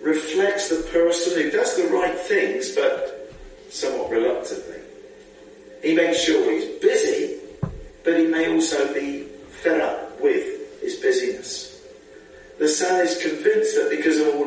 reflects 0.00 0.68
the 0.68 0.88
person 0.90 1.42
who 1.42 1.50
does 1.50 1.76
the 1.76 1.88
right 1.88 2.16
things, 2.16 2.74
but 2.74 3.32
somewhat 3.70 4.10
reluctantly. 4.10 4.79
He 5.82 5.94
makes 5.94 6.20
sure 6.20 6.52
he's 6.52 6.68
busy, 6.80 7.38
but 8.04 8.18
he 8.18 8.26
may 8.26 8.52
also 8.52 8.92
be 8.92 9.22
fed 9.62 9.80
up 9.80 10.20
with 10.20 10.80
his 10.80 10.96
busyness. 10.96 11.82
The 12.58 12.68
son 12.68 13.00
is 13.00 13.20
convinced 13.22 13.74
that 13.76 13.88
because 13.90 14.18
of 14.18 14.34
all 14.34 14.39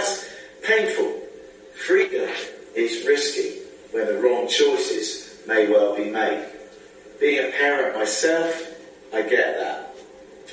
that's 0.00 0.28
painful. 0.62 1.12
Freedom 1.74 2.28
is 2.74 3.06
risky 3.06 3.60
when 3.92 4.06
the 4.06 4.20
wrong 4.20 4.48
choices 4.48 5.42
may 5.46 5.68
well 5.70 5.96
be 5.96 6.04
made. 6.04 6.46
Being 7.18 7.48
a 7.48 7.52
parent 7.52 7.96
myself, 7.96 8.78
I 9.12 9.22
get 9.22 9.58
that. 9.58 9.94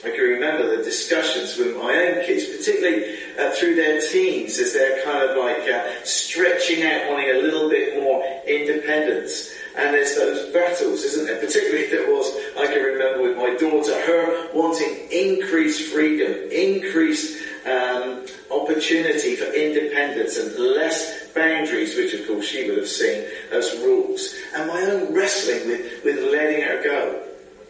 I 0.04 0.12
can 0.12 0.20
remember 0.20 0.78
the 0.78 0.84
discussions 0.84 1.58
with 1.58 1.76
my 1.76 1.92
own 1.92 2.26
kids, 2.26 2.46
particularly 2.46 3.18
uh, 3.40 3.52
through 3.52 3.76
their 3.76 4.00
teens, 4.02 4.60
as 4.60 4.74
they're 4.74 5.04
kind 5.04 5.28
of 5.28 5.38
like 5.38 5.68
uh, 5.68 5.90
stretching 6.04 6.84
out, 6.84 7.10
wanting 7.10 7.32
a 7.32 7.42
little 7.42 7.70
bit 7.70 8.02
more 8.02 8.24
independence. 8.48 9.54
And 9.76 9.94
there's 9.94 10.16
those 10.16 10.54
battles, 10.54 11.04
isn't 11.04 11.26
there? 11.26 11.40
Particularly 11.46 11.90
there 11.90 12.12
was, 12.14 12.32
I 12.60 12.68
can 12.68 12.84
remember 12.84 13.24
with 13.24 13.38
my 13.38 13.56
daughter, 13.56 13.94
her 14.06 14.50
wanting 14.54 15.08
increased 15.12 15.92
freedom, 15.92 16.52
increased 16.52 17.47
um, 17.68 18.26
opportunity 18.50 19.36
for 19.36 19.46
independence 19.54 20.38
and 20.38 20.58
less 20.58 21.28
boundaries, 21.34 21.96
which 21.96 22.14
of 22.14 22.26
course 22.28 22.46
she 22.46 22.70
would 22.70 22.78
have 22.78 22.88
seen 22.88 23.26
as 23.52 23.78
rules. 23.80 24.34
And 24.56 24.68
my 24.68 24.82
own 24.82 25.14
wrestling 25.14 25.68
with, 25.68 26.04
with 26.04 26.32
letting 26.32 26.62
her 26.62 26.84
go 26.84 27.24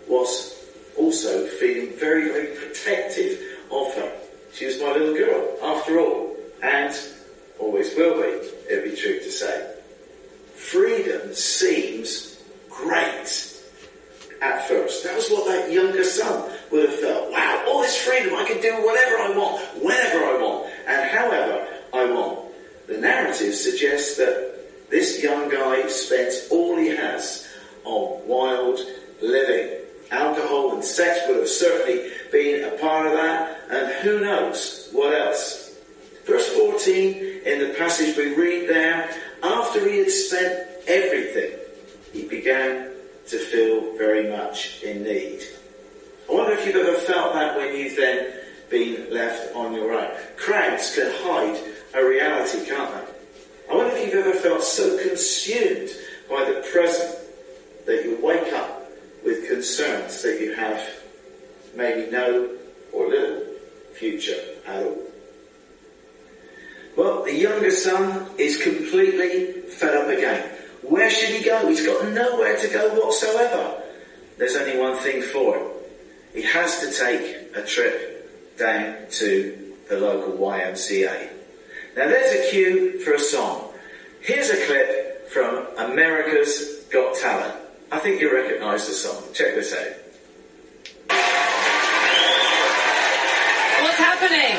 was 0.07 0.55
also 0.97 1.45
feeling 1.45 1.97
very, 1.97 2.29
very 2.29 2.55
protective 2.55 3.41
of 3.71 3.93
her. 3.95 4.11
She 4.53 4.65
was 4.65 4.79
my 4.79 4.91
little 4.91 5.13
girl, 5.13 5.57
after 5.63 5.99
all, 5.99 6.35
and 6.63 6.97
always 7.59 7.95
will 7.95 8.21
be, 8.21 8.47
it'd 8.71 8.83
be 8.83 8.95
true 8.95 9.19
to 9.19 9.31
say. 9.31 9.75
Freedom 10.55 11.33
seems 11.33 12.41
great 12.69 13.53
at 14.41 14.67
first. 14.67 15.03
That 15.03 15.15
was 15.15 15.29
what 15.29 15.45
that 15.45 15.71
younger 15.71 16.03
son 16.03 16.51
would 16.71 16.89
have 16.89 16.99
felt. 16.99 17.31
Wow, 17.31 17.65
all 17.67 17.81
this 17.81 17.97
freedom, 17.97 18.35
I 18.35 18.45
can 18.45 18.61
do 18.61 18.71
whatever 18.85 19.17
I 19.17 19.37
want, 19.37 19.61
whenever 19.83 20.25
I 20.25 20.37
want, 20.41 20.73
and 20.87 21.09
however 21.09 21.67
I 21.93 22.05
want. 22.05 22.39
The 22.87 22.97
narrative 22.97 23.53
suggests 23.53 24.17
that 24.17 24.89
this 24.89 25.21
young 25.21 25.49
guy 25.49 25.87
spends 25.87 26.47
all 26.49 26.77
he 26.77 26.87
has 26.87 27.47
on 27.83 28.27
wild 28.27 28.79
living. 29.21 29.79
Alcohol 30.11 30.75
and 30.75 30.83
sex 30.83 31.19
would 31.27 31.37
have 31.37 31.49
certainly 31.49 32.11
been 32.31 32.63
a 32.63 32.77
part 32.77 33.07
of 33.07 33.13
that, 33.13 33.59
and 33.69 33.91
who 34.03 34.21
knows 34.21 34.89
what 34.93 35.13
else. 35.13 35.75
Verse 36.25 36.47
14 36.49 37.41
in 37.45 37.59
the 37.59 37.73
passage 37.77 38.15
we 38.17 38.35
read 38.35 38.69
there, 38.69 39.09
after 39.41 39.89
he 39.89 39.99
had 39.99 40.11
spent 40.11 40.67
everything, 40.87 41.57
he 42.11 42.27
began 42.27 42.91
to 43.27 43.37
feel 43.37 43.97
very 43.97 44.29
much 44.29 44.83
in 44.83 45.03
need. 45.03 45.43
I 46.29 46.33
wonder 46.33 46.53
if 46.53 46.65
you've 46.65 46.75
ever 46.75 46.97
felt 46.97 47.33
that 47.33 47.55
when 47.55 47.75
you've 47.75 47.95
then 47.95 48.33
been 48.69 49.13
left 49.13 49.55
on 49.55 49.73
your 49.73 49.93
own. 49.93 50.11
Crowds 50.35 50.93
can 50.93 51.11
hide 51.23 51.57
a 51.93 52.05
reality, 52.05 52.65
can't 52.65 52.93
they? 52.93 53.71
I 53.71 53.75
wonder 53.75 53.95
if 53.95 54.05
you've 54.05 54.25
ever 54.25 54.37
felt 54.37 54.63
so 54.63 54.97
consumed 55.01 55.89
by 56.29 56.43
the 56.45 56.65
present 56.71 57.17
that 57.85 58.03
you 58.03 58.19
wake 58.21 58.51
up 58.53 58.91
with 59.23 59.47
concerns 59.47 60.21
that 60.23 60.41
you 60.41 60.53
have 60.53 60.81
maybe 61.75 62.11
no 62.11 62.49
or 62.91 63.07
little 63.07 63.43
future 63.93 64.39
at 64.65 64.83
all. 64.83 64.97
Well, 66.97 67.23
the 67.23 67.33
younger 67.33 67.71
son 67.71 68.27
is 68.37 68.61
completely 68.61 69.61
fed 69.69 69.95
up 69.95 70.09
again. 70.09 70.49
Where 70.81 71.09
should 71.09 71.29
he 71.29 71.43
go? 71.43 71.67
He's 71.67 71.85
got 71.85 72.09
nowhere 72.09 72.57
to 72.57 72.67
go 72.67 72.89
whatsoever. 72.99 73.81
There's 74.37 74.55
only 74.55 74.77
one 74.77 74.97
thing 74.97 75.21
for 75.21 75.57
him. 75.57 75.76
He 76.37 76.43
has 76.43 76.81
to 76.81 76.91
take 76.91 77.55
a 77.55 77.63
trip 77.63 78.57
down 78.59 78.95
to 79.09 79.73
the 79.89 79.99
local 79.99 80.33
YMCA. 80.33 81.29
Now 81.95 82.07
there's 82.07 82.31
a 82.31 82.51
cue 82.51 82.99
for 82.99 83.13
a 83.13 83.19
song. 83.19 83.73
Here's 84.21 84.51
a 84.51 84.65
clip 84.67 85.29
from 85.29 85.65
America's 85.79 86.83
Got 86.91 87.15
Talent. 87.15 87.55
I 87.91 87.97
think 87.97 88.21
you 88.21 88.31
recognise 88.31 88.87
the 88.87 88.93
song. 88.93 89.23
Check 89.33 89.55
this 89.55 89.73
out. 89.73 89.93
What's 93.81 93.97
happening? 93.97 94.57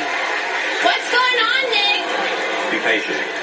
What's 0.83 1.13
going 1.13 1.39
on, 1.47 1.63
Nick? 1.71 2.73
Be 2.73 2.79
patient. 2.85 3.38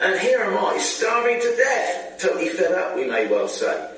And 0.00 0.18
here 0.20 0.40
am 0.40 0.56
I, 0.56 0.78
starving 0.78 1.40
to 1.40 1.56
death. 1.56 2.18
Totally 2.20 2.48
fed 2.48 2.72
up, 2.72 2.96
we 2.96 3.04
may 3.04 3.26
well 3.26 3.48
say. 3.48 3.90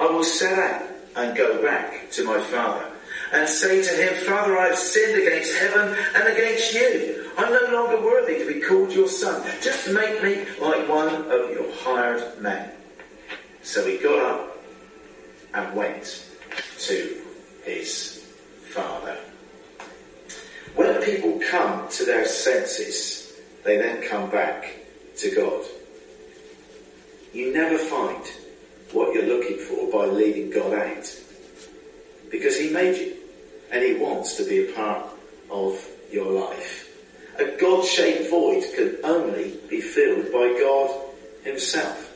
I 0.00 0.06
will 0.06 0.24
set 0.24 0.58
out 0.58 0.88
and 1.16 1.36
go 1.36 1.62
back 1.62 2.10
to 2.12 2.24
my 2.24 2.40
father 2.40 2.86
and 3.32 3.48
say 3.48 3.82
to 3.82 3.90
him, 3.90 4.14
Father, 4.26 4.58
I 4.58 4.68
have 4.68 4.78
sinned 4.78 5.20
against 5.20 5.56
heaven 5.56 5.96
and 6.14 6.28
against 6.28 6.74
you. 6.74 7.30
I'm 7.38 7.50
no 7.50 7.78
longer 7.78 8.04
worthy 8.04 8.38
to 8.38 8.46
be 8.46 8.60
called 8.60 8.92
your 8.92 9.08
son. 9.08 9.42
Just 9.62 9.90
make 9.90 10.22
me 10.22 10.44
like 10.60 10.88
one 10.88 11.08
of 11.08 11.50
your 11.50 11.72
hired 11.76 12.40
men. 12.40 12.70
So 13.62 13.86
he 13.86 13.98
got 13.98 14.18
up 14.18 14.58
and 15.54 15.74
went 15.74 16.26
to 16.80 17.22
his 17.64 18.26
father. 18.70 19.16
When 20.74 21.02
people 21.02 21.40
come 21.50 21.88
to 21.90 22.04
their 22.04 22.24
senses, 22.26 23.32
they 23.64 23.76
then 23.76 24.02
come 24.08 24.30
back 24.30 24.81
to 25.18 25.34
God. 25.34 25.64
You 27.32 27.52
never 27.52 27.78
find 27.78 28.24
what 28.92 29.14
you're 29.14 29.26
looking 29.26 29.58
for 29.58 29.90
by 29.90 30.06
leaving 30.06 30.50
God 30.50 30.74
out. 30.74 31.16
Because 32.30 32.58
he 32.58 32.70
made 32.70 32.96
you 32.96 33.16
and 33.70 33.82
he 33.82 33.94
wants 33.94 34.36
to 34.36 34.44
be 34.44 34.68
a 34.68 34.72
part 34.72 35.06
of 35.50 35.88
your 36.10 36.30
life. 36.30 36.88
A 37.38 37.56
God-shaped 37.58 38.28
void 38.28 38.64
can 38.74 38.96
only 39.04 39.54
be 39.68 39.80
filled 39.80 40.30
by 40.30 40.56
God 40.60 40.90
himself. 41.44 42.10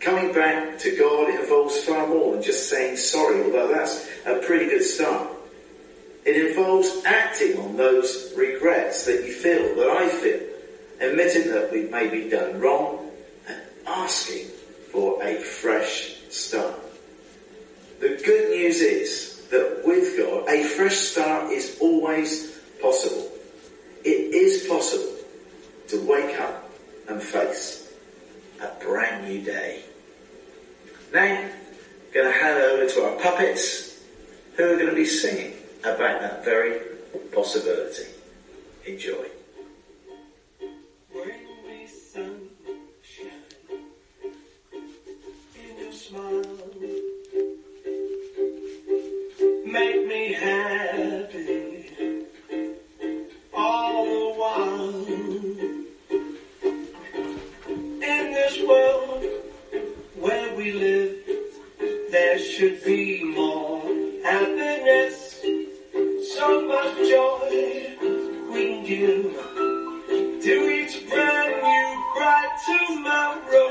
Coming 0.00 0.32
back 0.32 0.78
to 0.80 0.96
God 0.96 1.30
involves 1.30 1.78
far 1.84 2.06
more 2.06 2.32
than 2.32 2.42
just 2.42 2.68
saying 2.68 2.96
sorry, 2.96 3.42
although 3.42 3.68
that's 3.68 4.08
a 4.26 4.36
pretty 4.38 4.66
good 4.66 4.82
start. 4.82 5.28
It 6.24 6.50
involves 6.50 7.04
acting 7.04 7.58
on 7.58 7.76
those 7.76 8.32
regrets 8.36 9.04
that 9.06 9.24
you 9.24 9.32
feel, 9.32 9.74
that 9.74 9.88
I 9.88 10.08
feel, 10.08 10.40
admitting 11.02 11.50
that 11.50 11.70
we've 11.72 11.90
maybe 11.90 12.30
done 12.30 12.60
wrong, 12.60 13.10
and 13.48 13.60
asking 13.86 14.46
for 14.90 15.22
a 15.22 15.36
fresh 15.36 16.16
start. 16.30 16.78
The 18.00 18.20
good 18.24 18.50
news 18.50 18.80
is 18.80 19.46
that 19.50 19.82
with 19.84 20.16
God, 20.16 20.48
a 20.48 20.64
fresh 20.64 20.96
start 20.96 21.52
is 21.52 21.78
always 21.80 22.58
possible. 22.80 23.30
It 24.04 24.34
is 24.34 24.66
possible 24.66 25.16
to 25.88 26.00
wake 26.06 26.40
up 26.40 26.70
and 27.08 27.22
face 27.22 27.92
a 28.60 28.68
brand 28.84 29.28
new 29.28 29.42
day. 29.42 29.82
Now, 31.12 31.22
I'm 31.24 31.50
going 32.12 32.32
to 32.32 32.38
hand 32.38 32.62
over 32.62 32.88
to 32.88 33.02
our 33.02 33.16
puppets 33.20 34.00
who 34.56 34.64
are 34.64 34.76
going 34.76 34.90
to 34.90 34.94
be 34.94 35.04
singing 35.04 35.54
about 35.80 36.20
that 36.20 36.44
very 36.44 36.80
possibility. 37.32 38.06
Enjoy. 38.86 39.31
Make 46.12 46.20
me 50.06 50.34
happy 50.34 51.88
all 53.54 54.04
the 54.04 54.34
while. 54.38 55.06
In 58.02 58.32
this 58.34 58.60
world 58.68 59.24
where 60.20 60.54
we 60.54 60.72
live, 60.72 61.16
there 62.10 62.38
should 62.38 62.84
be 62.84 63.24
more 63.34 63.80
happiness, 64.22 65.40
so 66.34 66.60
much 66.68 66.94
joy 67.08 67.96
we 68.52 68.60
can 68.66 68.84
give 68.84 69.32
to 70.42 70.54
each 70.76 71.08
brand 71.08 71.62
new 71.62 71.88
bright 72.14 72.52
tomorrow. 72.66 73.70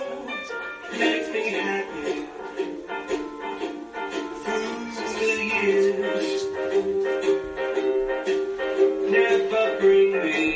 Never 9.09 9.77
bring 9.79 10.11
me 10.23 10.51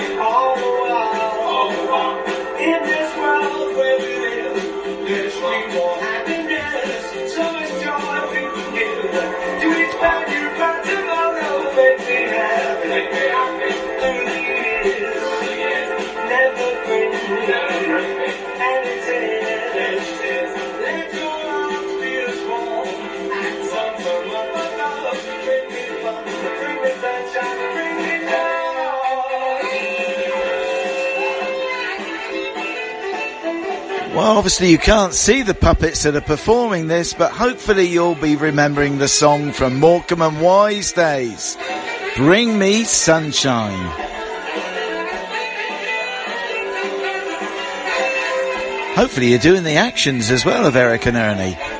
me 0.00 0.33
Well, 34.14 34.38
obviously 34.38 34.70
you 34.70 34.78
can't 34.78 35.12
see 35.12 35.42
the 35.42 35.54
puppets 35.54 36.04
that 36.04 36.14
are 36.14 36.20
performing 36.20 36.86
this, 36.86 37.12
but 37.12 37.32
hopefully 37.32 37.86
you'll 37.88 38.14
be 38.14 38.36
remembering 38.36 38.98
the 38.98 39.08
song 39.08 39.50
from 39.50 39.80
Morecambe 39.80 40.22
and 40.22 40.40
Wise 40.40 40.92
days. 40.92 41.58
Bring 42.16 42.56
me 42.56 42.84
sunshine. 42.84 43.90
Hopefully 48.94 49.30
you're 49.30 49.40
doing 49.40 49.64
the 49.64 49.74
actions 49.74 50.30
as 50.30 50.44
well 50.44 50.64
of 50.64 50.76
Eric 50.76 51.06
and 51.06 51.16
Ernie. 51.16 51.73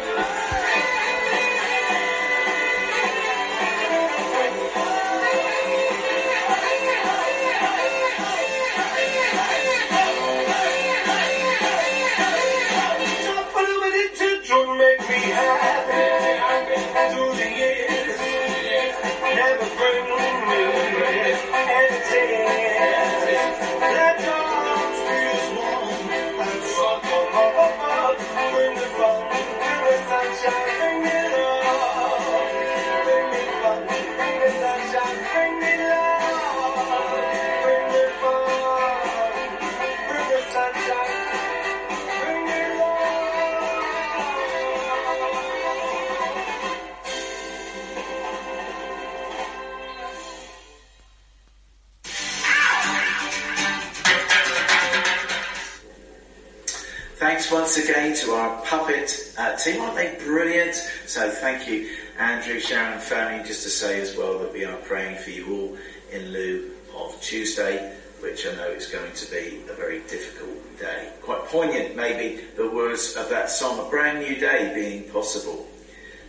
To 69.15 69.31
be 69.31 69.63
a 69.71 69.75
very 69.75 70.01
difficult 70.01 70.79
day. 70.79 71.13
Quite 71.23 71.45
poignant, 71.47 71.97
maybe, 71.97 72.43
the 72.57 72.69
words 72.69 73.17
of 73.17 73.29
that 73.31 73.49
song, 73.49 73.87
a 73.87 73.89
brand 73.91 74.19
new 74.19 74.37
day 74.37 74.73
being 74.75 75.11
possible. 75.13 75.67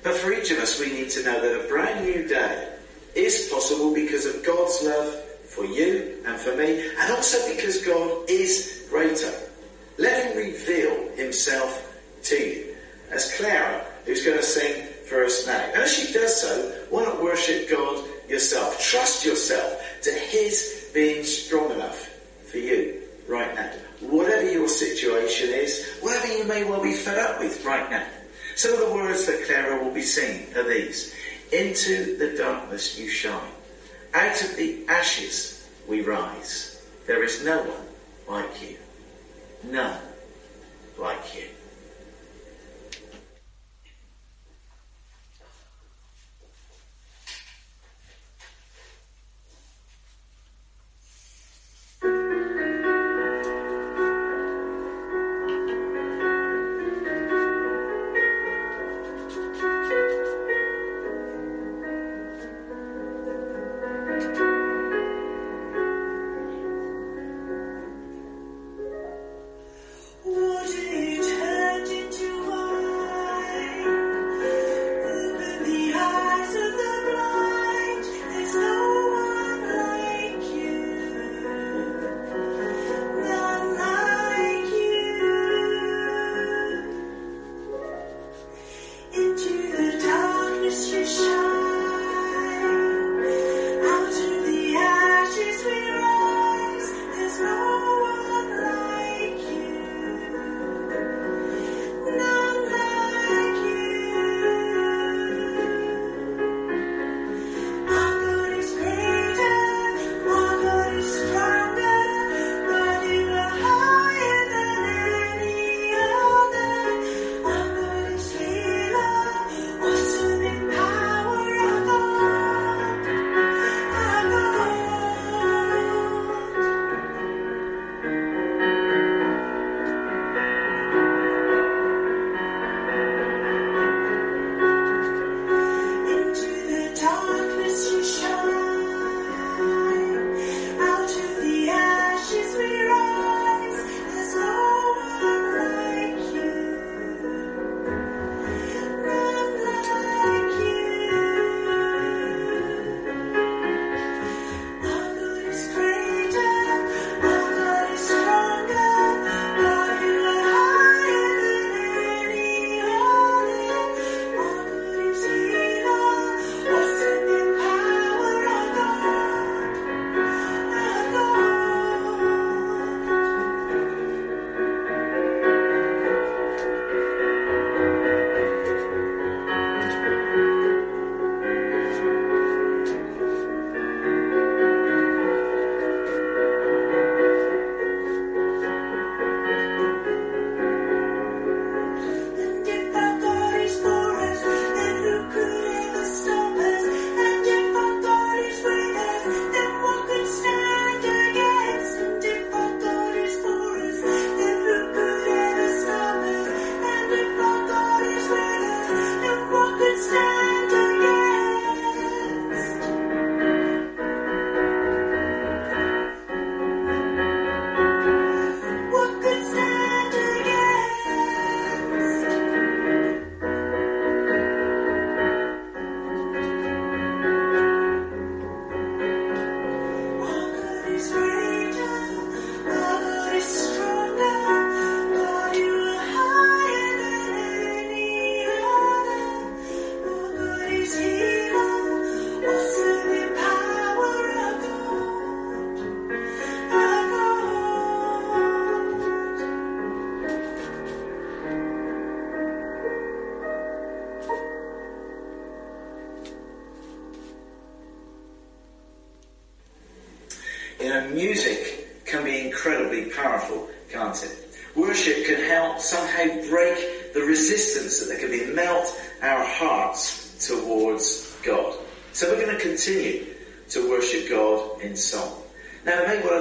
But 0.03 0.15
for 0.15 0.31
each 0.31 0.51
of 0.51 0.59
us, 0.59 0.79
we 0.79 0.91
need 0.91 1.09
to 1.11 1.23
know 1.23 1.41
that 1.41 1.65
a 1.65 1.67
brand 1.67 2.05
new 2.05 2.27
day 2.27 2.73
is 3.15 3.49
possible 3.51 3.93
because 3.93 4.25
of 4.25 4.45
God's 4.45 4.83
love 4.83 5.15
for 5.45 5.65
you 5.65 6.21
and 6.25 6.39
for 6.39 6.55
me, 6.55 6.87
and 6.99 7.11
also 7.11 7.37
because 7.55 7.83
God 7.83 8.29
is 8.29 8.87
greater. 8.89 9.33
Let 9.97 10.27
Him 10.27 10.37
reveal 10.37 11.15
Himself 11.15 11.99
to 12.23 12.35
you. 12.35 12.75
As 13.11 13.33
Clara, 13.35 13.85
who's 14.05 14.23
going 14.23 14.37
to 14.37 14.43
sing 14.43 14.85
for 15.05 15.23
us 15.23 15.47
now. 15.47 15.59
And 15.73 15.83
as 15.83 15.93
she 15.93 16.13
does 16.13 16.41
so, 16.41 16.71
why 16.89 17.03
not 17.03 17.21
worship 17.21 17.69
God 17.69 18.05
yourself? 18.27 18.79
Trust 18.79 19.25
yourself 19.25 19.81
to 20.01 20.11
His 20.11 20.89
being 20.93 21.23
strong 21.23 21.71
enough 21.71 22.14
for 22.55 22.61
you 22.61 23.01
right 23.27 23.53
now. 23.53 23.69
Whatever 23.99 24.49
your 24.49 24.69
situation 24.69 25.49
is, 25.49 25.97
whatever 25.99 26.27
you 26.27 26.45
may 26.45 26.63
well 26.63 26.81
be 26.81 26.93
fed 26.93 27.19
up 27.19 27.39
with 27.39 27.65
right 27.65 27.89
now. 27.89 28.07
Some 28.55 28.73
of 28.73 28.79
the 28.79 28.93
words 28.93 29.25
that 29.25 29.43
Clara 29.45 29.83
will 29.83 29.93
be 29.93 30.01
singing 30.01 30.55
are 30.55 30.63
these. 30.63 31.13
Into 31.51 32.17
the 32.17 32.37
darkness 32.37 32.97
you 32.97 33.09
shine. 33.09 33.51
Out 34.13 34.41
of 34.41 34.55
the 34.55 34.85
ashes 34.87 35.67
we 35.87 36.01
rise. 36.01 36.81
There 37.07 37.23
is 37.23 37.43
no 37.43 37.61
one 37.61 37.87
like 38.29 38.61
you. 38.61 38.77
None 39.63 40.01
like 40.97 41.35
you. 41.35 41.47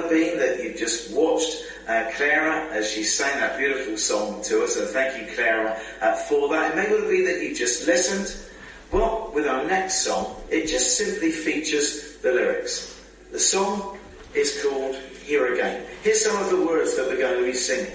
Been 0.09 0.37
that 0.39 0.63
you've 0.63 0.77
just 0.77 1.11
watched 1.11 1.63
uh, 1.87 2.05
Clara 2.15 2.67
as 2.71 2.89
she 2.89 3.03
sang 3.03 3.39
that 3.39 3.57
beautiful 3.57 3.97
song 3.97 4.41
to 4.43 4.63
us, 4.63 4.77
and 4.77 4.87
thank 4.89 5.17
you, 5.17 5.33
Clara, 5.35 5.79
uh, 6.01 6.15
for 6.15 6.49
that. 6.49 6.71
It 6.71 6.75
may 6.75 6.89
well 6.89 7.09
be 7.09 7.25
that 7.25 7.41
you 7.41 7.55
just 7.55 7.87
listened. 7.87 8.51
Well, 8.91 9.31
with 9.33 9.47
our 9.47 9.63
next 9.65 10.01
song, 10.05 10.35
it 10.49 10.67
just 10.67 10.97
simply 10.97 11.31
features 11.31 12.17
the 12.17 12.31
lyrics. 12.31 13.01
The 13.31 13.39
song 13.39 13.97
is 14.33 14.61
called 14.63 14.95
here 15.23 15.53
again. 15.53 15.85
Here's 16.03 16.23
some 16.23 16.41
of 16.41 16.49
the 16.49 16.65
words 16.65 16.95
that 16.95 17.07
we're 17.07 17.17
going 17.17 17.39
to 17.39 17.45
be 17.45 17.53
singing. 17.53 17.91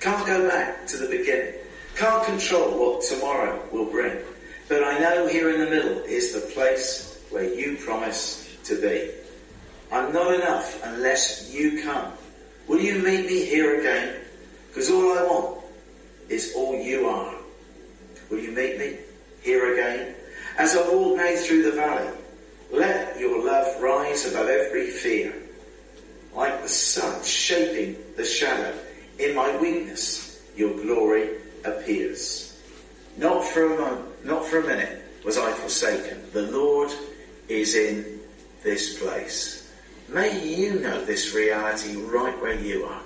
Can't 0.00 0.26
go 0.26 0.48
back 0.48 0.86
to 0.88 0.96
the 0.96 1.08
beginning. 1.08 1.54
Can't 1.96 2.24
control 2.24 2.78
what 2.78 3.02
tomorrow 3.02 3.62
will 3.72 3.86
bring. 3.86 4.18
But 4.68 4.84
I 4.84 4.98
know 4.98 5.26
here 5.28 5.50
in 5.50 5.60
the 5.60 5.70
middle 5.70 5.98
is 6.00 6.32
the 6.32 6.40
place 6.52 7.22
where 7.30 7.44
you 7.44 7.76
promise 7.76 8.48
to 8.64 8.80
be. 8.80 9.10
I'm 9.92 10.10
not 10.10 10.32
enough 10.32 10.82
unless 10.84 11.52
you 11.52 11.82
come. 11.82 12.12
Will 12.66 12.80
you 12.80 12.94
meet 12.94 13.26
me 13.26 13.44
here 13.44 13.78
again? 13.78 14.16
Because 14.68 14.90
all 14.90 15.18
I 15.18 15.22
want 15.22 15.64
is 16.30 16.54
all 16.56 16.74
you 16.80 17.06
are. 17.06 17.34
Will 18.30 18.38
you 18.38 18.52
meet 18.52 18.78
me 18.78 18.96
here 19.42 19.74
again? 19.74 20.14
As 20.56 20.74
I 20.74 20.88
walk 20.88 21.18
now 21.18 21.36
through 21.36 21.64
the 21.64 21.72
valley, 21.72 22.10
let 22.70 23.20
your 23.20 23.44
love 23.44 23.82
rise 23.82 24.26
above 24.26 24.48
every 24.48 24.88
fear. 24.88 25.34
Like 26.34 26.62
the 26.62 26.68
sun 26.70 27.22
shaping 27.22 27.96
the 28.16 28.24
shadow, 28.24 28.74
in 29.18 29.34
my 29.34 29.54
weakness 29.58 30.42
your 30.56 30.74
glory 30.82 31.36
appears. 31.66 32.58
Not 33.18 33.44
for 33.44 33.66
a 33.66 33.78
moment, 33.78 34.24
not 34.24 34.46
for 34.46 34.60
a 34.60 34.66
minute 34.66 35.02
was 35.22 35.36
I 35.36 35.52
forsaken. 35.52 36.18
The 36.32 36.50
Lord 36.50 36.90
is 37.48 37.74
in 37.74 38.20
this 38.62 38.98
place. 38.98 39.61
May 40.12 40.44
you 40.44 40.78
know 40.78 41.02
this 41.06 41.34
reality 41.34 41.96
right 41.96 42.38
where 42.42 42.52
you 42.52 42.84
are, 42.84 43.00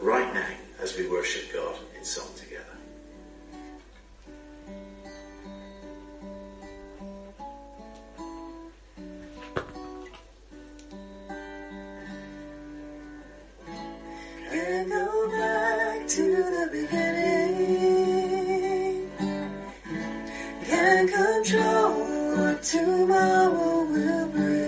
right 0.00 0.34
now, 0.34 0.48
as 0.82 0.98
we 0.98 1.08
worship 1.08 1.52
God 1.52 1.76
in 1.96 2.04
song 2.04 2.26
together. 2.34 2.64
Can't 14.50 14.88
go 14.88 15.28
back 15.30 16.08
to 16.08 16.22
the 16.24 16.68
beginning. 16.72 17.88
Can't 20.64 21.08
control 21.12 21.92
what 22.36 22.60
tomorrow 22.64 23.84
will 23.84 24.28
bring. 24.30 24.63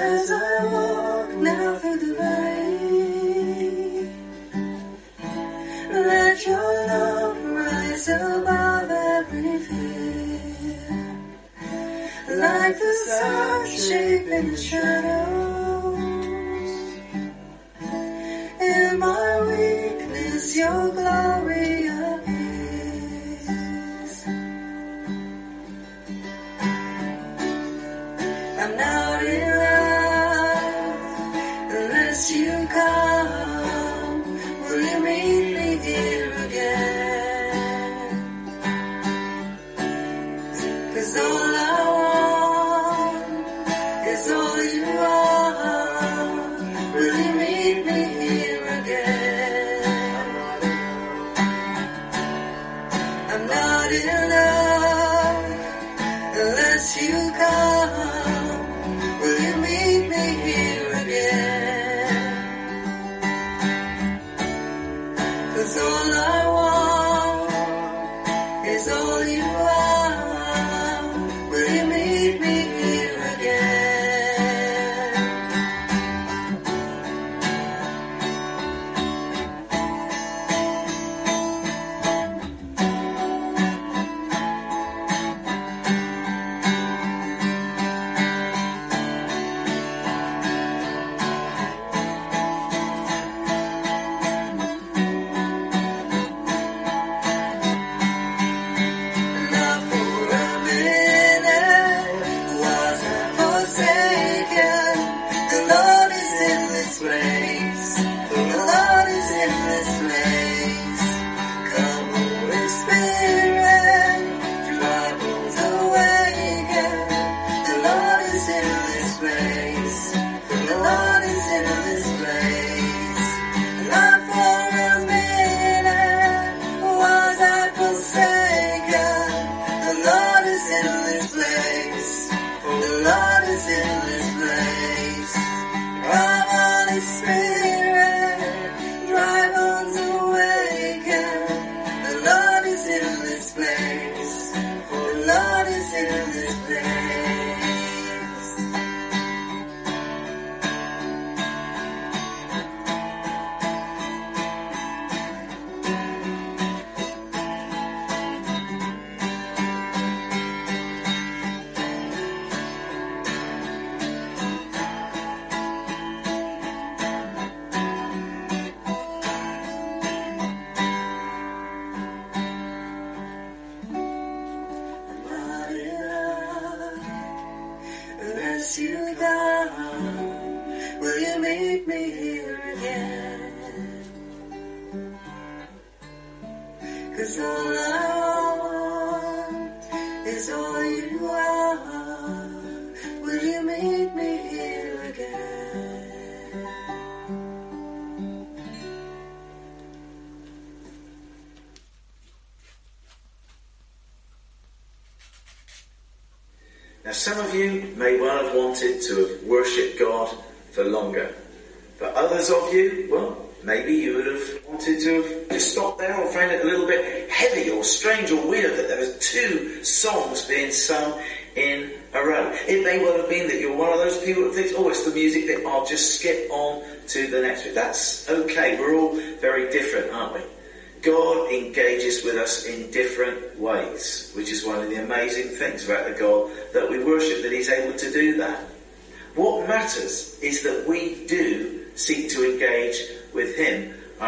As 0.00 0.30
I 0.30 0.64
walk 0.72 1.30
now 1.38 1.76
through 1.78 1.98
the 1.98 2.14
valley, 2.14 4.08
let 5.92 6.46
your 6.46 6.86
love 6.86 7.44
rise 7.44 8.08
above 8.08 8.90
every 8.90 9.58
fear. 9.58 11.16
Like 12.30 12.78
the 12.78 12.94
sun 13.06 13.66
shaping 13.66 14.50
the 14.52 14.56
shadows. 14.56 15.17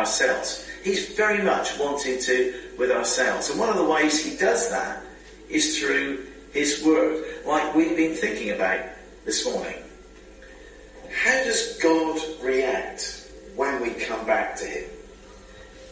Ourselves. 0.00 0.66
He's 0.82 1.14
very 1.14 1.42
much 1.42 1.78
wanting 1.78 2.18
to 2.20 2.54
with 2.78 2.90
ourselves. 2.90 3.50
And 3.50 3.60
one 3.60 3.68
of 3.68 3.76
the 3.76 3.84
ways 3.84 4.24
He 4.24 4.36
does 4.36 4.70
that 4.70 5.02
is 5.48 5.78
through 5.78 6.26
His 6.52 6.82
Word, 6.84 7.24
like 7.46 7.74
we've 7.74 7.96
been 7.96 8.14
thinking 8.14 8.50
about 8.50 8.80
this 9.24 9.44
morning. 9.44 9.82
How 11.22 11.44
does 11.44 11.78
God 11.82 12.18
react 12.42 13.30
when 13.56 13.82
we 13.82 13.90
come 13.90 14.24
back 14.26 14.56
to 14.56 14.64
Him? 14.64 14.88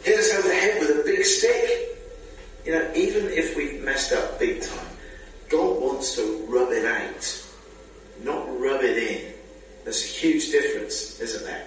Hit 0.03 0.19
us 0.19 0.35
over 0.35 0.49
the 0.49 0.55
head 0.55 0.81
with 0.81 1.01
a 1.01 1.03
big 1.05 1.25
stick? 1.25 1.69
You 2.65 2.73
know, 2.73 2.93
even 2.95 3.27
if 3.27 3.57
we've 3.57 3.83
messed 3.83 4.13
up 4.13 4.39
big 4.39 4.63
time, 4.63 4.87
God 5.49 5.81
wants 5.81 6.15
to 6.17 6.47
rub 6.49 6.71
it 6.71 6.85
out, 6.85 7.45
not 8.23 8.47
rub 8.61 8.83
it 8.83 8.97
in. 8.97 9.33
There's 9.85 10.05
a 10.05 10.07
huge 10.07 10.51
difference, 10.51 11.19
isn't 11.21 11.45
there? 11.45 11.67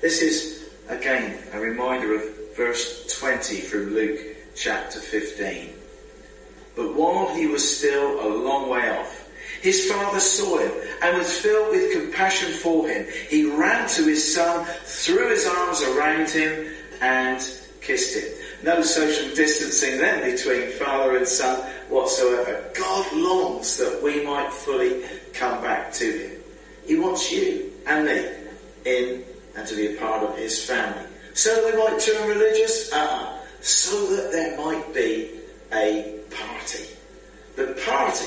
This 0.00 0.22
is, 0.22 0.55
again, 0.88 1.38
a 1.52 1.60
reminder 1.60 2.14
of 2.14 2.56
verse 2.56 3.18
20 3.18 3.60
from 3.60 3.94
Luke 3.94 4.20
chapter 4.54 4.98
15. 4.98 5.72
But 6.74 6.94
while 6.94 7.34
he 7.34 7.46
was 7.46 7.78
still 7.78 8.20
a 8.20 8.28
long 8.28 8.68
way 8.68 8.90
off, 8.90 9.28
his 9.62 9.90
father 9.90 10.20
saw 10.20 10.58
him 10.58 10.70
and 11.02 11.18
was 11.18 11.38
filled 11.38 11.70
with 11.70 11.92
compassion 11.92 12.52
for 12.52 12.88
him. 12.88 13.06
He 13.28 13.50
ran 13.50 13.88
to 13.90 14.04
his 14.04 14.34
son, 14.34 14.66
threw 14.84 15.30
his 15.30 15.46
arms 15.46 15.82
around 15.82 16.28
him, 16.28 16.72
and 17.00 17.40
kissed 17.80 18.16
him. 18.16 18.32
No 18.62 18.82
social 18.82 19.34
distancing 19.34 19.98
then 19.98 20.30
between 20.30 20.70
father 20.72 21.16
and 21.16 21.26
son 21.26 21.60
whatsoever. 21.88 22.64
God 22.78 23.12
longs 23.14 23.76
that 23.78 24.02
we 24.02 24.24
might 24.24 24.52
fully 24.52 25.04
come 25.32 25.62
back 25.62 25.92
to 25.94 26.04
him. 26.04 26.40
He 26.86 26.98
wants 26.98 27.30
you 27.32 27.72
and 27.86 28.06
me 28.06 28.26
in 28.84 29.24
and 29.56 29.66
to 29.66 29.74
be 29.74 29.96
a 29.96 30.00
part 30.00 30.22
of 30.22 30.36
his 30.36 30.64
family. 30.64 31.06
So 31.34 31.66
we 31.66 31.76
might 31.76 32.00
turn 32.00 32.28
religious? 32.28 32.92
Uh-uh. 32.92 33.38
So 33.60 34.14
that 34.14 34.32
there 34.32 34.56
might 34.56 34.94
be 34.94 35.30
a 35.72 36.20
party. 36.30 36.84
The 37.56 37.78
party 37.86 38.26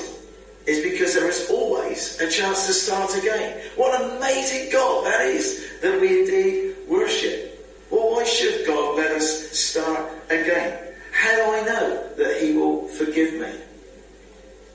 is 0.66 0.82
because 0.82 1.14
there 1.14 1.28
is 1.28 1.48
always 1.50 2.20
a 2.20 2.30
chance 2.30 2.66
to 2.66 2.72
start 2.72 3.16
again. 3.16 3.60
What 3.76 4.00
an 4.00 4.16
amazing 4.16 4.70
God 4.72 5.06
that 5.06 5.22
is 5.26 5.80
that 5.80 6.00
we 6.00 6.20
indeed 6.20 6.76
worship. 6.88 7.46
Well, 7.90 8.12
why 8.12 8.24
should 8.24 8.66
God 8.66 8.98
let 8.98 9.12
us 9.12 9.50
start 9.58 10.10
again? 10.26 10.78
How 11.12 11.36
do 11.36 11.42
I 11.42 11.62
know 11.62 12.14
that 12.16 12.42
He 12.42 12.52
will 12.52 12.86
forgive 12.88 13.34
me? 13.34 13.52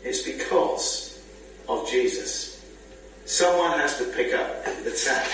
It's 0.03 0.24
because 0.24 1.24
of 1.68 1.89
Jesus. 1.89 2.64
Someone 3.26 3.80
has 3.80 3.97
to 3.97 4.06
pick 4.06 4.34
up 4.34 4.66
the 4.84 4.91
tab 4.91 5.26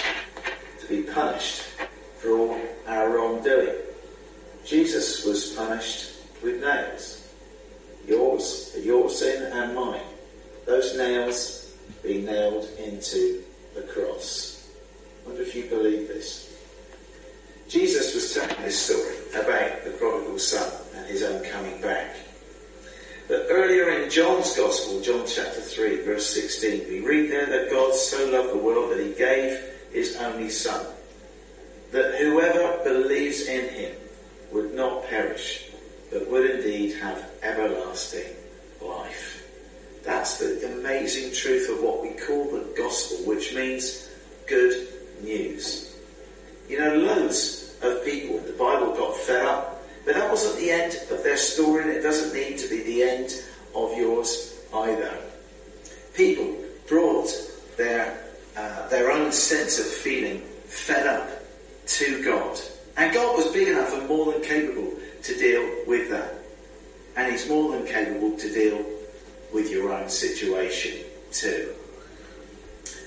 be 0.91 1.03
punished 1.03 1.63
for 2.19 2.37
all 2.37 2.59
our 2.85 3.09
wrongdoing. 3.09 3.75
Jesus 4.65 5.25
was 5.25 5.53
punished 5.53 6.11
with 6.43 6.61
nails. 6.61 7.29
Yours, 8.05 8.75
your 8.83 9.09
sin 9.09 9.51
and 9.53 9.73
mine. 9.73 10.01
Those 10.65 10.97
nails 10.97 11.73
being 12.03 12.25
nailed 12.25 12.67
into 12.77 13.41
the 13.73 13.83
cross. 13.83 14.69
I 15.23 15.29
wonder 15.29 15.43
if 15.43 15.55
you 15.55 15.63
believe 15.65 16.09
this. 16.09 16.49
Jesus 17.69 18.13
was 18.13 18.33
telling 18.33 18.61
this 18.63 18.77
story 18.77 19.15
about 19.33 19.85
the 19.85 19.91
prodigal 19.91 20.39
son 20.39 20.69
and 20.95 21.07
his 21.07 21.23
own 21.23 21.41
coming 21.45 21.79
back. 21.81 22.17
But 23.29 23.47
earlier 23.49 23.89
in 23.91 24.09
John's 24.09 24.57
Gospel, 24.57 24.99
John 24.99 25.23
chapter 25.25 25.61
3, 25.61 26.01
verse 26.01 26.27
16, 26.33 26.89
we 26.89 26.99
read 26.99 27.31
there 27.31 27.45
that 27.45 27.71
God 27.71 27.95
so 27.95 28.29
loved 28.29 28.51
the 28.51 28.57
world 28.57 28.91
that 28.91 28.99
he 28.99 29.13
gave 29.13 29.70
his 29.93 30.15
only 30.17 30.49
Son, 30.49 30.85
that 31.91 32.15
whoever 32.15 32.83
believes 32.83 33.47
in 33.47 33.69
him 33.69 33.95
would 34.51 34.73
not 34.73 35.05
perish, 35.07 35.69
but 36.11 36.29
would 36.29 36.49
indeed 36.49 36.95
have 36.95 37.29
everlasting 37.41 38.35
life. 38.81 39.47
That's 40.03 40.37
the 40.39 40.73
amazing 40.73 41.33
truth 41.33 41.69
of 41.69 41.83
what 41.83 42.01
we 42.01 42.09
call 42.09 42.51
the 42.51 42.73
gospel, 42.77 43.17
which 43.25 43.53
means 43.53 44.09
good 44.47 44.87
news. 45.21 45.95
You 46.67 46.79
know, 46.79 46.95
loads 46.95 47.75
of 47.81 48.03
people 48.03 48.37
in 48.37 48.45
the 48.45 48.53
Bible 48.53 48.95
got 48.95 49.15
fed 49.15 49.45
up, 49.45 49.83
but 50.05 50.15
that 50.15 50.29
wasn't 50.29 50.59
the 50.59 50.71
end 50.71 50.93
of 51.11 51.23
their 51.23 51.37
story, 51.37 51.83
and 51.83 51.91
it 51.91 52.01
doesn't 52.01 52.33
need 52.33 52.57
to 52.57 52.69
be 52.69 52.81
the 52.83 53.03
end 53.03 53.43
of 53.75 53.95
yours 53.95 54.59
either. 54.73 55.17
People 56.13 56.55
brought 56.87 57.29
their 57.77 58.20
uh, 58.55 58.87
their 58.89 59.11
own 59.11 59.31
sense 59.31 59.79
of 59.79 59.85
feeling 59.85 60.39
fed 60.65 61.07
up 61.07 61.29
to 61.85 62.23
God, 62.23 62.59
and 62.97 63.13
God 63.13 63.37
was 63.37 63.47
big 63.51 63.67
enough 63.69 63.93
and 63.93 64.07
more 64.07 64.31
than 64.31 64.41
capable 64.41 64.93
to 65.23 65.35
deal 65.35 65.85
with 65.87 66.09
that, 66.09 66.33
and 67.15 67.31
He's 67.31 67.47
more 67.47 67.71
than 67.71 67.85
capable 67.85 68.37
to 68.37 68.53
deal 68.53 68.85
with 69.53 69.69
your 69.71 69.93
own 69.93 70.09
situation 70.09 71.03
too. 71.31 71.73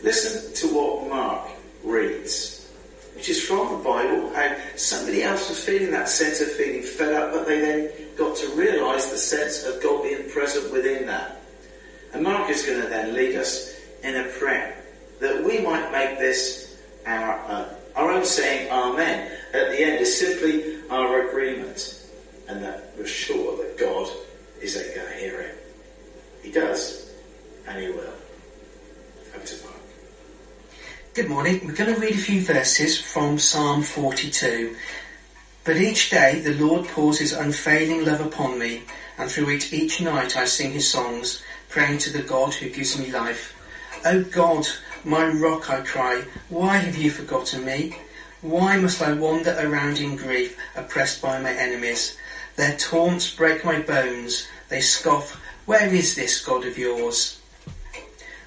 Listen 0.03 0.53
to 0.55 0.75
what 0.75 1.09
Mark 1.09 1.49
reads, 1.83 2.71
which 3.15 3.29
is 3.29 3.43
from 3.43 3.77
the 3.77 3.85
Bible, 3.85 4.35
and 4.35 4.57
somebody 4.79 5.23
else 5.23 5.49
was 5.49 5.63
feeling 5.63 5.91
that 5.91 6.09
sense 6.09 6.41
of 6.41 6.51
feeling 6.53 6.83
fed 6.83 7.15
up, 7.15 7.33
but 7.33 7.47
they 7.47 7.61
then 7.61 7.91
got 8.17 8.37
to 8.37 8.49
realise 8.55 9.07
the 9.07 9.19
sense 9.19 9.65
of 9.65 9.83
God 9.83 10.03
being 10.03 10.29
present 10.31 10.73
within 10.73 11.07
that. 11.07 11.41
And 12.13 12.23
Mark 12.23 12.51
is 12.51 12.65
going 12.65 12.81
to 12.81 12.89
then 12.89 13.15
lead 13.15 13.35
us 13.37 13.75
in 14.03 14.15
a 14.17 14.25
prayer 14.25 14.84
that 15.25 15.43
we 15.43 15.59
might 15.61 15.91
make 15.91 16.19
this 16.19 16.77
our 17.07 17.41
own. 17.49 17.67
Our 17.97 18.11
own 18.11 18.25
saying 18.25 18.71
Amen 18.71 19.31
at 19.55 19.71
the 19.71 19.81
end 19.81 20.01
is 20.01 20.19
simply 20.19 20.81
our 20.91 21.29
agreement, 21.29 22.07
and 22.49 22.63
that 22.63 22.93
we're 22.99 23.07
sure 23.07 23.57
that 23.57 23.79
God 23.79 24.09
is 24.61 24.75
going 24.75 25.09
to 25.09 25.15
hear 25.15 25.41
it. 25.41 25.67
He 26.43 26.51
does, 26.51 27.11
and 27.67 27.81
He 27.81 27.89
will. 27.89 28.13
Over 29.35 29.47
to 29.47 29.65
Mark. 29.65 29.77
Good 31.15 31.29
morning. 31.29 31.61
We're 31.65 31.73
going 31.73 31.95
to 31.95 32.01
read 32.01 32.17
a 32.17 32.19
few 32.19 32.43
verses 32.43 33.01
from 33.01 33.39
Psalm 33.39 33.83
42. 33.83 34.77
But 35.65 35.79
each 35.79 36.11
day 36.11 36.41
the 36.41 36.55
Lord 36.63 36.87
pours 36.89 37.21
his 37.21 37.33
unfailing 37.33 38.05
love 38.05 38.21
upon 38.21 38.59
me, 38.59 38.83
and 39.17 39.31
through 39.31 39.51
it 39.51 39.73
each 39.73 40.03
night 40.03 40.37
I 40.37 40.45
sing 40.45 40.73
his 40.73 40.91
songs, 40.91 41.43
praying 41.71 41.99
to 41.99 42.13
the 42.13 42.23
God 42.23 42.53
who 42.53 42.69
gives 42.69 42.99
me 42.99 43.11
life. 43.11 43.53
O 44.05 44.23
God, 44.23 44.67
my 45.05 45.27
rock, 45.27 45.71
I 45.71 45.81
cry, 45.83 46.25
why 46.49 46.77
have 46.77 46.97
you 46.97 47.11
forgotten 47.11 47.65
me? 47.65 47.97
Why 48.41 48.77
must 48.77 49.01
I 49.01 49.13
wander 49.13 49.57
around 49.59 49.99
in 49.99 50.17
grief, 50.17 50.59
oppressed 50.77 51.23
by 51.23 51.41
my 51.41 51.53
enemies? 51.53 52.17
Their 52.57 52.77
taunts 52.77 53.35
break 53.35 53.65
my 53.65 53.81
bones. 53.81 54.47
They 54.69 54.81
scoff, 54.81 55.41
where 55.67 55.93
is 55.93 56.15
this 56.15 56.45
God 56.45 56.65
of 56.67 56.79
yours? 56.79 57.41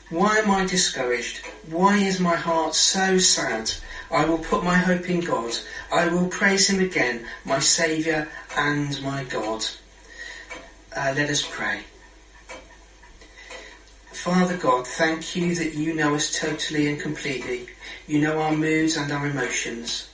Why 0.09 0.37
am 0.37 0.51
I 0.51 0.65
discouraged? 0.65 1.45
Why 1.69 1.97
is 1.97 2.19
my 2.19 2.35
heart 2.35 2.75
so 2.75 3.17
sad? 3.17 3.71
I 4.09 4.23
will 4.25 4.37
put 4.37 4.63
my 4.63 4.75
hope 4.75 5.09
in 5.09 5.19
God. 5.19 5.53
I 5.91 6.07
will 6.07 6.27
praise 6.27 6.69
him 6.69 6.79
again, 6.79 7.25
my 7.43 7.59
Saviour 7.59 8.27
and 8.55 9.01
my 9.01 9.25
God. 9.25 9.65
Uh, 10.95 11.13
let 11.15 11.29
us 11.29 11.45
pray. 11.45 11.81
Father 14.27 14.57
God, 14.57 14.85
thank 14.85 15.37
you 15.37 15.55
that 15.55 15.73
you 15.73 15.93
know 15.93 16.13
us 16.13 16.37
totally 16.37 16.89
and 16.89 16.99
completely. 16.99 17.65
You 18.07 18.19
know 18.19 18.41
our 18.41 18.51
moods 18.51 18.97
and 18.97 19.09
our 19.09 19.25
emotions. 19.25 20.09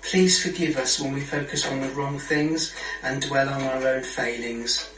Please 0.00 0.40
forgive 0.40 0.76
us 0.76 1.00
when 1.00 1.12
we 1.12 1.22
focus 1.22 1.66
on 1.66 1.80
the 1.80 1.88
wrong 1.88 2.20
things 2.20 2.72
and 3.02 3.20
dwell 3.20 3.48
on 3.48 3.60
our 3.64 3.84
own 3.84 4.04
failings. 4.04 4.88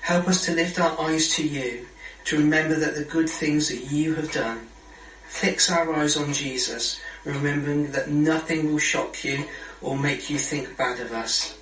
Help 0.00 0.26
us 0.26 0.42
to 0.46 0.54
lift 0.54 0.80
our 0.80 0.98
eyes 0.98 1.34
to 1.36 1.46
you, 1.46 1.86
to 2.24 2.38
remember 2.38 2.76
that 2.76 2.94
the 2.94 3.04
good 3.04 3.28
things 3.28 3.68
that 3.68 3.92
you 3.92 4.14
have 4.14 4.32
done. 4.32 4.68
Fix 5.26 5.70
our 5.70 5.92
eyes 5.92 6.16
on 6.16 6.32
Jesus, 6.32 6.98
remembering 7.26 7.92
that 7.92 8.08
nothing 8.08 8.72
will 8.72 8.78
shock 8.78 9.22
you 9.22 9.44
or 9.82 9.98
make 9.98 10.30
you 10.30 10.38
think 10.38 10.78
bad 10.78 10.98
of 10.98 11.12
us. 11.12 11.58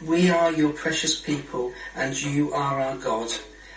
We 0.00 0.30
are 0.30 0.52
your 0.52 0.70
precious 0.70 1.18
people 1.18 1.72
and 1.96 2.22
you 2.22 2.52
are 2.52 2.80
our 2.80 2.96
God. 2.96 3.32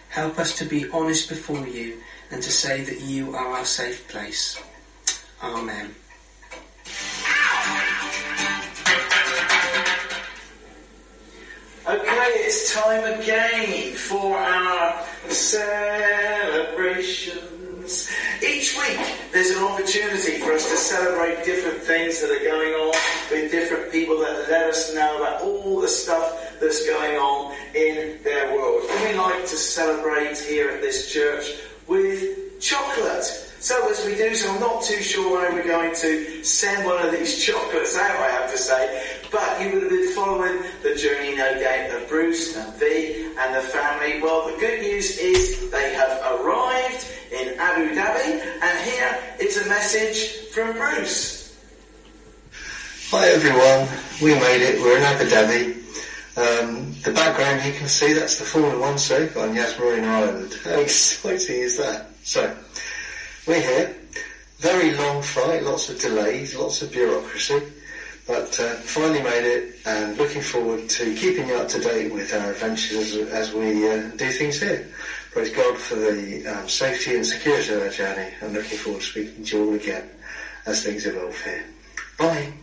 Help 0.09 0.37
us 0.37 0.55
to 0.57 0.65
be 0.65 0.87
honest 0.91 1.27
before 1.27 1.65
you 1.65 1.97
and 2.31 2.41
to 2.41 2.51
say 2.51 2.83
that 2.83 3.01
you 3.01 3.35
are 3.35 3.47
our 3.47 3.65
safe 3.65 4.07
place. 4.07 4.61
Amen. 5.43 5.93
Okay, 11.87 12.27
it's 12.45 12.73
time 12.73 13.19
again 13.19 13.93
for 13.95 14.37
our 14.37 15.03
celebrations. 15.27 18.09
Each 18.41 18.77
week 18.77 18.99
there's 19.33 19.49
an 19.49 19.63
opportunity 19.63 20.37
for 20.37 20.53
us 20.53 20.69
to 20.69 20.77
celebrate 20.77 21.43
different 21.43 21.79
things 21.79 22.21
that 22.21 22.31
are 22.31 22.43
going 22.43 22.73
on 22.73 22.93
with 23.31 23.51
different 23.51 23.91
people 23.91 24.19
that 24.19 24.47
let 24.49 24.69
us 24.69 24.93
know 24.93 25.17
about 25.17 25.41
all 25.41 25.81
the 25.81 25.87
stuff 25.87 26.55
that's 26.61 26.85
going 26.85 27.17
on 27.17 27.55
in 27.75 28.21
their 28.23 28.53
world. 28.53 28.83
We 29.03 29.13
like 29.17 29.41
to 29.41 29.57
celebrate 29.57 30.37
here 30.37 30.69
at 30.69 30.81
this 30.81 31.11
church 31.11 31.57
with 31.87 32.59
chocolate. 32.59 33.23
So 33.59 33.89
as 33.91 34.03
we 34.05 34.15
do 34.15 34.33
so, 34.33 34.51
I'm 34.51 34.59
not 34.59 34.83
too 34.83 35.01
sure 35.01 35.31
where 35.31 35.51
we're 35.51 35.67
going 35.67 35.93
to 35.95 36.43
send 36.43 36.85
one 36.85 37.05
of 37.05 37.11
these 37.11 37.43
chocolates 37.45 37.95
out, 37.97 38.09
I 38.09 38.29
have 38.31 38.51
to 38.51 38.57
say. 38.57 39.19
But 39.31 39.61
you 39.61 39.73
would 39.73 39.83
have 39.83 39.91
been 39.91 40.13
following 40.13 40.63
the 40.83 40.95
journey, 40.95 41.35
no 41.35 41.59
doubt, 41.59 42.01
of 42.01 42.09
Bruce 42.09 42.57
and 42.57 42.73
V 42.79 43.27
and 43.37 43.55
the 43.55 43.61
family. 43.61 44.21
Well, 44.21 44.51
the 44.51 44.57
good 44.59 44.81
news 44.81 45.17
is 45.17 45.69
they 45.69 45.93
have 45.93 46.19
arrived 46.33 47.05
in 47.31 47.59
Abu 47.59 47.95
Dhabi, 47.95 48.41
and 48.61 48.89
here 48.89 49.19
is 49.39 49.57
a 49.65 49.69
message 49.69 50.47
from 50.51 50.73
Bruce. 50.73 51.41
Hi 53.11 53.27
everyone, 53.27 53.87
we 54.21 54.33
made 54.39 54.61
it. 54.61 54.81
We're 54.81 54.97
in 54.97 55.03
Abu 55.03 55.25
Dhabi. 55.25 55.81
Um, 56.37 56.93
the 57.03 57.11
background 57.11 57.65
you 57.65 57.73
can 57.73 57.89
see 57.89 58.13
that's 58.13 58.39
the 58.39 58.45
Formula 58.45 58.79
One 58.79 58.97
circuit 58.97 59.35
on 59.35 59.53
Yas 59.53 59.77
Marina 59.77 60.07
Island. 60.07 60.53
How 60.63 60.79
exciting 60.79 61.57
is 61.57 61.77
that? 61.77 62.07
So, 62.23 62.55
we're 63.45 63.59
here. 63.59 63.97
Very 64.59 64.93
long 64.95 65.21
flight, 65.21 65.63
lots 65.63 65.89
of 65.89 65.99
delays, 65.99 66.55
lots 66.55 66.81
of 66.81 66.91
bureaucracy, 66.91 67.61
but 68.27 68.57
uh, 68.59 68.75
finally 68.75 69.21
made 69.21 69.43
it 69.43 69.75
and 69.85 70.17
looking 70.17 70.41
forward 70.41 70.87
to 70.87 71.15
keeping 71.15 71.49
you 71.49 71.55
up 71.55 71.67
to 71.69 71.79
date 71.79 72.13
with 72.13 72.33
our 72.33 72.51
adventures 72.51 73.15
as, 73.15 73.27
as 73.29 73.53
we 73.53 73.89
uh, 73.89 74.07
do 74.15 74.31
things 74.31 74.61
here. 74.61 74.87
Praise 75.31 75.49
God 75.49 75.77
for 75.77 75.95
the 75.95 76.45
um, 76.45 76.69
safety 76.69 77.15
and 77.15 77.25
security 77.25 77.73
of 77.73 77.81
our 77.81 77.89
journey 77.89 78.31
and 78.41 78.53
looking 78.53 78.77
forward 78.77 79.01
to 79.01 79.07
speaking 79.07 79.43
to 79.43 79.57
you 79.57 79.67
all 79.67 79.73
again 79.73 80.09
as 80.65 80.83
things 80.83 81.05
evolve 81.05 81.43
here. 81.43 81.65
Bye. 82.17 82.53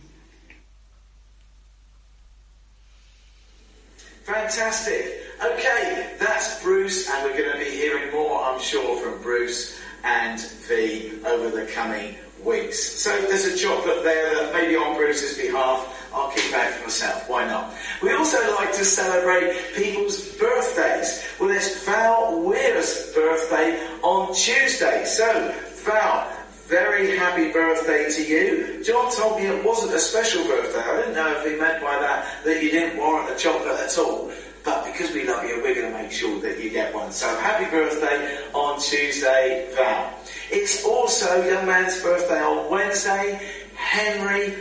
Fantastic. 4.29 5.23
Okay, 5.43 6.13
that's 6.19 6.61
Bruce, 6.61 7.09
and 7.09 7.23
we're 7.23 7.35
going 7.35 7.51
to 7.51 7.57
be 7.57 7.71
hearing 7.71 8.11
more, 8.11 8.43
I'm 8.43 8.61
sure, 8.61 9.01
from 9.01 9.19
Bruce 9.23 9.79
and 10.03 10.39
V 10.39 11.13
over 11.25 11.49
the 11.49 11.65
coming 11.71 12.15
weeks. 12.45 12.79
So 12.79 13.09
there's 13.21 13.45
a 13.45 13.57
chocolate 13.57 14.03
there 14.03 14.35
that 14.35 14.53
maybe 14.53 14.75
on 14.75 14.95
Bruce's 14.95 15.35
behalf 15.35 15.95
I'll 16.13 16.29
keep 16.29 16.53
out 16.53 16.69
for 16.73 16.83
myself. 16.83 17.27
Why 17.27 17.47
not? 17.47 17.73
We 18.03 18.13
also 18.13 18.37
like 18.55 18.71
to 18.73 18.85
celebrate 18.85 19.73
people's 19.75 20.35
birthdays. 20.35 21.25
Well, 21.39 21.49
it's 21.49 21.83
Val 21.83 22.39
Weir's 22.39 23.11
birthday 23.13 23.83
on 24.03 24.35
Tuesday. 24.35 25.05
So, 25.05 25.55
Val, 25.85 26.31
very 26.69 27.17
happy 27.17 27.51
birthday 27.51 28.07
to 28.11 28.23
you. 28.23 28.83
John 28.83 29.11
told 29.11 29.39
me 29.39 29.47
it 29.47 29.65
wasn't 29.65 29.93
a 29.93 29.99
special 29.99 30.43
birthday. 30.45 30.79
I 30.79 30.97
didn't 30.97 31.15
know 31.15 31.33
if 31.35 31.43
he 31.43 31.59
meant 31.59 31.81
by 31.81 31.97
that 31.99 32.43
that 32.45 32.63
you 32.63 32.69
didn't 32.69 32.97
warrant 32.97 33.31
a 33.31 33.35
chocolate 33.35 33.79
at 33.79 33.97
all. 33.97 34.31
But 34.63 34.85
because 34.85 35.11
we 35.11 35.25
love 35.27 35.43
you, 35.45 35.61
we're 35.63 35.73
going 35.73 35.91
to 35.91 35.97
make 35.97 36.11
sure 36.11 36.39
that 36.41 36.59
you 36.59 36.69
get 36.69 36.93
one. 36.93 37.11
So 37.11 37.27
happy 37.39 37.65
birthday 37.71 38.37
on 38.53 38.79
Tuesday, 38.79 39.67
Val. 39.73 40.13
It's 40.51 40.85
also 40.85 41.43
young 41.43 41.65
man's 41.65 42.01
birthday 42.03 42.39
on 42.39 42.69
Wednesday, 42.69 43.39
Henry 43.75 44.53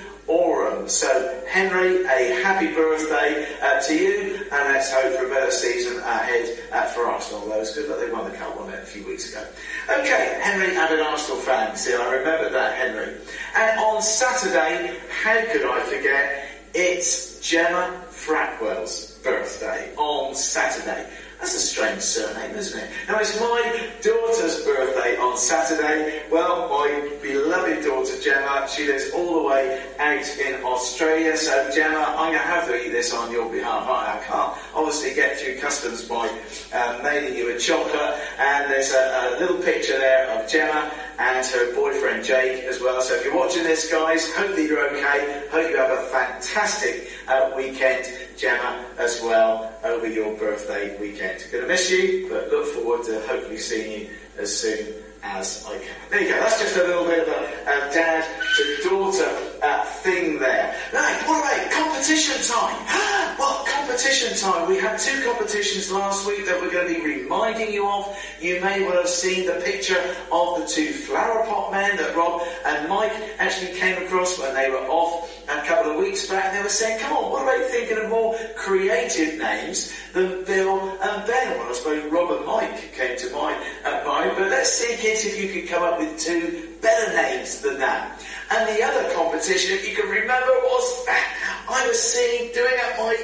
So 0.89 1.45
Henry, 1.47 2.03
a 2.07 2.41
happy 2.43 2.69
birthday 2.75 3.47
uh, 3.61 3.79
to 3.83 3.95
you, 3.95 4.35
and 4.51 4.73
let's 4.73 4.91
hope 4.91 5.15
for 5.15 5.27
a 5.27 5.29
better 5.29 5.51
season 5.51 5.99
ahead 5.99 6.59
uh, 6.73 6.87
for 6.87 7.07
Arsenal. 7.07 7.47
Though 7.47 7.61
it's 7.61 7.75
good 7.75 7.91
that 7.91 8.01
they 8.01 8.11
won 8.11 8.31
the 8.31 8.37
cup, 8.37 8.57
it, 8.69 8.75
a 8.75 8.87
few 8.87 9.07
weeks 9.07 9.31
ago? 9.31 9.47
Okay, 9.91 10.41
Henry, 10.43 10.75
avid 10.77 11.01
Arsenal 11.01 11.37
fan. 11.43 11.77
See, 11.77 11.95
I 11.95 12.15
remember 12.15 12.49
that, 12.51 12.79
Henry. 12.79 13.15
And 13.55 13.79
on 13.81 14.01
Saturday, 14.01 14.97
how 15.23 15.45
could 15.53 15.67
I 15.67 15.81
forget? 15.83 16.49
It's 16.75 17.41
Gemma 17.41 18.03
Frackwell's 18.11 19.19
birthday 19.23 19.95
on 19.97 20.35
Saturday. 20.35 21.11
That's 21.39 21.55
a 21.55 21.61
strange 21.61 22.01
surname, 22.01 22.57
isn't 22.57 22.81
it? 22.81 22.91
Now, 23.07 23.21
it's 23.21 23.39
my 23.39 23.91
daughter's 24.03 24.65
birthday 24.65 25.17
on 25.19 25.37
Saturday. 25.37 26.23
Well, 26.33 26.69
my 26.69 27.17
beloved 27.23 27.85
daughter 27.85 28.21
Gemma, 28.21 28.67
she 28.69 28.89
lives 28.89 29.13
all 29.13 29.43
the 29.43 29.49
way 29.49 29.81
out 30.01 30.39
in 30.39 30.65
Australia. 30.65 31.37
So, 31.37 31.71
Gemma, 31.73 32.17
I'm 32.19 32.33
going 32.33 32.33
to 32.33 32.39
have 32.39 32.67
to 32.67 32.85
eat 32.85 32.91
this 32.91 33.15
on 33.15 33.31
your 33.31 33.49
behalf. 33.51 33.89
I, 33.89 34.21
can't 34.27 34.53
obviously 34.75 35.15
get 35.15 35.39
through 35.39 35.61
customs 35.61 36.05
by 36.05 36.29
um, 36.75 37.05
mailing 37.05 37.37
you 37.37 37.55
a 37.55 37.59
chocolate. 37.59 38.19
And 38.41 38.69
there's 38.69 38.93
a, 38.93 39.37
a 39.37 39.39
little 39.39 39.59
picture 39.59 39.97
there 39.97 40.29
of 40.31 40.51
Gemma 40.51 40.93
and 41.21 41.47
her 41.47 41.73
boyfriend 41.73 42.25
Jake 42.25 42.65
as 42.65 42.81
well. 42.81 43.01
So, 43.01 43.15
if 43.15 43.25
you're 43.25 43.37
watching 43.37 43.63
this, 43.63 43.89
guys, 43.89 44.35
hope 44.35 44.57
that 44.57 44.65
you're 44.65 44.89
okay. 44.91 45.47
Hope 45.53 45.71
you 45.71 45.77
have 45.77 45.97
a 45.97 46.03
fantastic 46.09 47.11
uh, 47.29 47.53
weekend. 47.57 48.28
Gemma 48.39 48.85
as 48.99 49.21
well 49.21 49.73
over 49.83 50.07
your 50.07 50.37
birthday 50.37 50.97
weekend. 51.01 51.45
Gonna 51.51 51.67
miss 51.67 51.91
you, 51.91 52.29
but 52.31 52.49
look 52.51 52.67
forward 52.67 53.05
to 53.07 53.21
hopefully 53.27 53.59
seeing 53.59 54.03
you 54.03 54.11
as 54.39 54.57
soon 54.57 54.95
as 55.25 55.67
I 55.67 55.77
can. 55.79 55.97
There 56.11 56.21
you 56.23 56.29
go. 56.29 56.39
That's 56.39 56.61
just 56.61 56.77
a 56.77 56.85
little 56.85 57.05
bit 57.05 57.27
of 57.27 57.29
a, 57.29 57.41
a 57.67 57.93
dad 57.93 58.25
to 58.57 58.89
daughter 58.89 59.29
uh, 59.61 59.85
thing 59.85 60.39
there. 60.39 60.73
Right, 60.93 61.21
what 61.27 61.43
about 61.43 61.73
competition 61.73 62.41
time? 62.47 62.77
well, 63.39 63.65
competition 63.67 64.37
time. 64.39 64.69
We 64.69 64.79
had 64.79 64.99
two 65.01 65.21
competitions 65.25 65.91
last 65.91 66.25
week 66.27 66.47
that 66.47 66.61
we're 66.61 66.71
going 66.71 66.95
to 66.95 67.03
be 67.03 67.23
reminding 67.23 67.73
you 67.73 67.89
of. 67.89 68.17
You 68.41 68.61
may 68.61 68.83
well 68.83 68.99
have 68.99 69.09
seen 69.09 69.47
the 69.47 69.61
picture 69.65 70.01
of 70.31 70.61
the 70.61 70.67
two 70.67 70.93
flower 70.93 71.45
pot 71.47 71.73
men 71.73 71.97
that 71.97 72.15
Rob 72.15 72.43
and 72.65 72.89
Mike 72.89 73.13
actually 73.41 73.77
came 73.77 74.01
across 74.05 74.39
when 74.39 74.55
they 74.55 74.71
were 74.71 74.87
off 74.87 75.38
a 75.49 75.63
couple 75.63 75.93
of 75.93 75.99
weeks 75.99 76.29
back. 76.29 76.53
They 76.53 76.63
were 76.63 76.69
saying, 76.69 77.01
come 77.01 77.17
on, 77.17 77.31
what 77.31 77.43
about 77.43 77.71
thinking 77.71 77.99
of 77.99 78.09
more 78.11 78.37
creative 78.57 79.39
names 79.39 79.93
than 80.13 80.45
Bill 80.45 80.91
and 81.01 81.27
Ben? 81.27 81.59
Well, 81.59 81.69
I 81.69 81.73
suppose 81.73 82.13
Rob 82.13 82.31
and 82.33 82.47
Mike 82.47 82.93
came 82.93 83.17
to 83.19 83.31
mind, 83.31 83.57
uh, 83.85 84.03
mind 84.07 84.33
but 84.37 84.51
let's 84.51 84.73
see, 84.73 84.97
kids, 84.97 85.25
if 85.25 85.41
you 85.41 85.53
could 85.53 85.69
come 85.69 85.83
up 85.83 85.99
with 85.99 86.19
two 86.19 86.69
better 86.81 87.13
names 87.15 87.61
than 87.61 87.79
that. 87.79 88.21
And 88.51 88.77
the 88.77 88.83
other 88.83 89.13
competition, 89.15 89.77
if 89.77 89.89
you 89.89 89.95
can 89.95 90.09
remember, 90.09 90.53
was 90.63 91.07
I 91.69 91.87
was 91.87 92.01
seeing 92.01 92.53
doing 92.53 92.75
up 92.85 92.99
my 92.99 93.17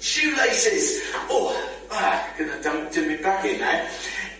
shoelaces. 0.00 1.02
Oh, 1.30 1.52
ah, 1.90 2.34
gonna 2.38 2.62
dump 2.62 2.90
to 2.92 3.08
me 3.08 3.16
back 3.16 3.44
in 3.44 3.60
now. 3.60 3.88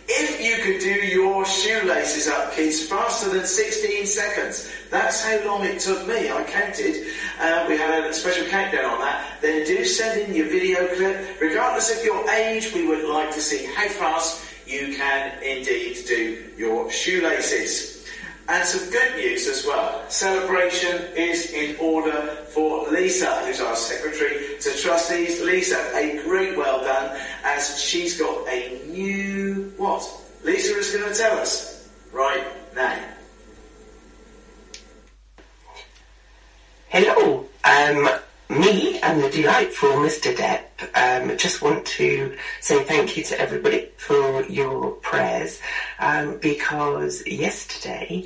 If 0.07 0.41
you 0.41 0.63
could 0.63 0.81
do 0.81 1.07
your 1.07 1.47
shoelaces 1.47 2.29
up, 2.29 2.53
kids, 2.53 2.87
faster 2.87 3.31
than 3.31 3.47
16 3.47 4.05
seconds, 4.07 4.71
that's 4.91 5.25
how 5.25 5.47
long 5.47 5.65
it 5.65 5.81
took 5.81 6.07
me. 6.07 6.31
I 6.31 6.45
counted. 6.45 7.07
Uh, 7.41 7.65
we 7.69 7.79
had 7.79 8.05
a 8.05 8.13
special 8.13 8.47
countdown 8.49 8.85
on 8.85 9.01
that. 9.01 9.41
Then 9.41 9.67
do 9.67 9.85
send 9.85 10.21
in 10.21 10.35
your 10.35 10.47
video 10.47 10.87
clip. 10.95 11.41
Regardless 11.41 11.97
of 11.97 12.05
your 12.05 12.29
age, 12.31 12.73
we 12.75 12.87
would 12.87 13.09
like 13.09 13.33
to 13.33 13.41
see 13.41 13.65
how 13.65 13.89
fast 13.89 14.45
you 14.67 14.95
can 14.95 15.43
indeed 15.43 15.99
do 16.07 16.51
your 16.57 16.91
shoelaces. 16.91 17.94
And 18.47 18.67
some 18.69 18.91
good 18.91 19.17
news 19.17 19.49
as 19.49 19.65
well. 19.65 20.05
Celebration 20.11 21.01
is 21.17 21.51
in 21.53 21.77
order 21.81 22.37
for 22.49 22.87
Lisa, 22.91 23.45
who's 23.47 23.61
our 23.61 23.75
secretary 23.75 24.59
to 24.61 24.71
trustees. 24.77 25.41
Lisa, 25.41 25.79
a 25.95 26.23
great 26.25 26.57
well 26.57 26.83
done, 26.85 27.19
as 27.43 27.81
she's 27.81 28.19
got 28.19 28.47
a 28.49 28.83
new 28.87 29.73
what? 29.79 30.07
Lisa 30.43 30.77
is 30.77 30.91
going 30.91 31.11
to 31.11 31.19
tell 31.19 31.39
us 31.39 31.89
right 32.13 32.45
now. 32.75 33.03
Hello, 36.89 37.49
um, 37.65 38.09
me 38.49 39.01
and 39.01 39.23
the 39.23 39.31
delightful 39.31 39.91
Mr. 39.91 40.35
Depp 40.35 40.65
um, 40.95 41.37
just 41.39 41.63
want 41.63 41.87
to 41.87 42.37
say 42.61 42.83
thank 42.85 43.17
you 43.17 43.25
to 43.25 43.41
everybody 43.41 43.89
for 43.97 44.45
your 44.45 44.93
prayers 44.93 45.61
um, 45.99 46.39
because 46.41 47.27
yesterday 47.27 48.25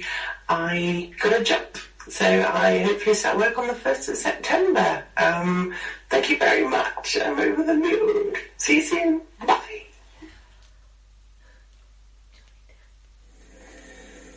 I 0.48 1.12
got 1.20 1.40
a 1.40 1.44
job. 1.44 1.62
So 2.08 2.24
I 2.24 2.78
hopefully 2.78 3.14
start 3.14 3.36
work 3.36 3.58
on 3.58 3.66
the 3.66 3.74
1st 3.74 4.08
of 4.08 4.16
September. 4.16 5.04
Um, 5.18 5.74
thank 6.08 6.30
you 6.30 6.38
very 6.38 6.66
much. 6.66 7.18
I'm 7.20 7.38
over 7.38 7.62
the 7.62 7.74
moon. 7.74 8.34
See 8.56 8.76
you 8.76 8.82
soon. 8.82 9.22
Bye. 9.46 9.82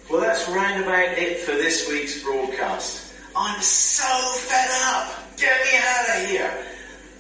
Well, 0.10 0.20
that's 0.20 0.50
round 0.50 0.84
about 0.84 1.18
it 1.18 1.40
for 1.40 1.54
this 1.54 1.90
week's 1.90 2.22
broadcast. 2.22 3.14
I'm 3.34 3.62
so 3.62 4.04
fed 4.40 4.70
up. 4.84 5.21
Get 5.38 5.62
me 5.66 5.78
out 5.78 6.22
of 6.22 6.30
here. 6.30 6.66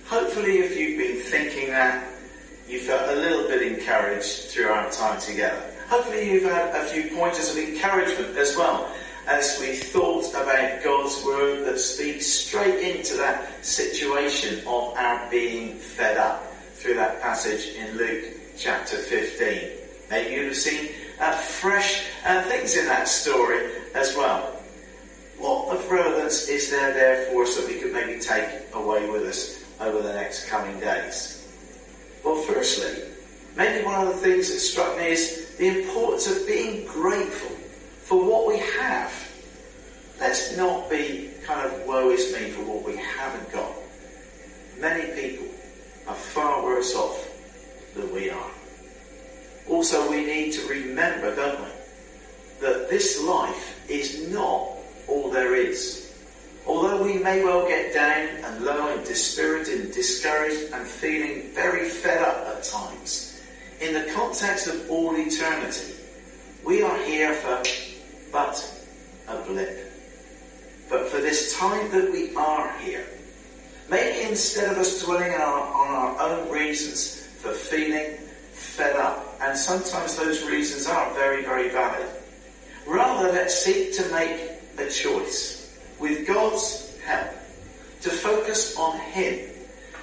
Hopefully, 0.05 0.59
if 0.59 0.77
you've 0.77 0.97
been 0.97 1.17
thinking 1.17 1.69
that, 1.71 2.07
you 2.67 2.79
felt 2.79 3.09
a 3.09 3.15
little 3.15 3.47
bit 3.47 3.61
encouraged 3.61 4.49
through 4.49 4.67
our 4.67 4.89
time 4.91 5.19
together. 5.19 5.61
Hopefully, 5.89 6.31
you've 6.31 6.43
had 6.43 6.75
a 6.75 6.85
few 6.85 7.15
pointers 7.15 7.51
of 7.51 7.57
encouragement 7.57 8.37
as 8.37 8.55
well 8.55 8.91
as 9.27 9.59
we 9.59 9.75
thought 9.75 10.29
about 10.31 10.83
God's 10.83 11.23
word 11.25 11.65
that 11.65 11.79
speaks 11.79 12.25
straight 12.27 12.95
into 12.95 13.15
that 13.17 13.63
situation 13.65 14.59
of 14.59 14.95
our 14.97 15.29
being 15.29 15.75
fed 15.75 16.17
up 16.17 16.43
through 16.75 16.95
that 16.95 17.21
passage 17.21 17.75
in 17.75 17.97
Luke 17.97 18.25
chapter 18.57 18.97
15. 18.97 19.69
Maybe 20.09 20.35
you'd 20.35 20.47
have 20.47 20.55
seen 20.57 20.91
uh, 21.19 21.31
fresh 21.33 22.05
uh, 22.25 22.41
things 22.43 22.75
in 22.75 22.85
that 22.85 23.07
story 23.07 23.71
as 23.93 24.15
well. 24.15 24.60
What 25.41 25.75
of 25.75 25.89
relevance 25.89 26.47
is 26.49 26.69
there 26.69 26.93
there 26.93 27.25
for 27.25 27.41
us 27.41 27.57
that 27.57 27.67
we 27.67 27.79
could 27.79 27.91
maybe 27.91 28.19
take 28.19 28.47
away 28.73 29.09
with 29.09 29.23
us 29.23 29.63
over 29.79 29.99
the 29.99 30.13
next 30.13 30.47
coming 30.47 30.79
days? 30.79 31.51
Well, 32.23 32.43
firstly, 32.43 33.01
maybe 33.57 33.83
one 33.83 34.05
of 34.05 34.13
the 34.13 34.21
things 34.21 34.53
that 34.53 34.59
struck 34.59 34.95
me 34.99 35.07
is 35.07 35.55
the 35.57 35.79
importance 35.81 36.29
of 36.29 36.45
being 36.45 36.85
grateful 36.85 37.55
for 38.03 38.23
what 38.23 38.47
we 38.47 38.59
have. 38.59 39.11
Let's 40.19 40.55
not 40.57 40.87
be 40.91 41.31
kind 41.43 41.65
of 41.65 41.87
woe 41.87 42.11
is 42.11 42.31
me 42.35 42.51
for 42.51 42.61
what 42.61 42.83
we 42.85 42.97
haven't 42.97 43.51
got. 43.51 43.71
Many 44.79 45.11
people 45.19 45.47
are 46.07 46.13
far 46.13 46.63
worse 46.63 46.93
off 46.95 47.27
than 47.95 48.13
we 48.13 48.29
are. 48.29 48.51
Also, 49.67 50.07
we 50.07 50.23
need 50.23 50.51
to 50.51 50.67
remember, 50.67 51.35
don't 51.35 51.59
we, 51.61 51.71
that 52.59 52.91
this 52.91 53.19
life 53.23 53.89
is 53.89 54.31
not 54.31 54.77
all 55.07 55.29
there 55.29 55.55
is. 55.55 56.13
Although 56.65 57.03
we 57.03 57.15
may 57.15 57.43
well 57.43 57.67
get 57.67 57.93
down 57.93 58.27
and 58.43 58.65
low 58.65 58.95
and 58.95 59.05
dispirited 59.05 59.81
and 59.81 59.93
discouraged 59.93 60.71
and 60.73 60.87
feeling 60.87 61.51
very 61.53 61.89
fed 61.89 62.21
up 62.21 62.47
at 62.47 62.63
times, 62.63 63.41
in 63.79 63.93
the 63.93 64.11
context 64.13 64.67
of 64.67 64.89
all 64.89 65.15
eternity, 65.15 65.95
we 66.63 66.83
are 66.83 66.97
here 66.99 67.33
for 67.33 67.63
but 68.31 68.85
a 69.27 69.37
blip. 69.41 69.91
But 70.89 71.07
for 71.07 71.17
this 71.17 71.57
time 71.57 71.89
that 71.91 72.11
we 72.11 72.35
are 72.35 72.71
here, 72.79 73.05
maybe 73.89 74.29
instead 74.29 74.71
of 74.71 74.77
us 74.77 75.03
dwelling 75.03 75.33
on 75.33 75.41
our, 75.41 75.73
on 75.73 75.87
our 75.95 76.29
own 76.29 76.49
reasons 76.51 77.27
for 77.41 77.51
feeling 77.51 78.17
fed 78.53 78.95
up, 78.95 79.37
and 79.41 79.57
sometimes 79.57 80.15
those 80.15 80.43
reasons 80.43 80.87
are 80.87 81.13
very, 81.13 81.43
very 81.43 81.69
valid, 81.69 82.07
rather 82.85 83.31
let's 83.31 83.57
seek 83.57 83.95
to 83.95 84.07
make 84.11 84.50
a 84.77 84.89
choice 84.89 85.77
with 85.99 86.27
God's 86.27 86.97
help 87.05 87.29
to 88.01 88.09
focus 88.09 88.77
on 88.77 88.99
Him 88.99 89.49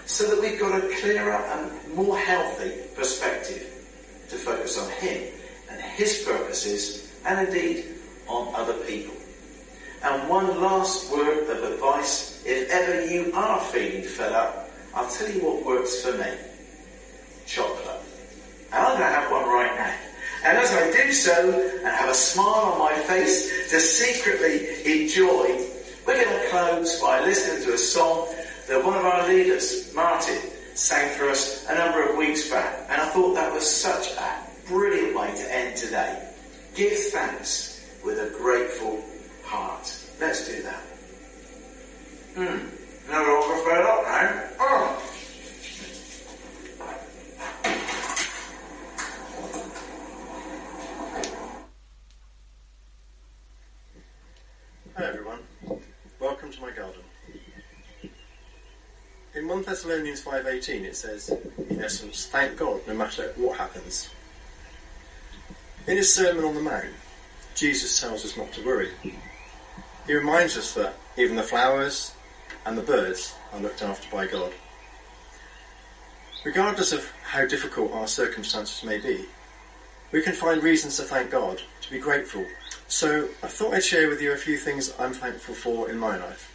so 0.07 0.29
that 0.29 0.41
we've 0.41 0.59
got 0.59 0.83
a 0.83 0.89
clearer 1.01 1.33
and 1.33 1.95
more 1.95 2.17
healthy 2.17 2.73
perspective 2.95 3.67
to 4.31 4.37
focus 4.37 4.79
on 4.79 4.91
Him 4.93 5.33
and 5.71 5.81
His 5.81 6.23
purposes 6.27 7.13
and 7.27 7.49
indeed 7.49 7.87
on 8.27 8.55
other 8.55 8.75
people. 8.85 9.15
And 10.03 10.29
one 10.29 10.61
last 10.61 11.11
word 11.13 11.49
of 11.51 11.73
advice, 11.73 12.43
if 12.47 12.71
ever 12.71 13.07
you 13.07 13.33
are 13.35 13.61
feeling 13.61 14.05
fed 14.05 14.33
up, 14.33 14.71
I'll 14.95 15.11
tell 15.11 15.29
you 15.29 15.41
what 15.45 15.67
works 15.67 16.03
for 16.03 16.13
me. 16.13 16.31
Chocolate. 17.47 18.01
And 18.73 18.87
I'm 18.87 18.99
going 18.99 19.11
to 19.11 19.19
have 19.19 19.31
one 19.31 19.45
right 19.45 19.75
now. 19.77 20.08
And 20.45 20.57
as 20.57 20.73
I 20.73 20.91
do 20.93 21.13
so, 21.13 21.51
and 21.79 21.87
have 21.87 22.11
a 22.11 22.15
smile 22.15 22.73
on 22.73 22.79
my 22.79 22.95
face 23.03 23.71
to 23.71 23.81
secretly 23.81 24.85
enjoy, 24.85 25.67
we're 26.07 26.25
going 26.25 26.41
to 26.41 26.49
close 26.49 27.01
by 27.01 27.21
listening 27.25 27.65
to 27.65 27.75
a 27.75 27.79
song 27.79 28.29
that 28.69 28.85
one 28.85 28.97
of 28.97 29.05
our 29.05 29.27
leaders, 29.29 29.93
Martin, 29.95 30.39
sang 30.75 31.17
for 31.19 31.29
us 31.29 31.67
a 31.69 31.75
number 31.75 32.09
of 32.09 32.17
weeks 32.17 32.49
back. 32.51 32.87
And 32.89 33.03
I 33.03 33.09
thought 33.09 33.35
that 33.35 33.53
was 33.53 33.69
such 33.69 34.13
a 34.17 34.37
brilliant 34.69 35.19
way 35.19 35.35
to 35.35 35.55
end 35.55 35.77
today. 35.77 36.29
Give 36.75 36.97
thanks 36.97 37.85
with 38.05 38.19
a 38.19 38.31
grateful 38.39 39.05
heart. 39.45 39.93
Let's 40.21 40.47
do 40.47 40.63
that. 40.63 40.83
Hmm. 42.35 43.11
No 43.11 43.23
longer 43.23 43.65
fed 43.69 43.85
up. 43.85 44.05
Oh. 44.61 45.18
Hi 54.99 55.05
everyone, 55.05 55.39
welcome 56.19 56.51
to 56.51 56.61
my 56.61 56.73
garden. 56.73 57.03
In 59.33 59.47
1 59.47 59.63
Thessalonians 59.63 60.25
5.18 60.25 60.83
it 60.83 60.97
says, 60.97 61.31
in 61.71 61.81
essence, 61.81 62.27
thank 62.27 62.57
God 62.57 62.81
no 62.85 62.95
matter 62.95 63.33
what 63.37 63.59
happens. 63.59 64.11
In 65.87 65.99
his 65.99 66.13
Sermon 66.13 66.43
on 66.43 66.57
the 66.57 66.61
Mount, 66.61 66.87
Jesus 67.55 68.01
tells 68.01 68.25
us 68.25 68.37
not 68.37 68.53
to 68.55 68.67
worry. 68.67 68.91
He 70.05 70.15
reminds 70.15 70.59
us 70.59 70.75
that 70.75 70.97
even 71.17 71.37
the 71.37 71.45
flowers 71.45 72.13
and 72.67 72.77
the 72.77 72.83
birds 72.83 73.37
are 73.53 73.61
looked 73.61 73.83
after 73.83 74.11
by 74.11 74.27
God. 74.27 74.53
Regardless 76.45 76.91
of 76.91 77.09
how 77.23 77.47
difficult 77.47 77.93
our 77.93 78.09
circumstances 78.09 78.83
may 78.83 78.99
be, 78.99 79.27
we 80.11 80.23
can 80.23 80.33
find 80.33 80.61
reasons 80.61 80.97
to 80.97 81.05
thank 81.05 81.31
God, 81.31 81.63
to 81.83 81.91
be 81.93 82.01
grateful. 82.01 82.45
So 82.89 83.29
I 83.43 83.49
thought 83.49 83.75
I'd 83.75 83.85
share 83.85 84.09
with 84.09 84.23
you 84.23 84.33
a 84.33 84.37
few 84.37 84.57
things 84.57 84.93
I'm 84.99 85.13
thankful 85.13 85.55
for 85.55 85.91
in 85.91 85.99
my 85.99 86.17
life. 86.17 86.55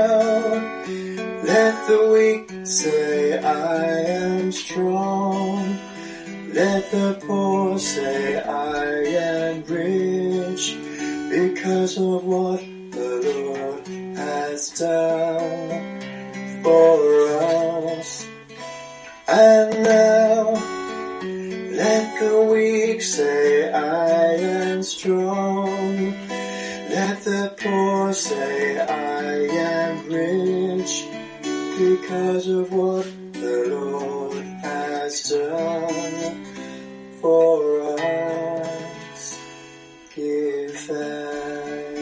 the 1.87 2.09
weak 2.13 2.65
say, 2.65 3.39
I 3.39 3.85
am 4.23 4.51
strong. 4.51 5.79
Let 6.53 6.91
the 6.91 7.19
poor 7.25 7.79
say, 7.79 8.41
I 8.41 8.85
am 8.85 9.63
rich 9.63 10.77
because 11.29 11.97
of 11.97 12.23
what 12.25 12.59
the 12.91 13.11
Lord 13.25 13.87
has 14.17 14.69
done 14.71 16.01
for 16.63 17.10
because 32.11 32.47
of 32.49 32.73
what 32.73 33.05
the 33.31 33.67
Lord 33.69 34.43
has 34.43 35.29
done 35.29 36.45
for 37.21 37.81
us. 38.01 39.39
Give 40.13 40.71
thanks. 40.71 42.01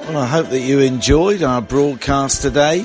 Well, 0.00 0.18
I 0.18 0.26
hope 0.26 0.48
that 0.48 0.58
you 0.58 0.80
enjoyed 0.80 1.44
our 1.44 1.62
broadcast 1.62 2.42
today. 2.42 2.84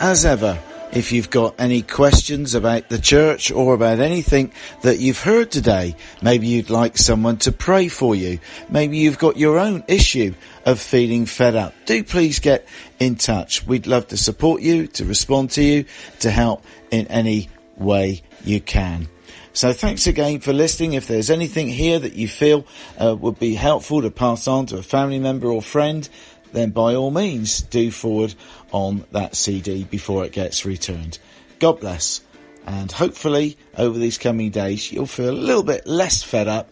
As 0.00 0.26
ever, 0.26 0.62
if 0.92 1.12
you've 1.12 1.30
got 1.30 1.54
any 1.58 1.82
questions 1.82 2.54
about 2.54 2.88
the 2.88 2.98
church 2.98 3.50
or 3.50 3.74
about 3.74 4.00
anything 4.00 4.52
that 4.82 4.98
you've 4.98 5.22
heard 5.22 5.50
today, 5.50 5.94
maybe 6.22 6.46
you'd 6.46 6.70
like 6.70 6.96
someone 6.96 7.36
to 7.38 7.52
pray 7.52 7.88
for 7.88 8.14
you. 8.14 8.38
Maybe 8.68 8.98
you've 8.98 9.18
got 9.18 9.36
your 9.36 9.58
own 9.58 9.84
issue 9.86 10.34
of 10.64 10.80
feeling 10.80 11.26
fed 11.26 11.56
up. 11.56 11.74
Do 11.86 12.02
please 12.04 12.38
get 12.38 12.66
in 12.98 13.16
touch. 13.16 13.66
We'd 13.66 13.86
love 13.86 14.08
to 14.08 14.16
support 14.16 14.62
you, 14.62 14.86
to 14.88 15.04
respond 15.04 15.50
to 15.52 15.62
you, 15.62 15.84
to 16.20 16.30
help 16.30 16.64
in 16.90 17.06
any 17.08 17.48
way 17.76 18.22
you 18.44 18.60
can. 18.60 19.08
So 19.52 19.72
thanks 19.72 20.06
again 20.06 20.38
for 20.38 20.52
listening. 20.52 20.92
If 20.92 21.08
there's 21.08 21.30
anything 21.30 21.66
here 21.66 21.98
that 21.98 22.14
you 22.14 22.28
feel 22.28 22.64
uh, 22.96 23.16
would 23.18 23.40
be 23.40 23.54
helpful 23.54 24.02
to 24.02 24.10
pass 24.10 24.46
on 24.46 24.66
to 24.66 24.78
a 24.78 24.82
family 24.82 25.18
member 25.18 25.48
or 25.48 25.60
friend, 25.62 26.08
then 26.52 26.70
by 26.70 26.94
all 26.94 27.10
means 27.10 27.60
do 27.62 27.90
forward 27.90 28.34
on 28.72 29.04
that 29.12 29.36
CD 29.36 29.84
before 29.84 30.24
it 30.24 30.32
gets 30.32 30.64
returned. 30.64 31.18
God 31.58 31.80
bless. 31.80 32.20
And 32.66 32.92
hopefully 32.92 33.56
over 33.76 33.98
these 33.98 34.18
coming 34.18 34.50
days 34.50 34.92
you'll 34.92 35.06
feel 35.06 35.30
a 35.30 35.32
little 35.32 35.62
bit 35.62 35.86
less 35.86 36.22
fed 36.22 36.48
up 36.48 36.70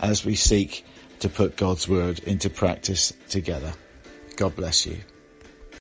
as 0.00 0.24
we 0.24 0.34
seek 0.34 0.84
to 1.20 1.28
put 1.28 1.56
God's 1.56 1.88
word 1.88 2.20
into 2.20 2.50
practice 2.50 3.12
together. 3.28 3.72
God 4.36 4.56
bless 4.56 4.86
you. 4.86 4.98